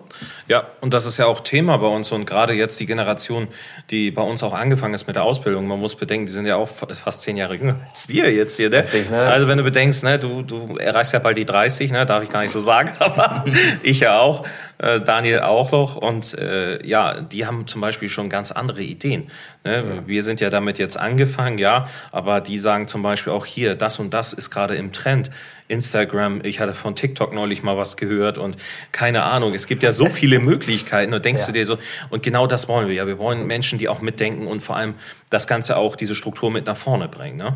Ja. 0.48 0.58
ja, 0.58 0.64
und 0.82 0.94
das 0.94 1.06
ist 1.06 1.18
ja 1.18 1.28
auch 1.28 1.40
Thema 1.40 1.78
bei 1.78 1.88
uns. 1.88 2.12
Und 2.12 2.26
gerade 2.26 2.52
jetzt 2.54 2.78
die 2.82 2.86
Generation, 2.86 3.48
die 3.90 4.12
bei 4.12 4.22
uns 4.22 4.44
auch 4.44 4.54
angefangen 4.54 4.96
ist 4.96 5.08
mit 5.08 5.16
der 5.16 5.24
Ausbildung. 5.24 5.66
Man 5.66 5.80
muss 5.80 5.96
bedenken, 5.96 6.26
die 6.26 6.34
sind 6.34 6.46
ja 6.46 6.58
auch 6.58 6.68
fast 6.68 7.22
zehn 7.22 7.38
Jahre 7.38 7.56
jünger 7.56 7.78
als 7.90 8.10
wir 8.10 8.34
jetzt 8.34 8.58
hier. 8.58 8.70
Ne? 8.70 8.78
Heftig, 8.78 9.10
ne? 9.10 9.22
Also 9.22 9.48
wenn 9.48 9.58
du 9.58 9.64
bedenkst, 9.64 10.04
ne, 10.04 10.20
du, 10.20 10.42
du 10.42 10.76
erreichst 10.78 11.14
ja 11.14 11.20
bald 11.20 11.38
die 11.38 11.46
30, 11.46 11.92
ne? 11.92 12.06
darf 12.06 12.22
ich 12.22 12.30
gar 12.30 12.42
nicht 12.42 12.52
so 12.52 12.60
sagen, 12.60 12.92
aber 13.00 13.46
ich 13.82 14.02
ja 14.02 14.20
auch. 14.20 14.44
Äh, 14.80 15.02
Daniel 15.02 15.40
auch 15.40 15.72
noch. 15.72 15.96
Und 15.96 16.38
äh, 16.38 16.86
ja, 16.86 17.22
die 17.22 17.46
haben 17.46 17.66
zum 17.66 17.82
Beispiel 17.82 18.10
schon 18.10 18.30
ganz 18.30 18.52
andere 18.52 18.82
Ideen. 18.82 19.32
Ne? 19.64 19.78
Ja. 19.78 20.08
Wir 20.08 20.24
sind 20.24 20.40
ja 20.40 20.50
damit 20.50 20.78
jetzt 20.78 20.98
angefangen, 20.98 21.58
ja, 21.58 21.77
aber 22.12 22.42
die 22.42 22.58
sagen 22.58 22.88
zum 22.88 23.04
Beispiel 23.04 23.34
auch 23.34 23.46
hier, 23.46 23.76
das 23.76 24.00
und 24.00 24.14
das 24.14 24.34
ist 24.34 24.50
gerade 24.50 24.76
im 24.76 24.92
Trend. 24.94 25.30
Instagram, 25.70 26.40
ich 26.44 26.62
hatte 26.62 26.74
von 26.74 26.96
TikTok 26.96 27.34
neulich 27.34 27.62
mal 27.62 27.76
was 27.76 27.98
gehört 27.98 28.38
und 28.38 28.56
keine 28.94 29.24
Ahnung, 29.24 29.54
es 29.54 29.68
gibt 29.68 29.84
ja 29.84 29.92
so 29.92 30.06
viele 30.10 30.40
Möglichkeiten 30.40 31.14
und 31.14 31.26
denkst 31.26 31.42
ja. 31.42 31.48
du 31.48 31.52
dir 31.52 31.66
so, 31.66 31.78
und 32.10 32.24
genau 32.24 32.48
das 32.48 32.70
wollen 32.70 32.88
wir 32.88 32.96
ja. 32.96 33.06
Wir 33.06 33.20
wollen 33.20 33.46
Menschen, 33.46 33.78
die 33.78 33.90
auch 33.90 34.00
mitdenken 34.00 34.48
und 34.48 34.62
vor 34.62 34.78
allem 34.78 34.96
das 35.30 35.46
Ganze 35.46 35.76
auch, 35.76 35.98
diese 35.98 36.16
Struktur 36.16 36.52
mit 36.52 36.66
nach 36.68 36.78
vorne 36.78 37.10
bringen. 37.10 37.38
Ne? 37.38 37.54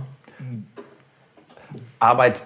Arbeit 1.99 2.43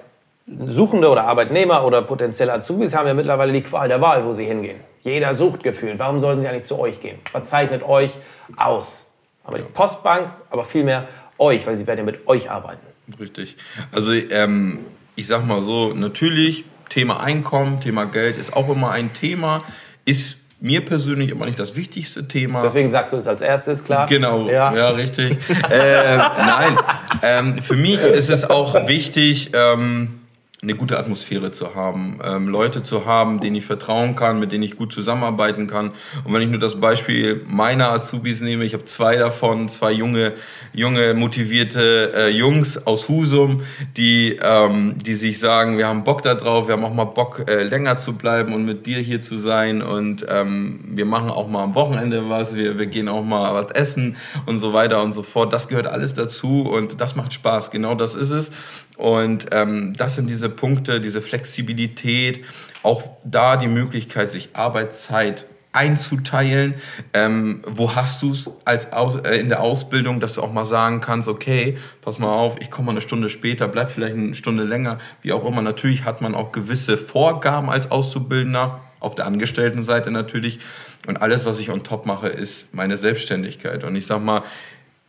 Suchende 0.68 1.10
oder 1.10 1.24
Arbeitnehmer 1.24 1.84
oder 1.84 2.04
potenzielle 2.04 2.54
Azubis 2.54 2.96
haben 2.96 3.08
ja 3.08 3.16
mittlerweile 3.16 3.52
die 3.52 3.62
Qual 3.62 3.88
der 3.88 4.00
Wahl, 4.00 4.24
wo 4.26 4.34
sie 4.34 4.46
hingehen. 4.46 4.80
Jeder 5.02 5.34
sucht 5.34 5.64
gefühlt. 5.64 5.98
Warum 5.98 6.20
sollten 6.20 6.42
sie 6.42 6.48
eigentlich 6.48 6.66
zu 6.66 6.78
euch 6.78 7.02
gehen? 7.02 7.18
Was 7.32 7.50
zeichnet 7.50 7.82
euch 7.82 8.12
aus? 8.56 9.10
Aber 9.44 9.58
die 9.58 9.64
Postbank, 9.64 10.32
aber 10.52 10.64
vielmehr 10.64 11.08
euch, 11.38 11.66
weil 11.68 11.78
sie 11.78 11.88
werden 11.88 12.00
ja 12.00 12.06
mit 12.06 12.28
euch 12.28 12.50
arbeiten. 12.50 12.86
Richtig. 13.20 13.56
Also 13.92 14.12
ähm, 14.14 14.80
ich 15.16 15.28
sag 15.28 15.46
mal 15.46 15.62
so, 15.62 15.94
natürlich 15.94 16.66
Thema 16.90 17.20
Einkommen, 17.20 17.82
Thema 17.82 18.06
Geld 18.06 18.38
ist 18.38 18.54
auch 18.54 18.70
immer 18.70 18.92
ein 18.92 19.14
Thema, 19.14 19.64
ist 20.06 20.38
mir 20.62 20.84
persönlich 20.84 21.30
immer 21.30 21.46
nicht 21.46 21.60
das 21.60 21.76
wichtigste 21.76 22.28
Thema. 22.28 22.62
Deswegen 22.64 22.90
sagst 22.90 23.14
du 23.14 23.18
es 23.18 23.28
als 23.28 23.42
erstes, 23.42 23.84
klar? 23.84 24.08
Genau, 24.08 24.48
ja, 24.50 24.74
ja 24.76 24.90
richtig. 24.90 25.38
äh, 25.70 26.18
nein, 26.18 26.78
ähm, 27.22 27.62
für 27.62 27.76
mich 27.76 28.00
ist 28.00 28.30
es 28.30 28.50
auch 28.50 28.88
wichtig, 28.88 29.52
ähm, 29.54 30.22
eine 30.66 30.76
gute 30.76 30.98
Atmosphäre 30.98 31.52
zu 31.52 31.76
haben, 31.76 32.20
ähm, 32.24 32.48
Leute 32.48 32.82
zu 32.82 33.06
haben, 33.06 33.40
denen 33.40 33.56
ich 33.56 33.66
vertrauen 33.66 34.16
kann, 34.16 34.40
mit 34.40 34.52
denen 34.52 34.64
ich 34.64 34.78
gut 34.78 34.92
zusammenarbeiten 34.92 35.68
kann. 35.68 35.92
Und 36.24 36.34
wenn 36.34 36.42
ich 36.42 36.50
nur 36.50 36.60
das 36.60 36.80
Beispiel 36.80 37.44
meiner 37.46 37.92
Azubis 37.92 38.42
nehme, 38.42 38.66
ich 38.66 38.74
habe 38.74 38.86
zwei 38.86 39.16
davon, 39.16 39.70
zwei 39.70 39.92
junge, 39.92 40.34
junge 40.74 41.14
motivierte 41.14 42.14
äh, 42.16 42.30
Jungs 42.30 42.88
aus 42.88 43.08
Husum, 43.10 43.62
die, 43.96 44.40
ähm, 44.42 44.96
die 44.98 45.14
sich 45.14 45.40
sagen, 45.40 45.78
wir 45.78 45.88
haben 45.88 46.04
Bock 46.04 46.24
da 46.24 46.34
drauf, 46.34 46.68
wir 46.68 46.74
haben 46.74 46.84
auch 46.84 46.94
mal 46.94 47.06
Bock, 47.06 47.46
äh, 47.48 47.62
länger 47.62 47.98
zu 47.98 48.14
bleiben 48.14 48.54
und 48.54 48.66
mit 48.66 48.88
dir 48.88 48.98
hier 48.98 49.22
zu 49.22 49.38
sein 49.38 49.84
und 49.84 50.26
ähm, 50.28 50.80
wir 50.88 51.06
machen 51.06 51.30
auch 51.30 51.48
mal 51.48 51.64
am 51.64 51.76
Wochenende 51.76 52.28
was, 52.28 52.56
wir, 52.56 52.80
wir 52.80 52.88
gehen 52.88 53.08
auch 53.08 53.24
mal 53.24 53.54
was 53.54 53.72
essen 53.72 54.18
und 54.48 54.58
so 54.58 54.74
weiter 54.74 55.04
und 55.04 55.14
so 55.14 55.22
fort. 55.22 55.54
Das 55.54 55.68
gehört 55.68 55.86
alles 55.86 56.16
dazu 56.16 56.62
und 56.62 57.00
das 57.00 57.16
macht 57.16 57.34
Spaß, 57.34 57.70
genau 57.70 57.94
das 57.94 58.16
ist 58.16 58.32
es. 58.32 58.52
Und 58.98 59.48
ähm, 59.52 59.94
das 59.96 60.16
sind 60.16 60.30
diese 60.30 60.50
Punkte, 60.50 61.02
diese 61.02 61.22
Flexibilität, 61.22 62.46
auch 62.84 63.04
da 63.24 63.58
die 63.58 63.68
Möglichkeit, 63.68 64.32
sich 64.32 64.50
Arbeitszeit 64.54 65.46
einzuteilen. 65.76 66.76
Ähm, 67.14 67.62
wo 67.68 67.96
hast 67.96 68.22
du 68.22 68.32
es 68.32 68.50
als 68.64 68.86
äh, 68.86 69.40
in 69.40 69.50
der 69.50 69.62
Ausbildung, 69.62 70.20
dass 70.20 70.34
du 70.34 70.42
auch 70.42 70.52
mal 70.52 70.66
sagen 70.66 71.02
kannst, 71.02 71.28
okay, 71.28 71.78
pass 72.02 72.18
mal 72.18 72.34
auf, 72.34 72.56
ich 72.62 72.72
komme 72.72 72.88
mal 72.88 72.92
eine 72.94 73.02
Stunde 73.02 73.30
später, 73.30 73.68
bleib 73.68 73.92
vielleicht 73.92 74.14
eine 74.14 74.34
Stunde 74.34 74.64
länger, 74.64 74.98
wie 75.22 75.34
auch 75.34 75.46
immer. 75.46 75.62
Natürlich 75.62 76.06
hat 76.06 76.22
man 76.22 76.34
auch 76.34 76.52
gewisse 76.52 76.98
Vorgaben 76.98 77.70
als 77.70 77.92
Auszubildender, 77.92 78.80
auf 79.02 79.16
der 79.16 79.28
Angestelltenseite 79.28 80.10
natürlich. 80.10 80.60
Und 81.06 81.22
alles, 81.22 81.46
was 81.46 81.60
ich 81.60 81.70
on 81.70 81.84
top 81.84 82.06
mache, 82.08 82.30
ist 82.30 82.74
meine 82.74 82.98
Selbstständigkeit. 82.98 83.84
Und 83.84 83.96
ich 83.96 84.08
sag 84.08 84.24
mal, 84.24 84.42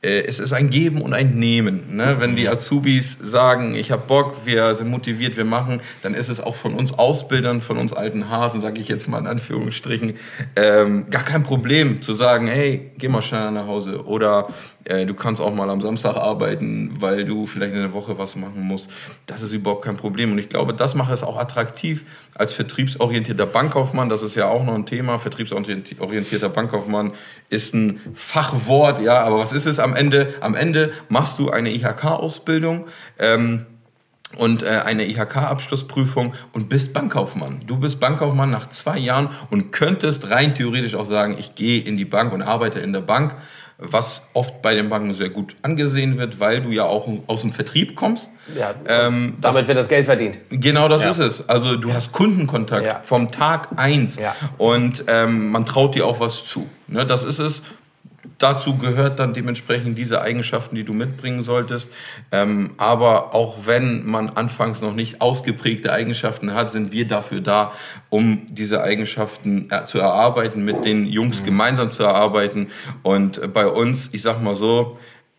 es 0.07 0.39
ist 0.39 0.53
ein 0.53 0.71
Geben 0.71 1.03
und 1.03 1.13
ein 1.13 1.39
Nehmen. 1.39 1.97
Ne? 1.97 2.17
Wenn 2.19 2.37
die 2.37 2.49
Azubis 2.49 3.19
sagen, 3.23 3.75
ich 3.75 3.91
habe 3.91 4.03
Bock, 4.07 4.37
wir 4.45 4.75
sind 4.75 4.89
motiviert, 4.89 5.37
wir 5.37 5.45
machen, 5.45 5.81
dann 6.03 6.15
ist 6.15 6.29
es 6.29 6.41
auch 6.41 6.55
von 6.55 6.75
uns 6.75 6.99
Ausbildern, 6.99 7.61
von 7.61 7.79
uns 7.79 7.93
alten 7.93 8.31
Hasen, 8.31 8.61
sage 8.61 8.81
ich 8.81 8.89
jetzt 8.89 9.09
mal 9.09 9.19
in 9.19 9.27
Anführungsstrichen, 9.27 10.15
ähm, 10.57 11.11
gar 11.11 11.25
kein 11.25 11.43
Problem 11.43 12.03
zu 12.03 12.15
sagen, 12.15 12.47
hey, 12.47 12.91
geh 12.99 13.09
mal 13.09 13.23
schnell 13.23 13.51
nach 13.51 13.67
Hause 13.67 14.05
oder 14.05 14.49
äh, 14.87 15.05
du 15.05 15.15
kannst 15.15 15.43
auch 15.43 15.53
mal 15.53 15.69
am 15.69 15.81
Samstag 15.81 16.17
arbeiten, 16.17 16.95
weil 17.01 17.25
du 17.25 17.47
vielleicht 17.47 17.75
in 17.75 17.81
der 17.81 17.93
Woche 17.93 18.19
was 18.19 18.37
machen 18.37 18.63
musst. 18.63 18.89
Das 19.27 19.43
ist 19.43 19.53
überhaupt 19.53 19.85
kein 19.85 19.97
Problem. 19.97 20.33
Und 20.33 20.39
ich 20.39 20.49
glaube, 20.49 20.75
das 20.75 20.95
macht 20.95 21.13
es 21.13 21.23
auch 21.25 21.37
attraktiv 21.37 22.05
als 22.35 22.53
vertriebsorientierter 22.53 23.47
Bankkaufmann. 23.47 24.09
Das 24.09 24.23
ist 24.23 24.37
ja 24.37 24.47
auch 24.47 24.65
noch 24.65 24.75
ein 24.75 24.87
Thema. 24.87 25.19
Vertriebsorientierter 25.19 26.49
Bankkaufmann 26.49 27.13
ist 27.49 27.75
ein 27.75 28.01
Fachwort, 28.15 29.03
ja. 29.03 29.25
Aber 29.25 29.39
was 29.39 29.53
ist 29.53 29.67
es 29.67 29.81
am 29.81 29.96
Ende? 29.97 30.35
Am 30.41 30.55
Ende 30.55 30.93
machst 31.09 31.39
du 31.39 31.51
eine 31.51 31.75
IHK-Ausbildung. 31.75 32.87
Ähm, 33.19 33.67
und 34.37 34.65
äh, 34.65 34.83
eine 34.85 35.07
IHK-Abschlussprüfung 35.07 36.35
und 36.53 36.69
bist 36.69 36.93
Bankkaufmann. 36.93 37.61
Du 37.67 37.79
bist 37.79 38.01
Bankkaufmann 38.01 38.51
nach 38.51 38.69
zwei 38.69 38.99
Jahren 38.99 39.31
und 39.51 39.73
könntest 39.73 40.31
rein 40.31 40.55
theoretisch 40.55 40.95
auch 40.95 41.07
sagen, 41.07 41.37
ich 41.39 41.55
gehe 41.55 41.81
in 41.81 41.97
die 41.97 42.05
Bank 42.05 42.33
und 42.33 42.43
arbeite 42.43 42.81
in 42.81 42.93
der 42.93 43.01
Bank 43.01 43.37
was 43.79 44.23
oft 44.33 44.63
bei 44.63 44.75
den 44.75 44.89
Banken 44.89 45.13
sehr 45.13 45.29
gut 45.29 45.55
angesehen 45.63 46.17
wird, 46.19 46.41
weil 46.41 46.63
du 46.63 46.71
ja 46.71 46.85
auch 46.85 47.09
aus 47.27 47.43
dem 47.43 47.53
Vertrieb 47.53 47.95
kommst. 47.95 48.29
Ja, 48.59 48.75
ähm, 48.89 49.35
damit 49.41 49.63
das, 49.63 49.69
wird 49.69 49.79
das 49.79 49.89
Geld 49.89 50.07
verdient. 50.07 50.39
Genau 50.51 50.89
das 50.89 51.03
ja. 51.03 51.11
ist 51.11 51.19
es. 51.19 51.49
Also 51.49 51.77
du 51.77 51.93
hast 51.93 52.13
Kundenkontakt 52.13 52.87
ja. 52.87 53.01
vom 53.03 53.31
Tag 53.31 53.69
eins 53.77 54.17
ja. 54.17 54.35
und 54.57 55.05
ähm, 55.09 55.51
man 55.51 55.67
traut 55.67 55.95
dir 55.95 56.07
auch 56.07 56.21
was 56.21 56.47
zu. 56.47 56.67
Ne, 56.89 57.05
das 57.05 57.25
ist 57.25 57.39
es. 57.39 57.63
Dazu 58.39 58.77
gehört 58.77 59.19
dann 59.19 59.35
dementsprechend 59.35 59.99
diese 59.99 60.21
Eigenschaften, 60.23 60.77
die 60.77 60.85
du 60.85 60.93
mitbringen 60.93 61.43
solltest. 61.43 61.91
Ähm, 62.33 62.75
aber 62.77 63.35
auch 63.35 63.67
wenn 63.67 64.07
man 64.07 64.31
anfangs 64.31 64.81
noch 64.81 64.95
nicht 64.95 65.21
ausgeprägte 65.21 65.93
Eigenschaften 65.93 66.55
hat, 66.55 66.73
sind 66.73 66.93
wir 66.93 67.07
dafür 67.07 67.41
da, 67.41 67.73
um 68.11 68.47
diese 68.49 68.83
Eigenschaften 68.83 69.71
äh, 69.71 69.85
zu 69.87 69.99
erarbeiten, 69.99 70.65
mit 70.65 70.85
den 70.85 71.07
Jungs 71.07 71.41
mhm. 71.41 71.47
gemeinsam 71.47 71.91
zu 71.91 72.03
erarbeiten. 72.03 72.69
Und 73.03 73.53
bei 73.53 73.67
uns, 73.67 74.11
ich 74.13 74.23
sag 74.23 74.43
mal 74.43 74.55
so, 74.55 74.99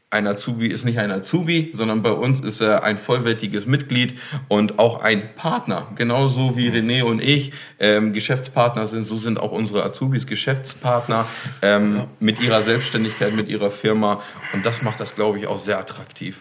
ein 0.09 0.25
Azubi 0.25 0.67
ist 0.67 0.85
nicht 0.85 0.99
ein 0.99 1.11
Azubi, 1.11 1.71
sondern 1.73 2.01
bei 2.01 2.11
uns 2.11 2.39
ist 2.39 2.61
er 2.61 2.83
ein 2.83 2.97
vollwertiges 2.97 3.65
Mitglied 3.65 4.17
und 4.47 4.79
auch 4.79 5.01
ein 5.01 5.35
Partner. 5.35 5.87
Genauso 5.95 6.55
wie 6.55 6.69
René 6.69 7.03
und 7.03 7.21
ich 7.21 7.51
ähm, 7.79 8.13
Geschäftspartner 8.13 8.87
sind, 8.87 9.03
so 9.03 9.17
sind 9.17 9.37
auch 9.37 9.51
unsere 9.51 9.83
Azubis 9.83 10.25
Geschäftspartner 10.25 11.25
ähm, 11.61 12.05
mit 12.21 12.39
ihrer 12.39 12.63
Selbstständigkeit, 12.63 13.33
mit 13.33 13.49
ihrer 13.49 13.69
Firma. 13.69 14.21
Und 14.53 14.65
das 14.65 14.81
macht 14.81 15.01
das, 15.01 15.13
glaube 15.13 15.39
ich, 15.39 15.47
auch 15.47 15.57
sehr 15.57 15.77
attraktiv. 15.77 16.39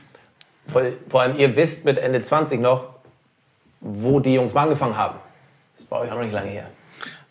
Vor 1.09 1.21
allem, 1.21 1.37
ihr 1.37 1.57
wisst 1.57 1.85
mit 1.85 1.99
Ende 1.99 2.21
20 2.21 2.61
noch, 2.61 2.85
wo 3.81 4.21
die 4.21 4.35
Jungs 4.35 4.55
mal 4.55 4.63
angefangen 4.63 4.97
haben. 4.97 5.19
Das 5.77 5.87
bei 5.87 5.99
euch 5.99 6.11
auch 6.11 6.17
noch 6.17 6.23
nicht 6.23 6.33
lange 6.33 6.51
her. 6.51 6.69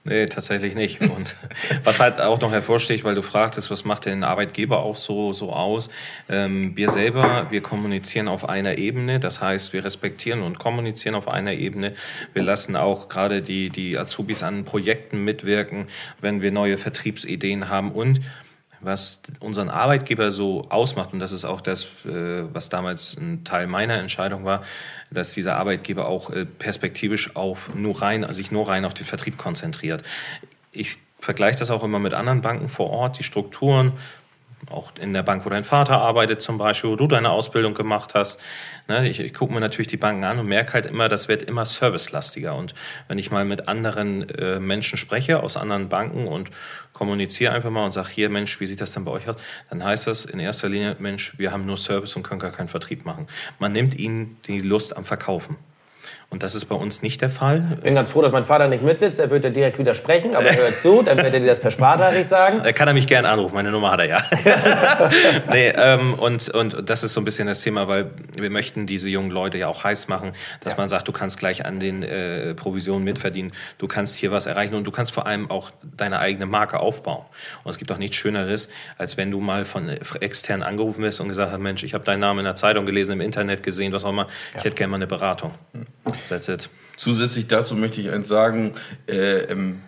Nee, 0.08 0.26
tatsächlich 0.26 0.76
nicht. 0.76 1.02
Und 1.10 1.36
was 1.84 2.00
halt 2.00 2.22
auch 2.22 2.40
noch 2.40 2.52
hervorsticht, 2.52 3.04
weil 3.04 3.16
du 3.16 3.24
fragtest, 3.24 3.72
was 3.72 3.86
macht 3.86 4.06
den 4.06 4.24
Arbeitgeber 4.24 4.84
auch 4.84 4.96
so, 4.96 5.34
so 5.34 5.52
aus? 5.52 5.90
Ähm, 6.30 6.78
wir 6.78 6.90
selber, 6.90 7.48
wir 7.50 7.62
kommunizieren 7.62 8.28
auf 8.28 8.48
einer 8.48 8.78
Ebene. 8.78 9.20
Das 9.20 9.42
heißt, 9.42 9.74
wir 9.74 9.84
respektieren 9.84 10.44
und 10.44 10.60
kommunizieren 10.60 11.16
auf 11.16 11.28
einer 11.28 11.54
Ebene. 11.54 11.94
Wir 12.34 12.44
lassen 12.44 12.76
auch 12.76 13.10
gerade 13.10 13.42
die, 13.42 13.72
die 13.72 13.98
Azubis 13.98 14.44
an 14.44 14.64
Projekten 14.64 15.24
mitwirken, 15.24 15.88
wenn 16.22 16.44
wir 16.44 16.52
neue 16.52 16.78
Vertriebsideen 16.78 17.70
haben 17.70 17.92
und 17.92 18.22
was 18.86 19.22
unseren 19.40 19.70
Arbeitgeber 19.70 20.32
so 20.32 20.68
ausmacht, 20.70 21.14
und 21.14 21.20
das 21.20 21.32
ist 21.32 21.46
auch 21.46 21.62
das, 21.62 21.86
äh, 22.06 22.44
was 22.54 22.70
damals 22.70 23.18
ein 23.18 23.44
Teil 23.44 23.68
meiner 23.68 23.96
Entscheidung 23.96 24.46
war, 24.46 24.64
dass 25.12 25.34
dieser 25.34 25.58
Arbeitgeber 25.58 26.08
auch 26.08 26.30
äh, 26.30 26.46
perspektivisch 26.46 27.36
auf 27.36 27.74
nur 27.76 28.02
rein, 28.02 28.32
sich 28.34 28.52
nur 28.52 28.68
rein 28.68 28.86
auf 28.86 28.94
den 28.94 29.06
Vertrieb 29.06 29.38
konzentriert. 29.38 30.04
Ich 30.72 30.98
vergleiche 31.20 31.60
das 31.60 31.72
auch 31.72 31.84
immer 31.84 32.00
mit 32.00 32.14
anderen 32.14 32.42
Banken 32.42 32.70
vor 32.70 32.90
Ort, 32.92 33.20
die 33.20 33.24
Strukturen, 33.24 33.94
auch 34.72 34.92
in 35.00 35.14
der 35.14 35.24
Bank, 35.24 35.46
wo 35.46 35.50
dein 35.50 35.64
Vater 35.64 36.00
arbeitet 36.00 36.42
zum 36.42 36.58
Beispiel, 36.58 36.90
wo 36.92 36.96
du 36.96 37.08
deine 37.08 37.30
Ausbildung 37.30 37.74
gemacht 37.74 38.16
hast. 38.16 38.42
Ne, 38.88 39.08
ich, 39.08 39.20
ich 39.20 39.34
gucke 39.34 39.54
mir 39.54 39.60
natürlich 39.60 39.88
die 39.88 39.98
Banken 39.98 40.24
an 40.24 40.40
und 40.40 40.48
merke 40.48 40.74
halt 40.74 40.86
immer, 40.86 41.10
das 41.10 41.28
wird 41.28 41.44
immer 41.44 41.66
servicelastiger. 41.66 42.56
Und 42.56 42.74
wenn 43.08 43.18
ich 43.18 43.32
mal 43.32 43.46
mit 43.46 43.68
anderen 43.68 44.30
äh, 44.30 44.60
Menschen 44.60 44.98
spreche 44.98 45.42
aus 45.42 45.58
anderen 45.58 45.90
Banken 45.90 46.28
und 46.28 46.52
kommuniziere 46.94 47.54
einfach 47.54 47.70
mal 47.70 47.86
und 47.86 47.92
sage, 47.92 48.10
hier 48.10 48.30
Mensch, 48.30 48.60
wie 48.60 48.68
sieht 48.68 48.82
das 48.82 48.94
denn 48.94 49.06
bei 49.06 49.12
euch 49.12 49.28
aus? 49.28 49.36
Dann 49.70 49.84
heißt 49.84 50.08
das 50.08 50.26
in 50.26 50.40
erster 50.40 50.70
Linie, 50.70 50.96
Mensch, 51.00 51.38
wir 51.38 51.52
haben 51.52 51.66
nur 51.66 51.78
Service 51.78 52.16
und 52.16 52.24
können 52.24 52.40
gar 52.40 52.52
keinen 52.52 52.70
Vertrieb 52.70 53.06
machen. 53.06 53.28
Man 53.60 53.72
nimmt 53.72 53.96
ihnen 53.96 54.38
die 54.48 54.62
Lust 54.62 54.96
am 54.96 55.06
Verkaufen. 55.06 55.58
Und 56.30 56.44
das 56.44 56.56
ist 56.56 56.66
bei 56.66 56.76
uns 56.76 57.02
nicht 57.02 57.22
der 57.22 57.30
Fall. 57.30 57.64
Ich 57.76 57.84
bin 57.84 57.96
ganz 57.96 58.10
froh, 58.10 58.22
dass 58.22 58.32
mein 58.32 58.44
Vater 58.44 58.68
nicht 58.68 58.84
mitsitzt. 58.84 59.20
Er 59.20 59.30
wird 59.30 59.44
dir 59.44 59.52
direkt 59.52 59.80
widersprechen, 59.80 60.36
aber 60.36 60.46
er 60.46 60.58
hört 60.58 60.78
zu. 60.78 61.02
Dann 61.02 61.18
wird 61.18 61.34
er 61.34 61.40
dir 61.40 61.46
das 61.46 61.60
per 61.60 61.72
Sprachnachricht 61.72 62.30
sagen. 62.30 62.62
Er 62.64 62.74
kann 62.74 62.88
er 62.88 62.94
mich 62.94 63.08
gerne 63.08 63.30
anrufen. 63.30 63.56
Meine 63.56 63.72
Nummer 63.72 63.92
hat 63.92 64.00
er 64.02 64.06
ja. 64.06 64.24
nee, 65.52 65.70
ähm, 65.70 66.16
und, 66.16 66.50
und 66.50 66.90
das 66.90 67.04
ist 67.04 67.14
so 67.14 67.22
ein 67.22 67.26
bisschen 67.26 67.48
das 67.48 67.62
Thema, 67.62 67.88
weil 67.88 68.10
wir 68.36 68.50
möchten 68.50 68.86
diese 68.86 69.08
jungen 69.08 69.32
Leute 69.32 69.58
ja 69.58 69.68
auch 69.68 69.84
heiß 69.84 70.08
machen, 70.08 70.34
dass 70.62 70.74
ja. 70.74 70.80
man 70.80 70.90
sagt, 70.90 71.08
du 71.08 71.12
kannst 71.12 71.40
gleich 71.40 71.66
an 71.66 71.80
den 71.80 72.04
äh, 72.04 72.54
Provisionen 72.56 73.04
mitverdienen. 73.04 73.54
Du 73.78 73.88
kannst 73.88 74.18
hier 74.18 74.32
was 74.32 74.46
erreichen 74.46 74.76
und 74.76 74.86
du 74.86 74.92
kannst 74.92 75.14
vor 75.14 75.28
allem 75.28 75.50
auch 75.50 75.72
deine 75.84 76.20
eigene 76.20 76.48
Marke 76.48 76.80
aufbauen. 76.80 77.24
Und 77.64 77.70
es 77.70 77.78
gibt 77.78 77.92
auch 77.92 77.98
nichts 77.98 78.18
Schöneres, 78.18 78.70
als 78.98 79.16
wenn 79.16 79.32
du 79.32 79.40
mal 79.40 79.64
von 79.64 79.90
extern 80.20 80.64
angerufen 80.64 81.04
wirst 81.04 81.22
und 81.22 81.30
gesagt 81.30 81.52
hast, 81.52 81.60
Mensch, 81.60 81.84
ich 81.84 81.94
habe 81.94 82.04
deinen 82.04 82.20
Namen 82.20 82.40
in 82.40 82.46
der 82.46 82.56
Zeitung 82.56 82.86
gelesen, 82.86 83.14
im 83.14 83.22
Internet 83.22 83.64
gesehen, 83.64 83.94
was 83.94 84.04
auch 84.04 84.10
immer. 84.10 84.24
Ja. 84.24 84.60
Ich 84.60 84.64
hätte 84.66 84.76
gerne 84.76 84.92
mal 84.92 84.98
eine 84.98 85.08
Beratung. 85.08 85.52
Mhm. 85.72 85.86
That's 86.28 86.48
it. 86.48 86.70
Zusätzlich 86.98 87.48
dazu 87.48 87.76
möchte 87.76 88.02
ich 88.02 88.10
eins 88.10 88.28
sagen. 88.28 88.74
Äh, 89.08 89.44
ähm, 89.52 89.82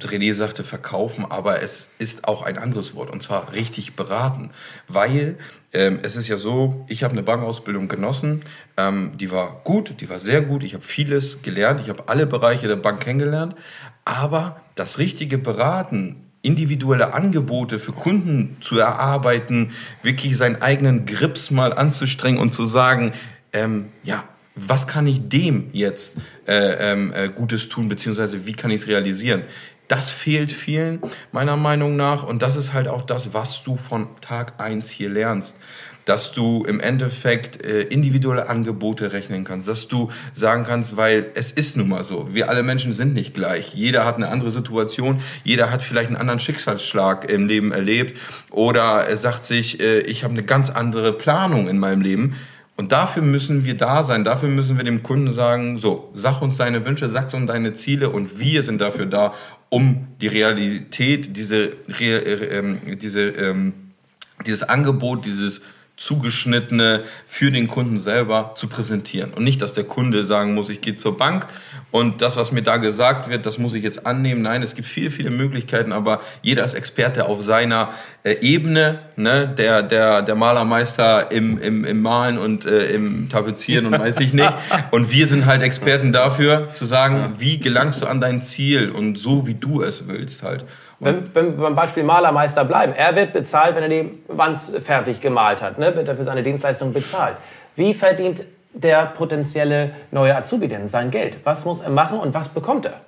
René 0.00 0.34
sagte 0.34 0.64
verkaufen, 0.64 1.24
aber 1.28 1.62
es 1.62 1.88
ist 1.98 2.28
auch 2.28 2.42
ein 2.42 2.58
anderes 2.58 2.94
Wort 2.94 3.10
und 3.10 3.22
zwar 3.22 3.52
richtig 3.52 3.96
beraten. 3.96 4.50
Weil 4.86 5.38
ähm, 5.72 5.98
es 6.02 6.14
ist 6.14 6.28
ja 6.28 6.36
so, 6.36 6.84
ich 6.88 7.02
habe 7.02 7.12
eine 7.12 7.22
Bankausbildung 7.22 7.88
genossen, 7.88 8.42
ähm, 8.76 9.12
die 9.18 9.32
war 9.32 9.60
gut, 9.64 10.00
die 10.00 10.08
war 10.08 10.18
sehr 10.18 10.42
gut, 10.42 10.62
ich 10.62 10.74
habe 10.74 10.84
vieles 10.84 11.42
gelernt, 11.42 11.80
ich 11.80 11.88
habe 11.88 12.04
alle 12.06 12.26
Bereiche 12.26 12.68
der 12.68 12.76
Bank 12.76 13.00
kennengelernt, 13.00 13.56
aber 14.04 14.60
das 14.74 14.98
richtige 14.98 15.38
Beraten, 15.38 16.16
individuelle 16.42 17.14
Angebote 17.14 17.78
für 17.78 17.92
Kunden 17.92 18.56
zu 18.60 18.78
erarbeiten, 18.78 19.72
wirklich 20.02 20.36
seinen 20.36 20.62
eigenen 20.62 21.04
Grips 21.04 21.50
mal 21.50 21.72
anzustrengen 21.72 22.40
und 22.40 22.54
zu 22.54 22.64
sagen, 22.64 23.12
ähm, 23.52 23.88
ja, 24.04 24.24
was 24.66 24.86
kann 24.86 25.06
ich 25.06 25.28
dem 25.28 25.70
jetzt 25.72 26.16
äh, 26.46 26.92
ähm, 26.92 27.12
äh, 27.12 27.28
Gutes 27.28 27.68
tun, 27.68 27.88
beziehungsweise 27.88 28.46
wie 28.46 28.52
kann 28.52 28.70
ich 28.70 28.82
es 28.82 28.86
realisieren? 28.88 29.42
Das 29.88 30.10
fehlt 30.10 30.52
vielen 30.52 31.00
meiner 31.32 31.56
Meinung 31.56 31.96
nach 31.96 32.22
und 32.22 32.42
das 32.42 32.56
ist 32.56 32.74
halt 32.74 32.88
auch 32.88 33.02
das, 33.02 33.32
was 33.32 33.62
du 33.62 33.76
von 33.76 34.08
Tag 34.20 34.60
1 34.60 34.90
hier 34.90 35.08
lernst. 35.08 35.56
Dass 36.04 36.32
du 36.32 36.64
im 36.64 36.80
Endeffekt 36.80 37.62
äh, 37.66 37.82
individuelle 37.82 38.48
Angebote 38.48 39.12
rechnen 39.12 39.44
kannst, 39.44 39.68
dass 39.68 39.88
du 39.88 40.10
sagen 40.32 40.64
kannst, 40.64 40.96
weil 40.96 41.26
es 41.34 41.52
ist 41.52 41.76
nun 41.76 41.90
mal 41.90 42.02
so, 42.02 42.28
wir 42.32 42.48
alle 42.48 42.62
Menschen 42.62 42.94
sind 42.94 43.12
nicht 43.12 43.34
gleich. 43.34 43.74
Jeder 43.74 44.06
hat 44.06 44.16
eine 44.16 44.28
andere 44.28 44.50
Situation, 44.50 45.20
jeder 45.44 45.70
hat 45.70 45.82
vielleicht 45.82 46.08
einen 46.08 46.16
anderen 46.16 46.40
Schicksalsschlag 46.40 47.30
im 47.30 47.46
Leben 47.46 47.72
erlebt 47.72 48.18
oder 48.50 49.06
er 49.06 49.18
sagt 49.18 49.44
sich, 49.44 49.80
äh, 49.80 50.00
ich 50.00 50.24
habe 50.24 50.32
eine 50.32 50.44
ganz 50.44 50.70
andere 50.70 51.12
Planung 51.12 51.68
in 51.68 51.78
meinem 51.78 52.00
Leben 52.00 52.36
und 52.78 52.92
dafür 52.92 53.24
müssen 53.24 53.64
wir 53.64 53.76
da 53.76 54.04
sein, 54.04 54.22
dafür 54.22 54.48
müssen 54.48 54.76
wir 54.76 54.84
dem 54.84 55.02
Kunden 55.02 55.34
sagen, 55.34 55.78
so, 55.78 56.12
sag 56.14 56.40
uns 56.40 56.58
deine 56.58 56.86
Wünsche, 56.86 57.08
sag 57.08 57.34
uns 57.34 57.48
deine 57.48 57.74
Ziele 57.74 58.08
und 58.08 58.38
wir 58.38 58.62
sind 58.62 58.80
dafür 58.80 59.06
da, 59.06 59.34
um 59.68 60.06
die 60.20 60.28
Realität, 60.28 61.36
diese, 61.36 61.72
ähm, 62.00 62.78
diese, 63.02 63.30
ähm, 63.30 63.72
dieses 64.46 64.62
Angebot, 64.62 65.26
dieses 65.26 65.60
zugeschnittene 65.98 67.02
für 67.26 67.50
den 67.50 67.66
Kunden 67.66 67.98
selber 67.98 68.52
zu 68.56 68.68
präsentieren. 68.68 69.34
Und 69.34 69.42
nicht, 69.42 69.60
dass 69.60 69.72
der 69.72 69.84
Kunde 69.84 70.24
sagen 70.24 70.54
muss, 70.54 70.68
ich 70.68 70.80
gehe 70.80 70.94
zur 70.94 71.18
Bank 71.18 71.46
und 71.90 72.22
das, 72.22 72.36
was 72.36 72.52
mir 72.52 72.62
da 72.62 72.76
gesagt 72.76 73.28
wird, 73.28 73.46
das 73.46 73.58
muss 73.58 73.74
ich 73.74 73.82
jetzt 73.82 74.06
annehmen. 74.06 74.42
Nein, 74.42 74.62
es 74.62 74.74
gibt 74.74 74.86
viele, 74.86 75.10
viele 75.10 75.30
Möglichkeiten, 75.30 75.92
aber 75.92 76.20
jeder 76.42 76.64
ist 76.64 76.74
Experte 76.74 77.26
auf 77.26 77.42
seiner 77.42 77.90
äh, 78.22 78.36
Ebene. 78.40 79.00
Ne? 79.16 79.48
Der, 79.48 79.82
der, 79.82 80.22
der 80.22 80.34
Malermeister 80.36 81.32
im, 81.32 81.58
im, 81.58 81.84
im 81.84 82.00
Malen 82.00 82.38
und 82.38 82.64
äh, 82.64 82.92
im 82.92 83.28
Tapezieren 83.28 83.86
und 83.86 83.98
weiß 83.98 84.20
ich 84.20 84.32
nicht. 84.32 84.52
Und 84.90 85.12
wir 85.12 85.26
sind 85.26 85.46
halt 85.46 85.62
Experten 85.62 86.12
dafür, 86.12 86.68
zu 86.74 86.84
sagen, 86.84 87.34
wie 87.38 87.58
gelangst 87.58 88.02
du 88.02 88.06
an 88.06 88.20
dein 88.20 88.42
Ziel 88.42 88.90
und 88.90 89.18
so, 89.18 89.46
wie 89.46 89.54
du 89.54 89.82
es 89.82 90.08
willst 90.08 90.42
halt. 90.42 90.64
Wenn, 91.00 91.32
wenn 91.34 91.56
wir 91.56 91.62
beim 91.62 91.76
Beispiel 91.76 92.02
Malermeister 92.02 92.64
bleiben, 92.64 92.92
er 92.92 93.14
wird 93.14 93.32
bezahlt, 93.32 93.76
wenn 93.76 93.84
er 93.84 93.88
die 93.88 94.22
Wand 94.26 94.60
fertig 94.60 95.20
gemalt 95.20 95.62
hat, 95.62 95.78
ne? 95.78 95.94
wird 95.94 96.08
er 96.08 96.16
für 96.16 96.24
seine 96.24 96.42
Dienstleistung 96.42 96.92
bezahlt. 96.92 97.36
Wie 97.76 97.94
verdient 97.94 98.44
der 98.72 99.06
potenzielle 99.06 99.92
neue 100.10 100.36
Azubi 100.36 100.66
denn 100.66 100.88
sein 100.88 101.10
Geld? 101.10 101.38
Was 101.44 101.64
muss 101.64 101.80
er 101.82 101.90
machen 101.90 102.18
und 102.18 102.34
was 102.34 102.48
bekommt 102.48 102.86
er, 102.86 103.00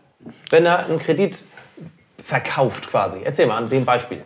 wenn 0.51 0.67
er 0.67 0.87
einen 0.87 1.01
Kredit 1.01 1.45
verkauft 2.23 2.89
quasi? 2.89 3.21
Erzähl 3.25 3.47
mal 3.47 3.57
an 3.57 3.69
dem 3.69 3.85
Beispiel. 3.85 4.23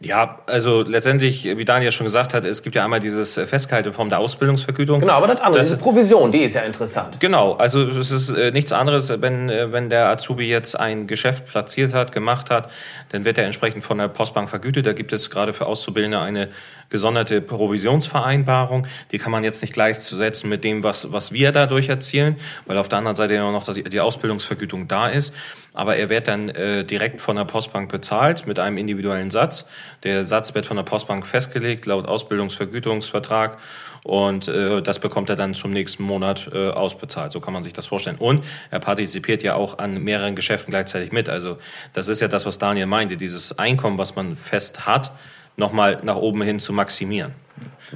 Ja, 0.00 0.38
also 0.46 0.82
letztendlich, 0.82 1.44
wie 1.44 1.64
Daniel 1.64 1.90
schon 1.90 2.06
gesagt 2.06 2.32
hat, 2.32 2.44
es 2.44 2.62
gibt 2.62 2.76
ja 2.76 2.84
einmal 2.84 3.00
dieses 3.00 3.34
Festgehalten 3.34 3.88
in 3.88 3.94
Form 3.94 4.08
der 4.08 4.20
Ausbildungsvergütung. 4.20 5.00
Genau, 5.00 5.14
aber 5.14 5.26
das 5.26 5.40
andere, 5.40 5.58
das, 5.58 5.70
diese 5.70 5.80
Provision, 5.80 6.30
die 6.30 6.38
ist 6.38 6.54
ja 6.54 6.60
interessant. 6.62 7.18
Genau, 7.18 7.54
also 7.54 7.82
es 7.82 8.12
ist 8.12 8.30
äh, 8.30 8.52
nichts 8.52 8.72
anderes, 8.72 9.20
wenn, 9.20 9.50
äh, 9.50 9.72
wenn 9.72 9.90
der 9.90 10.06
Azubi 10.10 10.48
jetzt 10.48 10.78
ein 10.78 11.08
Geschäft 11.08 11.46
platziert 11.46 11.94
hat, 11.94 12.12
gemacht 12.12 12.48
hat, 12.48 12.70
dann 13.08 13.24
wird 13.24 13.38
er 13.38 13.44
entsprechend 13.44 13.82
von 13.82 13.98
der 13.98 14.06
Postbank 14.06 14.48
vergütet. 14.48 14.86
Da 14.86 14.92
gibt 14.92 15.12
es 15.12 15.30
gerade 15.30 15.52
für 15.52 15.66
Auszubildende 15.66 16.20
eine 16.20 16.48
gesonderte 16.90 17.40
Provisionsvereinbarung. 17.40 18.86
Die 19.10 19.18
kann 19.18 19.32
man 19.32 19.42
jetzt 19.42 19.62
nicht 19.62 19.74
gleichzusetzen 19.74 20.48
mit 20.48 20.62
dem, 20.62 20.84
was, 20.84 21.12
was 21.12 21.32
wir 21.32 21.50
dadurch 21.50 21.88
erzielen, 21.88 22.36
weil 22.66 22.78
auf 22.78 22.88
der 22.88 22.98
anderen 22.98 23.16
Seite 23.16 23.34
ja 23.34 23.50
noch 23.50 23.64
die 23.68 24.00
Ausbildungsvergütung 24.00 24.86
da 24.86 25.08
ist 25.08 25.34
aber 25.78 25.94
er 25.94 26.08
wird 26.08 26.26
dann 26.26 26.48
äh, 26.48 26.84
direkt 26.84 27.22
von 27.22 27.36
der 27.36 27.44
Postbank 27.44 27.88
bezahlt 27.88 28.48
mit 28.48 28.58
einem 28.58 28.78
individuellen 28.78 29.30
Satz. 29.30 29.70
Der 30.02 30.24
Satz 30.24 30.52
wird 30.56 30.66
von 30.66 30.76
der 30.76 30.82
Postbank 30.82 31.24
festgelegt 31.24 31.86
laut 31.86 32.04
Ausbildungsvergütungsvertrag 32.04 33.58
und 34.02 34.48
äh, 34.48 34.82
das 34.82 34.98
bekommt 34.98 35.30
er 35.30 35.36
dann 35.36 35.54
zum 35.54 35.70
nächsten 35.70 36.02
Monat 36.02 36.50
äh, 36.52 36.70
ausbezahlt. 36.70 37.30
So 37.30 37.38
kann 37.38 37.52
man 37.52 37.62
sich 37.62 37.74
das 37.74 37.86
vorstellen. 37.86 38.16
Und 38.18 38.44
er 38.72 38.80
partizipiert 38.80 39.44
ja 39.44 39.54
auch 39.54 39.78
an 39.78 40.02
mehreren 40.02 40.34
Geschäften 40.34 40.72
gleichzeitig 40.72 41.12
mit. 41.12 41.28
Also 41.28 41.58
das 41.92 42.08
ist 42.08 42.20
ja 42.20 42.26
das, 42.26 42.44
was 42.44 42.58
Daniel 42.58 42.86
meinte, 42.86 43.16
dieses 43.16 43.60
Einkommen, 43.60 43.98
was 43.98 44.16
man 44.16 44.34
fest 44.34 44.84
hat, 44.84 45.12
nochmal 45.56 46.00
nach 46.02 46.16
oben 46.16 46.42
hin 46.42 46.58
zu 46.58 46.72
maximieren. 46.72 47.34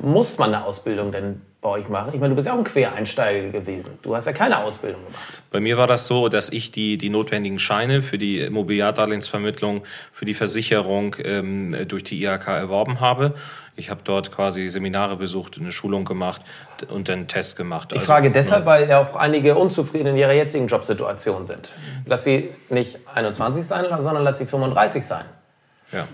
Muss 0.01 0.39
man 0.39 0.55
eine 0.55 0.65
Ausbildung 0.65 1.11
denn 1.11 1.41
bei 1.63 1.69
euch 1.69 1.89
machen? 1.89 2.11
Ich 2.13 2.21
meine, 2.21 2.31
du 2.31 2.35
bist 2.35 2.49
ja 2.49 2.55
auch 2.55 2.59
ein 2.59 2.65
Quereinsteiger 2.65 3.51
gewesen. 3.51 3.97
Du 4.03 4.15
hast 4.15 4.27
ja 4.27 4.33
keine 4.33 4.59
Ausbildung 4.59 5.01
gemacht. 5.07 5.43
Bei 5.53 5.61
mir 5.61 5.79
war 5.79 5.87
das 5.87 6.09
so, 6.09 6.29
dass 6.29 6.51
ich 6.51 6.73
die, 6.73 6.99
die 6.99 7.09
notwendigen 7.09 7.61
Scheine 7.61 8.03
für 8.03 8.19
die 8.19 8.41
Immobiliardarlehensvermittlung, 8.41 9.85
für 10.13 10.25
die 10.25 10.35
Versicherung 10.35 11.15
ähm, 11.23 11.77
durch 11.87 12.03
die 12.03 12.23
IHK 12.23 12.49
erworben 12.49 12.99
habe. 13.01 13.35
Ich 13.77 13.91
habe 13.91 14.01
dort 14.03 14.33
quasi 14.33 14.69
Seminare 14.69 15.17
besucht, 15.17 15.57
eine 15.59 15.71
Schulung 15.71 16.05
gemacht 16.05 16.43
und 16.89 17.09
einen 17.09 17.29
Test 17.29 17.57
gemacht. 17.57 17.93
Ich 17.93 18.01
also, 18.01 18.13
frage 18.13 18.33
deshalb, 18.33 18.67
weil 18.67 18.89
ja 18.89 19.01
auch 19.01 19.15
einige 19.15 19.55
unzufrieden 19.55 20.09
in 20.09 20.17
ihrer 20.17 20.33
jetzigen 20.33 20.67
Jobsituation 20.67 21.45
sind. 21.45 21.73
Lass 22.05 22.25
sie 22.25 22.49
nicht 22.71 22.99
21 23.15 23.65
sein, 23.65 23.87
sondern 24.01 24.25
lass 24.25 24.39
sie 24.39 24.47
35 24.47 25.07
sein. 25.07 25.25
Ja 25.93 26.09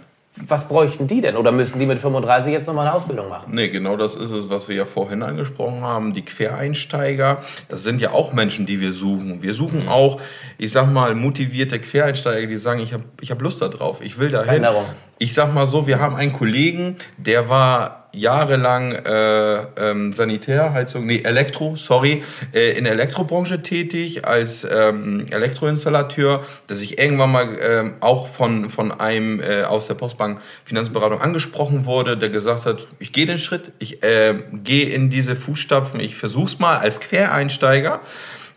was 0.46 0.68
bräuchten 0.68 1.06
die 1.06 1.20
denn? 1.20 1.36
Oder 1.36 1.52
müssen 1.52 1.78
die 1.78 1.86
mit 1.86 1.98
35 1.98 2.52
jetzt 2.52 2.66
nochmal 2.66 2.86
eine 2.86 2.94
Ausbildung 2.94 3.28
machen? 3.28 3.52
Nee, 3.52 3.68
genau 3.68 3.96
das 3.96 4.14
ist 4.14 4.30
es, 4.30 4.50
was 4.50 4.68
wir 4.68 4.76
ja 4.76 4.84
vorhin 4.84 5.22
angesprochen 5.22 5.80
haben. 5.80 6.12
Die 6.12 6.24
Quereinsteiger, 6.24 7.38
das 7.68 7.82
sind 7.82 8.00
ja 8.00 8.12
auch 8.12 8.32
Menschen, 8.32 8.66
die 8.66 8.80
wir 8.80 8.92
suchen. 8.92 9.42
Wir 9.42 9.54
suchen 9.54 9.84
mhm. 9.84 9.88
auch, 9.88 10.20
ich 10.58 10.72
sag 10.72 10.92
mal, 10.92 11.14
motivierte 11.14 11.78
Quereinsteiger, 11.78 12.46
die 12.46 12.56
sagen, 12.56 12.80
ich 12.80 12.92
habe 12.92 13.04
ich 13.20 13.30
hab 13.30 13.40
Lust 13.42 13.62
darauf, 13.62 14.00
ich 14.02 14.18
will 14.18 14.30
dahin. 14.30 14.46
Veränderung. 14.46 14.84
Ich 15.18 15.34
sag 15.34 15.52
mal 15.52 15.66
so, 15.66 15.86
wir 15.86 15.98
haben 15.98 16.14
einen 16.14 16.32
Kollegen, 16.32 16.96
der 17.16 17.48
war 17.48 18.07
jahrelang 18.18 18.92
äh, 18.92 19.58
ähm, 19.76 20.12
Sanitärheizung, 20.12 21.06
nee, 21.06 21.22
Elektro, 21.22 21.76
sorry, 21.76 22.22
äh, 22.52 22.76
in 22.76 22.84
der 22.84 22.94
Elektrobranche 22.94 23.62
tätig 23.62 24.26
als 24.26 24.66
ähm, 24.70 25.26
Elektroinstallateur, 25.30 26.44
dass 26.66 26.80
ich 26.80 26.98
irgendwann 26.98 27.32
mal 27.32 27.44
äh, 27.44 27.90
auch 28.00 28.28
von, 28.28 28.68
von 28.68 28.92
einem 28.92 29.40
äh, 29.40 29.62
aus 29.62 29.86
der 29.86 29.94
Postbank 29.94 30.40
Finanzberatung 30.64 31.20
angesprochen 31.20 31.86
wurde, 31.86 32.16
der 32.16 32.30
gesagt 32.30 32.66
hat, 32.66 32.86
ich 32.98 33.12
gehe 33.12 33.26
den 33.26 33.38
Schritt, 33.38 33.72
ich 33.78 34.02
äh, 34.02 34.34
gehe 34.52 34.88
in 34.88 35.10
diese 35.10 35.36
Fußstapfen, 35.36 36.00
ich 36.00 36.16
versuch's 36.16 36.58
mal 36.58 36.78
als 36.78 37.00
Quereinsteiger. 37.00 38.00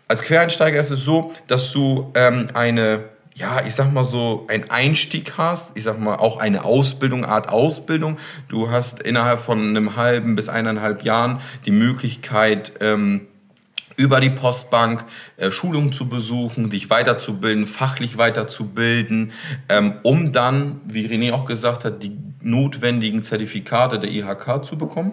Als 0.08 0.22
Quereinsteiger 0.22 0.80
ist 0.80 0.90
es 0.90 1.04
so, 1.04 1.32
dass 1.46 1.72
du 1.72 2.12
ähm, 2.14 2.48
eine 2.52 3.11
ja, 3.34 3.62
ich 3.66 3.74
sag 3.74 3.92
mal 3.92 4.04
so, 4.04 4.46
einen 4.48 4.70
Einstieg 4.70 5.34
hast, 5.38 5.76
ich 5.76 5.84
sag 5.84 5.98
mal 5.98 6.16
auch 6.16 6.38
eine 6.38 6.64
Ausbildung, 6.64 7.24
Art 7.24 7.48
Ausbildung. 7.48 8.18
Du 8.48 8.70
hast 8.70 9.02
innerhalb 9.02 9.40
von 9.40 9.60
einem 9.60 9.96
halben 9.96 10.36
bis 10.36 10.48
eineinhalb 10.48 11.02
Jahren 11.02 11.40
die 11.64 11.70
Möglichkeit, 11.70 12.72
ähm, 12.80 13.22
über 13.96 14.20
die 14.20 14.30
Postbank 14.30 15.04
äh, 15.36 15.50
Schulungen 15.50 15.92
zu 15.92 16.08
besuchen, 16.08 16.70
dich 16.70 16.90
weiterzubilden, 16.90 17.66
fachlich 17.66 18.18
weiterzubilden, 18.18 19.32
ähm, 19.68 19.94
um 20.02 20.32
dann, 20.32 20.80
wie 20.86 21.06
René 21.06 21.32
auch 21.32 21.44
gesagt 21.44 21.84
hat, 21.84 22.02
die 22.02 22.16
notwendigen 22.44 23.22
Zertifikate 23.22 23.98
der 23.98 24.10
IHK 24.10 24.64
zu 24.64 24.76
bekommen, 24.76 25.12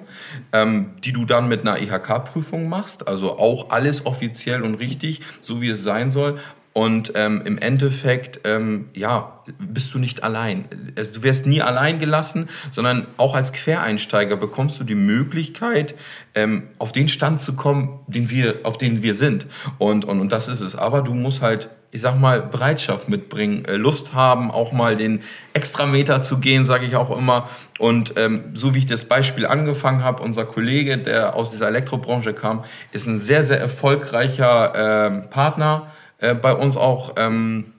ähm, 0.52 0.92
die 1.04 1.14
du 1.14 1.26
dann 1.26 1.48
mit 1.48 1.62
einer 1.62 1.80
IHK-Prüfung 1.80 2.68
machst. 2.68 3.08
Also 3.08 3.38
auch 3.38 3.70
alles 3.70 4.06
offiziell 4.06 4.64
und 4.64 4.76
richtig, 4.76 5.22
so 5.42 5.62
wie 5.62 5.70
es 5.70 5.84
sein 5.84 6.10
soll. 6.10 6.40
Und 6.74 7.14
ähm, 7.16 7.42
im 7.46 7.58
Endeffekt, 7.58 8.42
ähm, 8.46 8.90
ja, 8.94 9.42
bist 9.58 9.94
du 9.94 10.00
nicht 10.00 10.24
allein. 10.24 10.66
Also 10.96 11.14
du 11.16 11.24
wirst 11.24 11.48
nie 11.48 11.62
allein 11.62 11.98
gelassen, 11.98 12.48
sondern 12.72 13.08
auch 13.18 13.36
als 13.36 13.52
Quereinsteiger 13.54 14.38
bekommst 14.38 14.80
du 14.80 14.84
die 14.84 14.96
Möglichkeit, 14.96 15.96
ähm, 16.36 16.68
auf 16.78 16.92
den 16.92 17.10
Stand 17.10 17.42
zu 17.42 17.56
kommen, 17.56 18.00
den 18.08 18.30
wir, 18.30 18.58
auf 18.64 18.78
den 18.78 19.02
wir 19.02 19.16
sind. 19.16 19.48
Und, 19.80 20.06
und, 20.06 20.22
und 20.22 20.32
das 20.32 20.48
ist 20.48 20.62
es. 20.62 20.76
Aber 20.76 21.02
du 21.02 21.16
musst 21.16 21.42
halt, 21.42 21.70
ich 21.90 22.02
sag 22.02 22.20
mal, 22.20 22.40
Bereitschaft 22.40 23.10
mitbringen, 23.10 23.66
äh, 23.66 23.76
Lust 23.76 24.14
haben, 24.14 24.52
auch 24.52 24.72
mal 24.72 24.96
den 24.96 25.22
Extrameter 25.54 26.22
zu 26.22 26.38
gehen, 26.38 26.66
sage 26.66 26.86
ich 26.86 26.96
auch 26.96 27.18
immer. 27.18 27.50
Und 27.80 28.14
ähm, 28.18 28.52
so 28.54 28.76
wie 28.76 28.78
ich 28.78 28.86
das 28.86 29.06
Beispiel 29.06 29.48
angefangen 29.48 30.04
habe, 30.04 30.22
unser 30.22 30.46
Kollege, 30.46 31.00
der 31.00 31.36
aus 31.36 31.50
dieser 31.50 31.68
Elektrobranche 31.68 32.34
kam, 32.34 32.64
ist 32.92 33.08
ein 33.08 33.18
sehr, 33.18 33.44
sehr 33.44 33.60
erfolgreicher 33.60 35.08
äh, 35.08 35.28
Partner 35.30 35.88
äh, 36.20 36.36
bei 36.36 36.54
uns 36.54 36.78
auch 36.78 37.14
ähm, 37.18 37.74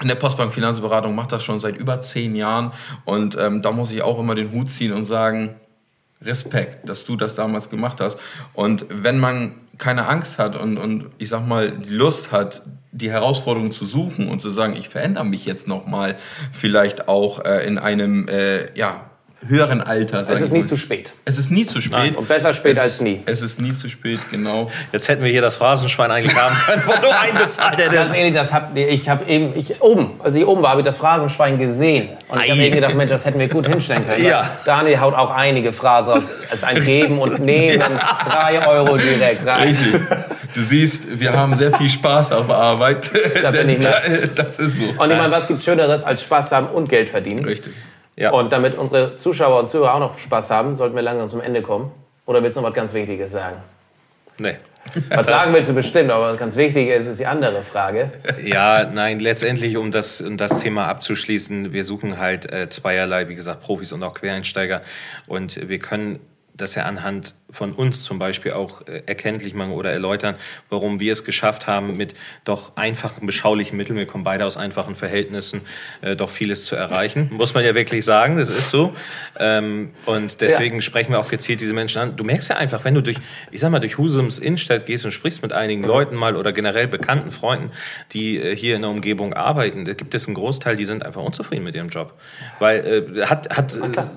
in 0.00 0.08
der 0.08 0.14
Postbank 0.14 0.52
Finanzberatung 0.52 1.14
macht 1.14 1.32
das 1.32 1.42
schon 1.42 1.58
seit 1.58 1.76
über 1.76 2.00
zehn 2.00 2.36
Jahren 2.36 2.72
und 3.04 3.36
ähm, 3.36 3.62
da 3.62 3.72
muss 3.72 3.90
ich 3.90 4.02
auch 4.02 4.18
immer 4.18 4.34
den 4.34 4.52
Hut 4.52 4.70
ziehen 4.70 4.92
und 4.92 5.04
sagen, 5.04 5.56
Respekt, 6.22 6.88
dass 6.88 7.04
du 7.04 7.16
das 7.16 7.34
damals 7.34 7.70
gemacht 7.70 8.00
hast. 8.00 8.18
Und 8.52 8.86
wenn 8.90 9.18
man 9.18 9.52
keine 9.78 10.08
Angst 10.08 10.38
hat 10.38 10.56
und, 10.56 10.76
und 10.76 11.06
ich 11.18 11.28
sag 11.28 11.46
mal 11.46 11.70
die 11.70 11.94
Lust 11.94 12.32
hat, 12.32 12.62
die 12.90 13.10
Herausforderung 13.10 13.70
zu 13.70 13.86
suchen 13.86 14.28
und 14.28 14.40
zu 14.40 14.50
sagen, 14.50 14.74
ich 14.76 14.88
verändere 14.88 15.24
mich 15.24 15.44
jetzt 15.44 15.68
nochmal 15.68 16.16
vielleicht 16.52 17.08
auch 17.08 17.44
äh, 17.44 17.64
in 17.66 17.78
einem 17.78 18.26
äh, 18.28 18.76
ja, 18.76 19.08
höheren 19.46 19.80
Alter. 19.80 20.20
Es 20.20 20.28
ist 20.28 20.52
nie 20.52 20.64
zu 20.64 20.76
spät. 20.76 21.12
Es 21.24 21.38
ist 21.38 21.50
nie 21.50 21.64
zu 21.64 21.80
spät. 21.80 21.92
Nein, 21.92 22.16
und 22.16 22.26
besser 22.26 22.52
spät 22.52 22.76
es, 22.76 22.82
als 22.82 23.00
nie. 23.00 23.22
Es 23.26 23.40
ist 23.40 23.60
nie 23.60 23.74
zu 23.74 23.88
spät, 23.88 24.18
genau. 24.30 24.68
Jetzt 24.92 25.08
hätten 25.08 25.22
wir 25.22 25.30
hier 25.30 25.42
das 25.42 25.56
Phrasenschwein 25.56 26.10
eigentlich 26.10 26.34
haben 26.34 26.56
können, 26.66 26.82
wo 26.86 26.92
du 27.00 27.16
einbezahlt 27.16 27.78
hättest. 27.78 28.12
Das, 28.12 28.32
das 28.32 28.52
hab, 28.52 28.76
ich 28.76 29.08
habe 29.08 29.24
eben, 29.26 29.56
ich, 29.56 29.80
oben, 29.80 30.20
als 30.22 30.34
ich 30.34 30.44
oben 30.44 30.62
war, 30.62 30.70
habe 30.70 30.80
ich 30.80 30.84
das 30.84 30.96
Phrasenschwein 30.96 31.56
gesehen. 31.56 32.08
Und 32.28 32.42
ich 32.42 32.50
habe 32.50 32.60
mir 32.60 32.70
gedacht, 32.70 32.94
Mensch, 32.94 33.10
das 33.10 33.24
hätten 33.24 33.38
wir 33.38 33.48
gut 33.48 33.68
hinstellen 33.68 34.06
können. 34.08 34.24
Ja. 34.24 34.50
Daniel 34.64 35.00
haut 35.00 35.14
auch 35.14 35.30
einige 35.30 35.72
Phrasen 35.72 36.14
aus, 36.14 36.24
als 36.50 36.64
ein 36.64 36.82
Geben 36.84 37.18
und 37.18 37.38
Nehmen. 37.38 37.68
Ja. 37.88 38.18
Drei 38.28 38.66
Euro 38.66 38.96
direkt 38.96 39.46
rein. 39.46 39.68
Richtig. 39.68 40.00
Du 40.54 40.62
siehst, 40.62 41.20
wir 41.20 41.32
haben 41.32 41.54
sehr 41.54 41.72
viel 41.72 41.88
Spaß 41.88 42.32
auf 42.32 42.50
Arbeit. 42.50 43.10
Da 43.42 43.50
bin 43.50 43.68
ich 43.68 43.78
das 44.34 44.58
ist 44.58 44.78
so. 44.78 44.84
Und 44.86 45.10
ich 45.10 45.16
meine, 45.16 45.30
was 45.30 45.46
gibt 45.46 45.62
Schöneres 45.62 46.04
als 46.04 46.22
Spaß 46.22 46.52
haben 46.52 46.68
und 46.68 46.88
Geld 46.88 47.10
verdienen? 47.10 47.44
Richtig. 47.44 47.74
Ja. 48.18 48.32
Und 48.32 48.52
damit 48.52 48.76
unsere 48.76 49.14
Zuschauer 49.14 49.60
und 49.60 49.70
Zuhörer 49.70 49.94
auch 49.94 50.00
noch 50.00 50.18
Spaß 50.18 50.50
haben, 50.50 50.74
sollten 50.74 50.96
wir 50.96 51.02
langsam 51.02 51.30
zum 51.30 51.40
Ende 51.40 51.62
kommen. 51.62 51.92
Oder 52.26 52.42
willst 52.42 52.56
du 52.56 52.60
noch 52.60 52.68
was 52.68 52.74
ganz 52.74 52.92
Wichtiges 52.92 53.30
sagen? 53.30 53.58
Nee. 54.38 54.56
Was 55.10 55.26
sagen 55.26 55.52
willst 55.52 55.68
du 55.68 55.74
bestimmt, 55.74 56.10
aber 56.10 56.32
was 56.32 56.38
ganz 56.38 56.56
wichtig 56.56 56.88
ist, 56.88 57.06
ist 57.06 57.20
die 57.20 57.26
andere 57.26 57.62
Frage. 57.62 58.10
Ja, 58.42 58.86
nein, 58.86 59.18
letztendlich, 59.18 59.76
um 59.76 59.90
das, 59.90 60.22
um 60.22 60.38
das 60.38 60.60
Thema 60.60 60.86
abzuschließen, 60.86 61.74
wir 61.74 61.84
suchen 61.84 62.16
halt 62.16 62.50
äh, 62.50 62.70
zweierlei, 62.70 63.28
wie 63.28 63.34
gesagt, 63.34 63.60
Profis 63.62 63.92
und 63.92 64.02
auch 64.02 64.14
Quereinsteiger. 64.14 64.80
Und 65.26 65.68
wir 65.68 65.78
können 65.78 66.20
das 66.54 66.74
ja 66.74 66.84
anhand 66.84 67.34
von 67.50 67.72
uns 67.72 68.04
zum 68.04 68.18
Beispiel 68.18 68.52
auch 68.52 68.86
äh, 68.86 69.02
erkenntlich 69.06 69.54
machen 69.54 69.72
oder 69.72 69.90
erläutern, 69.90 70.36
warum 70.68 71.00
wir 71.00 71.12
es 71.12 71.24
geschafft 71.24 71.66
haben, 71.66 71.96
mit 71.96 72.14
doch 72.44 72.76
einfachen, 72.76 73.26
beschaulichen 73.26 73.76
Mitteln, 73.76 73.96
wir 73.96 74.06
kommen 74.06 74.24
beide 74.24 74.44
aus 74.44 74.56
einfachen 74.56 74.94
Verhältnissen, 74.94 75.62
äh, 76.02 76.14
doch 76.14 76.28
vieles 76.28 76.66
zu 76.66 76.76
erreichen. 76.76 77.30
Muss 77.32 77.54
man 77.54 77.64
ja 77.64 77.74
wirklich 77.74 78.04
sagen, 78.04 78.36
das 78.36 78.50
ist 78.50 78.70
so. 78.70 78.94
Ähm, 79.38 79.90
und 80.04 80.40
deswegen 80.42 80.76
ja. 80.76 80.82
sprechen 80.82 81.12
wir 81.12 81.20
auch 81.20 81.30
gezielt 81.30 81.60
diese 81.62 81.72
Menschen 81.72 82.02
an. 82.02 82.16
Du 82.16 82.24
merkst 82.24 82.50
ja 82.50 82.56
einfach, 82.56 82.84
wenn 82.84 82.94
du 82.94 83.02
durch, 83.02 83.16
ich 83.50 83.60
sag 83.60 83.70
mal, 83.70 83.80
durch 83.80 83.96
Husums 83.96 84.38
Innenstadt 84.38 84.84
gehst 84.84 85.06
und 85.06 85.12
sprichst 85.12 85.42
mit 85.42 85.52
einigen 85.52 85.82
mhm. 85.82 85.88
Leuten 85.88 86.16
mal 86.16 86.36
oder 86.36 86.52
generell 86.52 86.86
bekannten 86.86 87.30
Freunden, 87.30 87.70
die 88.12 88.36
äh, 88.36 88.54
hier 88.54 88.76
in 88.76 88.82
der 88.82 88.90
Umgebung 88.90 89.32
arbeiten, 89.32 89.86
da 89.86 89.94
gibt 89.94 90.14
es 90.14 90.26
einen 90.26 90.34
Großteil, 90.34 90.76
die 90.76 90.84
sind 90.84 91.04
einfach 91.04 91.22
unzufrieden 91.22 91.64
mit 91.64 91.74
ihrem 91.74 91.88
Job. 91.88 92.12
Weil 92.58 93.14
äh, 93.16 93.24
hat, 93.24 93.56
hat 93.56 93.70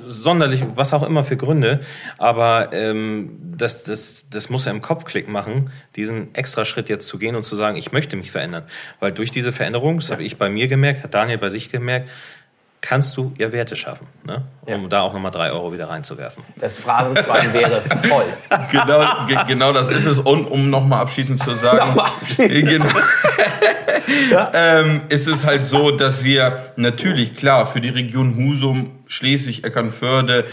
sonderlich, 0.05 0.65
was 0.75 0.93
auch 0.93 1.03
immer 1.03 1.23
für 1.23 1.37
Gründe, 1.37 1.79
aber 2.17 2.69
ähm, 2.73 3.20
das, 3.57 3.83
das, 3.83 4.29
das 4.29 4.49
muss 4.49 4.65
er 4.65 4.71
im 4.71 4.81
Kopf 4.81 5.05
Klick 5.05 5.27
machen, 5.27 5.71
diesen 5.95 6.33
extra 6.35 6.65
Schritt 6.65 6.89
jetzt 6.89 7.07
zu 7.07 7.17
gehen 7.17 7.35
und 7.35 7.43
zu 7.43 7.55
sagen, 7.55 7.77
ich 7.77 7.91
möchte 7.91 8.17
mich 8.17 8.31
verändern. 8.31 8.63
Weil 8.99 9.11
durch 9.11 9.31
diese 9.31 9.51
Veränderung, 9.51 9.99
das 9.99 10.11
habe 10.11 10.23
ich 10.23 10.37
bei 10.37 10.49
mir 10.49 10.67
gemerkt, 10.67 11.03
hat 11.03 11.13
Daniel 11.13 11.37
bei 11.37 11.49
sich 11.49 11.69
gemerkt, 11.69 12.09
kannst 12.81 13.15
du 13.15 13.31
ja 13.37 13.51
Werte 13.51 13.75
schaffen, 13.75 14.07
ne? 14.23 14.41
um 14.65 14.81
ja. 14.81 14.87
da 14.87 15.01
auch 15.01 15.13
nochmal 15.13 15.31
drei 15.31 15.51
Euro 15.51 15.71
wieder 15.71 15.87
reinzuwerfen. 15.87 16.43
Das 16.55 16.79
Phrasenschwein 16.79 17.53
wäre 17.53 17.81
voll. 17.81 18.25
genau, 18.71 19.25
ge 19.27 19.37
genau 19.47 19.71
das 19.71 19.89
ist 19.89 20.05
es. 20.05 20.19
Und 20.19 20.47
um 20.47 20.69
nochmal 20.69 21.01
abschließend 21.01 21.41
zu 21.41 21.55
sagen, 21.55 21.99
abschließend. 21.99 22.69
Genau, 22.69 22.85
ja. 24.31 24.51
ähm, 24.53 25.01
ist 25.09 25.27
es 25.27 25.45
halt 25.45 25.65
so, 25.65 25.91
dass 25.91 26.23
wir 26.23 26.73
natürlich, 26.75 27.35
klar, 27.35 27.67
für 27.67 27.81
die 27.81 27.89
Region 27.89 28.35
Husum, 28.35 28.91
Schleswig, 29.07 29.63
Eckernförde 29.63 30.45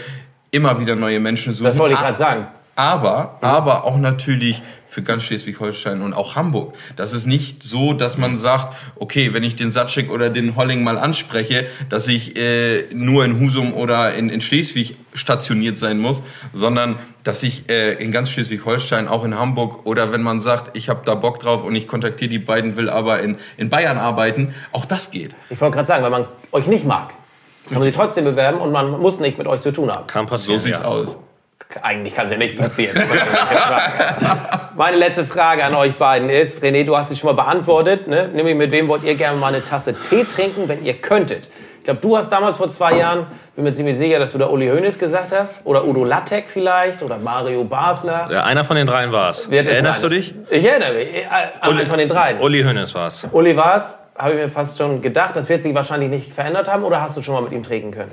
immer 0.51 0.79
wieder 0.79 0.95
neue 0.95 1.19
Menschen 1.19 1.53
suchen. 1.53 1.65
Das 1.65 1.77
wollte 1.77 1.95
ich 1.95 1.99
gerade 1.99 2.17
sagen. 2.17 2.47
Aber, 2.79 3.39
aber 3.41 3.83
auch 3.83 3.97
natürlich 3.97 4.63
für 4.87 5.03
ganz 5.03 5.23
Schleswig-Holstein 5.23 6.01
und 6.01 6.13
auch 6.13 6.37
Hamburg. 6.37 6.73
Das 6.95 7.11
ist 7.11 7.27
nicht 7.27 7.61
so, 7.61 7.91
dass 7.91 8.17
man 8.17 8.37
sagt, 8.37 8.73
okay, 8.95 9.33
wenn 9.33 9.43
ich 9.43 9.57
den 9.57 9.69
Satschik 9.69 10.09
oder 10.09 10.29
den 10.29 10.55
Holling 10.55 10.81
mal 10.81 10.97
anspreche, 10.97 11.67
dass 11.89 12.07
ich 12.07 12.37
äh, 12.37 12.85
nur 12.93 13.25
in 13.25 13.37
Husum 13.37 13.73
oder 13.73 14.13
in, 14.13 14.29
in 14.29 14.39
Schleswig 14.39 14.95
stationiert 15.13 15.77
sein 15.77 15.99
muss, 15.99 16.21
sondern 16.53 16.97
dass 17.25 17.43
ich 17.43 17.69
äh, 17.69 18.01
in 18.01 18.13
ganz 18.13 18.29
Schleswig-Holstein, 18.29 19.09
auch 19.09 19.25
in 19.25 19.37
Hamburg 19.37 19.85
oder 19.85 20.13
wenn 20.13 20.21
man 20.21 20.39
sagt, 20.39 20.77
ich 20.77 20.87
habe 20.87 21.01
da 21.03 21.15
Bock 21.15 21.41
drauf 21.41 21.65
und 21.65 21.75
ich 21.75 21.85
kontaktiere 21.85 22.29
die 22.29 22.39
beiden, 22.39 22.77
will 22.77 22.89
aber 22.89 23.19
in, 23.19 23.35
in 23.57 23.67
Bayern 23.67 23.97
arbeiten, 23.97 24.55
auch 24.71 24.85
das 24.85 25.11
geht. 25.11 25.35
Ich 25.49 25.59
wollte 25.59 25.75
gerade 25.75 25.87
sagen, 25.87 26.05
wenn 26.05 26.11
man 26.11 26.27
euch 26.53 26.67
nicht 26.67 26.85
mag, 26.85 27.09
kann 27.65 27.79
man 27.79 27.83
sich 27.83 27.93
trotzdem 27.93 28.23
bewerben 28.23 28.59
und 28.59 28.71
man 28.71 28.91
muss 28.91 29.19
nicht 29.19 29.37
mit 29.37 29.47
euch 29.47 29.59
zu 29.59 29.73
tun 29.73 29.91
haben. 29.91 30.07
Kann 30.07 30.27
passieren. 30.27 30.59
So 30.59 30.63
sieht's 30.63 30.79
ja. 30.79 30.85
aus. 30.85 31.17
Eigentlich 31.83 32.15
kann 32.15 32.25
es 32.25 32.31
ja 32.31 32.37
nicht 32.39 32.57
passieren. 32.57 32.99
Meine 34.75 34.97
letzte 34.97 35.23
Frage 35.23 35.63
an 35.63 35.75
euch 35.75 35.93
beiden 35.97 36.27
ist, 36.27 36.63
René, 36.63 36.83
du 36.83 36.97
hast 36.97 37.09
sie 37.09 37.15
schon 37.15 37.35
mal 37.35 37.43
beantwortet, 37.43 38.07
ne? 38.07 38.27
nämlich 38.27 38.55
mit 38.55 38.71
wem 38.71 38.87
wollt 38.87 39.03
ihr 39.03 39.13
gerne 39.13 39.37
mal 39.37 39.53
eine 39.53 39.63
Tasse 39.63 39.93
Tee 39.93 40.23
trinken, 40.23 40.67
wenn 40.67 40.83
ihr 40.83 40.95
könntet? 40.95 41.47
Ich 41.77 41.85
glaube, 41.85 41.99
du 42.01 42.17
hast 42.17 42.31
damals 42.31 42.57
vor 42.57 42.69
zwei 42.69 42.97
Jahren, 42.97 43.27
bin 43.55 43.65
mir 43.65 43.73
ziemlich 43.73 43.99
sicher, 43.99 44.17
dass 44.17 44.31
du 44.31 44.39
da 44.39 44.47
Uli 44.47 44.67
Hoeneß 44.67 44.97
gesagt 44.97 45.31
hast. 45.31 45.61
Oder 45.63 45.85
Udo 45.85 46.03
Lattek 46.03 46.45
vielleicht. 46.47 47.03
Oder 47.03 47.17
Mario 47.17 47.63
Basler. 47.63 48.27
Ja, 48.31 48.43
einer 48.43 48.63
von 48.63 48.75
den 48.75 48.85
dreien 48.85 49.11
war 49.11 49.29
es. 49.29 49.45
Erinnerst 49.47 50.03
du 50.03 50.09
dich? 50.09 50.33
Ich 50.49 50.65
erinnere 50.65 50.93
mich. 50.93 51.15
Äh, 51.15 51.25
an 51.61 51.77
einen 51.77 51.87
von 51.87 51.99
den 51.99 52.09
dreien. 52.09 52.39
Uli 52.39 52.63
Hoeneß 52.63 52.93
war 52.95 53.07
es. 53.07 53.27
Uli 53.31 53.55
war 53.55 53.77
es 53.77 53.93
habe 54.19 54.33
ich 54.33 54.37
mir 54.37 54.49
fast 54.49 54.77
schon 54.77 55.01
gedacht. 55.01 55.35
Das 55.35 55.47
wird 55.47 55.63
sich 55.63 55.73
wahrscheinlich 55.73 56.09
nicht 56.09 56.33
verändert 56.33 56.69
haben 56.69 56.83
oder 56.83 57.01
hast 57.01 57.15
du 57.15 57.21
schon 57.21 57.33
mal 57.35 57.41
mit 57.41 57.53
ihm 57.53 57.63
trinken 57.63 57.91
können? 57.91 58.11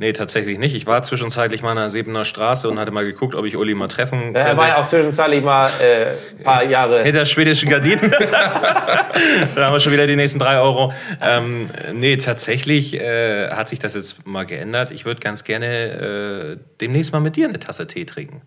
Nee, 0.00 0.12
tatsächlich 0.12 0.60
nicht. 0.60 0.76
Ich 0.76 0.86
war 0.86 1.02
zwischenzeitlich 1.02 1.62
mal 1.62 1.72
in 1.72 1.76
der 1.76 1.90
Sebener 1.90 2.24
Straße 2.24 2.68
und 2.68 2.78
hatte 2.78 2.92
mal 2.92 3.04
geguckt, 3.04 3.34
ob 3.34 3.44
ich 3.44 3.56
Uli 3.56 3.74
mal 3.74 3.88
treffen 3.88 4.32
könnte. 4.32 4.38
Er 4.38 4.56
war 4.56 4.68
ja 4.68 4.76
auch 4.76 4.86
zwischenzeitlich 4.86 5.42
mal 5.42 5.72
äh, 5.80 6.10
ein 6.38 6.44
paar 6.44 6.62
Jahre... 6.62 7.02
Hinter 7.02 7.26
schwedischen 7.26 7.68
Gardinen. 7.68 8.08
da 8.30 9.66
haben 9.66 9.72
wir 9.72 9.80
schon 9.80 9.92
wieder 9.92 10.06
die 10.06 10.14
nächsten 10.14 10.38
drei 10.38 10.60
Euro. 10.60 10.92
Ähm, 11.20 11.66
nee, 11.94 12.16
tatsächlich 12.16 12.94
äh, 12.94 13.48
hat 13.50 13.68
sich 13.68 13.80
das 13.80 13.94
jetzt 13.94 14.24
mal 14.24 14.46
geändert. 14.46 14.92
Ich 14.92 15.04
würde 15.04 15.18
ganz 15.18 15.42
gerne 15.42 15.66
äh, 15.66 16.56
demnächst 16.80 17.12
mal 17.12 17.18
mit 17.18 17.34
dir 17.34 17.48
eine 17.48 17.58
Tasse 17.58 17.88
Tee 17.88 18.04
trinken 18.04 18.42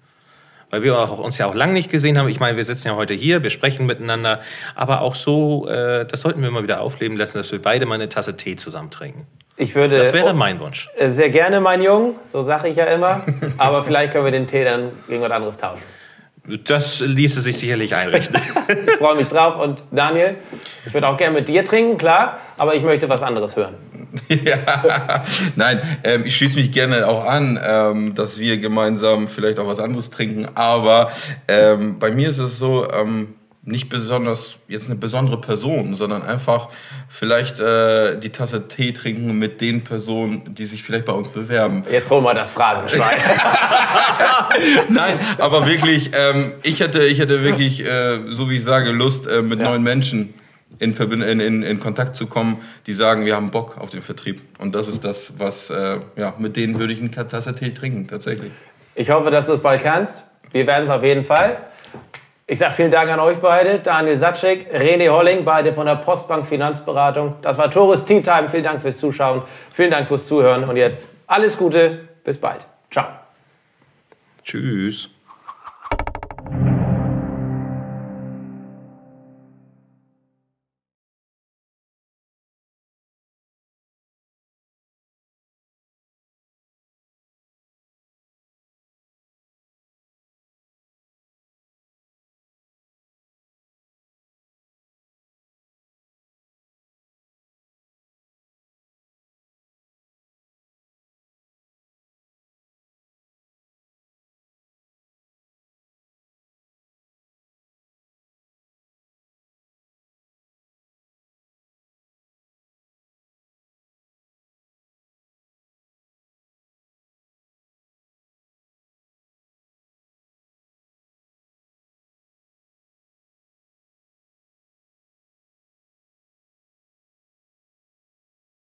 weil 0.73 0.83
wir 0.83 0.97
uns 1.19 1.37
ja 1.37 1.47
auch 1.47 1.53
lange 1.53 1.73
nicht 1.73 1.91
gesehen 1.91 2.17
haben. 2.17 2.29
Ich 2.29 2.39
meine, 2.39 2.55
wir 2.55 2.63
sitzen 2.63 2.87
ja 2.87 2.95
heute 2.95 3.13
hier, 3.13 3.43
wir 3.43 3.49
sprechen 3.49 3.85
miteinander, 3.85 4.39
aber 4.73 5.01
auch 5.01 5.15
so, 5.15 5.67
äh, 5.67 6.05
das 6.05 6.21
sollten 6.21 6.41
wir 6.41 6.49
mal 6.49 6.63
wieder 6.63 6.79
aufleben 6.79 7.17
lassen, 7.17 7.39
dass 7.39 7.51
wir 7.51 7.61
beide 7.61 7.85
mal 7.85 7.95
eine 7.95 8.07
Tasse 8.07 8.37
Tee 8.37 8.55
zusammen 8.55 8.89
trinken. 8.89 9.27
Ich 9.61 9.75
würde, 9.75 9.99
das 9.99 10.11
wäre 10.11 10.33
mein 10.33 10.59
Wunsch. 10.59 10.89
Äh, 10.97 11.11
sehr 11.11 11.29
gerne, 11.29 11.61
mein 11.61 11.83
Jung, 11.83 12.15
so 12.27 12.41
sage 12.41 12.69
ich 12.69 12.77
ja 12.77 12.85
immer. 12.85 13.21
aber 13.59 13.83
vielleicht 13.83 14.11
können 14.11 14.25
wir 14.25 14.31
den 14.31 14.47
Tee 14.47 14.63
dann 14.63 14.91
gegen 15.07 15.21
was 15.21 15.29
anderes 15.29 15.57
tauschen. 15.57 15.83
Das 16.65 16.99
ließe 17.01 17.41
sich 17.41 17.59
sicherlich 17.59 17.95
einrichten. 17.95 18.41
ich 18.87 18.93
freue 18.95 19.15
mich 19.17 19.27
drauf. 19.27 19.61
Und 19.61 19.83
Daniel, 19.91 20.37
ich 20.83 20.91
würde 20.91 21.07
auch 21.07 21.15
gerne 21.15 21.35
mit 21.35 21.47
dir 21.47 21.63
trinken, 21.63 21.99
klar, 21.99 22.39
aber 22.57 22.73
ich 22.73 22.81
möchte 22.81 23.07
was 23.07 23.21
anderes 23.21 23.55
hören. 23.55 23.75
ja, 24.29 25.23
nein, 25.55 25.79
ähm, 26.03 26.25
ich 26.25 26.35
schließe 26.35 26.57
mich 26.57 26.71
gerne 26.71 27.07
auch 27.07 27.23
an, 27.23 27.59
ähm, 27.63 28.15
dass 28.15 28.39
wir 28.39 28.57
gemeinsam 28.57 29.27
vielleicht 29.27 29.59
auch 29.59 29.67
was 29.67 29.79
anderes 29.79 30.09
trinken. 30.09 30.47
Aber 30.55 31.11
ähm, 31.47 31.99
bei 31.99 32.09
mir 32.09 32.29
ist 32.29 32.39
es 32.39 32.57
so, 32.57 32.89
ähm, 32.91 33.35
nicht 33.63 33.89
besonders 33.89 34.57
jetzt 34.67 34.87
eine 34.87 34.95
besondere 34.95 35.39
Person, 35.39 35.95
sondern 35.95 36.23
einfach 36.23 36.69
vielleicht 37.07 37.59
äh, 37.59 38.19
die 38.19 38.31
Tasse 38.31 38.67
Tee 38.67 38.91
trinken 38.91 39.37
mit 39.37 39.61
den 39.61 39.83
Personen, 39.83 40.41
die 40.55 40.65
sich 40.65 40.81
vielleicht 40.81 41.05
bei 41.05 41.13
uns 41.13 41.29
bewerben. 41.29 41.83
Jetzt 41.91 42.09
holen 42.09 42.23
wir 42.23 42.33
das 42.33 42.49
Phrasenschwein. 42.49 43.17
Nein, 44.89 45.19
aber 45.37 45.67
wirklich, 45.67 46.09
ähm, 46.13 46.53
ich, 46.63 46.79
hätte, 46.79 47.03
ich 47.03 47.19
hätte 47.19 47.43
wirklich, 47.43 47.85
äh, 47.85 48.21
so 48.29 48.49
wie 48.49 48.55
ich 48.55 48.63
sage, 48.63 48.91
Lust, 48.91 49.27
äh, 49.27 49.43
mit 49.43 49.59
ja. 49.59 49.69
neuen 49.69 49.83
Menschen 49.83 50.33
in, 50.79 50.93
in, 50.95 51.39
in, 51.39 51.61
in, 51.61 51.79
Kontakt 51.79 52.15
zu 52.15 52.25
kommen, 52.25 52.57
die 52.87 52.93
sagen, 52.93 53.25
wir 53.25 53.35
haben 53.35 53.51
Bock 53.51 53.77
auf 53.77 53.91
den 53.91 54.01
Vertrieb. 54.01 54.41
Und 54.57 54.73
das 54.73 54.87
ist 54.87 55.05
das, 55.05 55.35
was, 55.37 55.69
äh, 55.69 55.99
ja, 56.15 56.33
mit 56.39 56.55
denen 56.55 56.79
würde 56.79 56.93
ich 56.93 56.99
eine 56.99 57.11
Tasse 57.11 57.53
Tee 57.53 57.71
trinken, 57.71 58.07
tatsächlich. 58.07 58.51
Ich 58.95 59.11
hoffe, 59.11 59.29
dass 59.29 59.45
du 59.45 59.53
es 59.53 59.61
bald 59.61 59.83
kannst. 59.83 60.23
Wir 60.51 60.65
werden 60.65 60.85
es 60.85 60.89
auf 60.89 61.03
jeden 61.03 61.23
Fall. 61.23 61.57
Ich 62.51 62.59
sage 62.59 62.73
vielen 62.73 62.91
Dank 62.91 63.09
an 63.09 63.21
euch 63.21 63.37
beide, 63.37 63.79
Daniel 63.79 64.17
Satschik, 64.17 64.67
René 64.73 65.09
Holling, 65.09 65.45
beide 65.45 65.73
von 65.73 65.85
der 65.85 65.95
Postbank 65.95 66.45
Finanzberatung. 66.45 67.35
Das 67.41 67.57
war 67.57 67.71
Tourist 67.71 68.05
Tea 68.05 68.21
Time. 68.21 68.49
Vielen 68.49 68.65
Dank 68.65 68.81
fürs 68.81 68.97
Zuschauen, 68.97 69.43
vielen 69.73 69.91
Dank 69.91 70.09
fürs 70.09 70.27
Zuhören 70.27 70.65
und 70.65 70.75
jetzt 70.75 71.07
alles 71.27 71.57
Gute, 71.57 72.09
bis 72.25 72.41
bald. 72.41 72.67
Ciao. 72.91 73.05
Tschüss. 74.43 75.07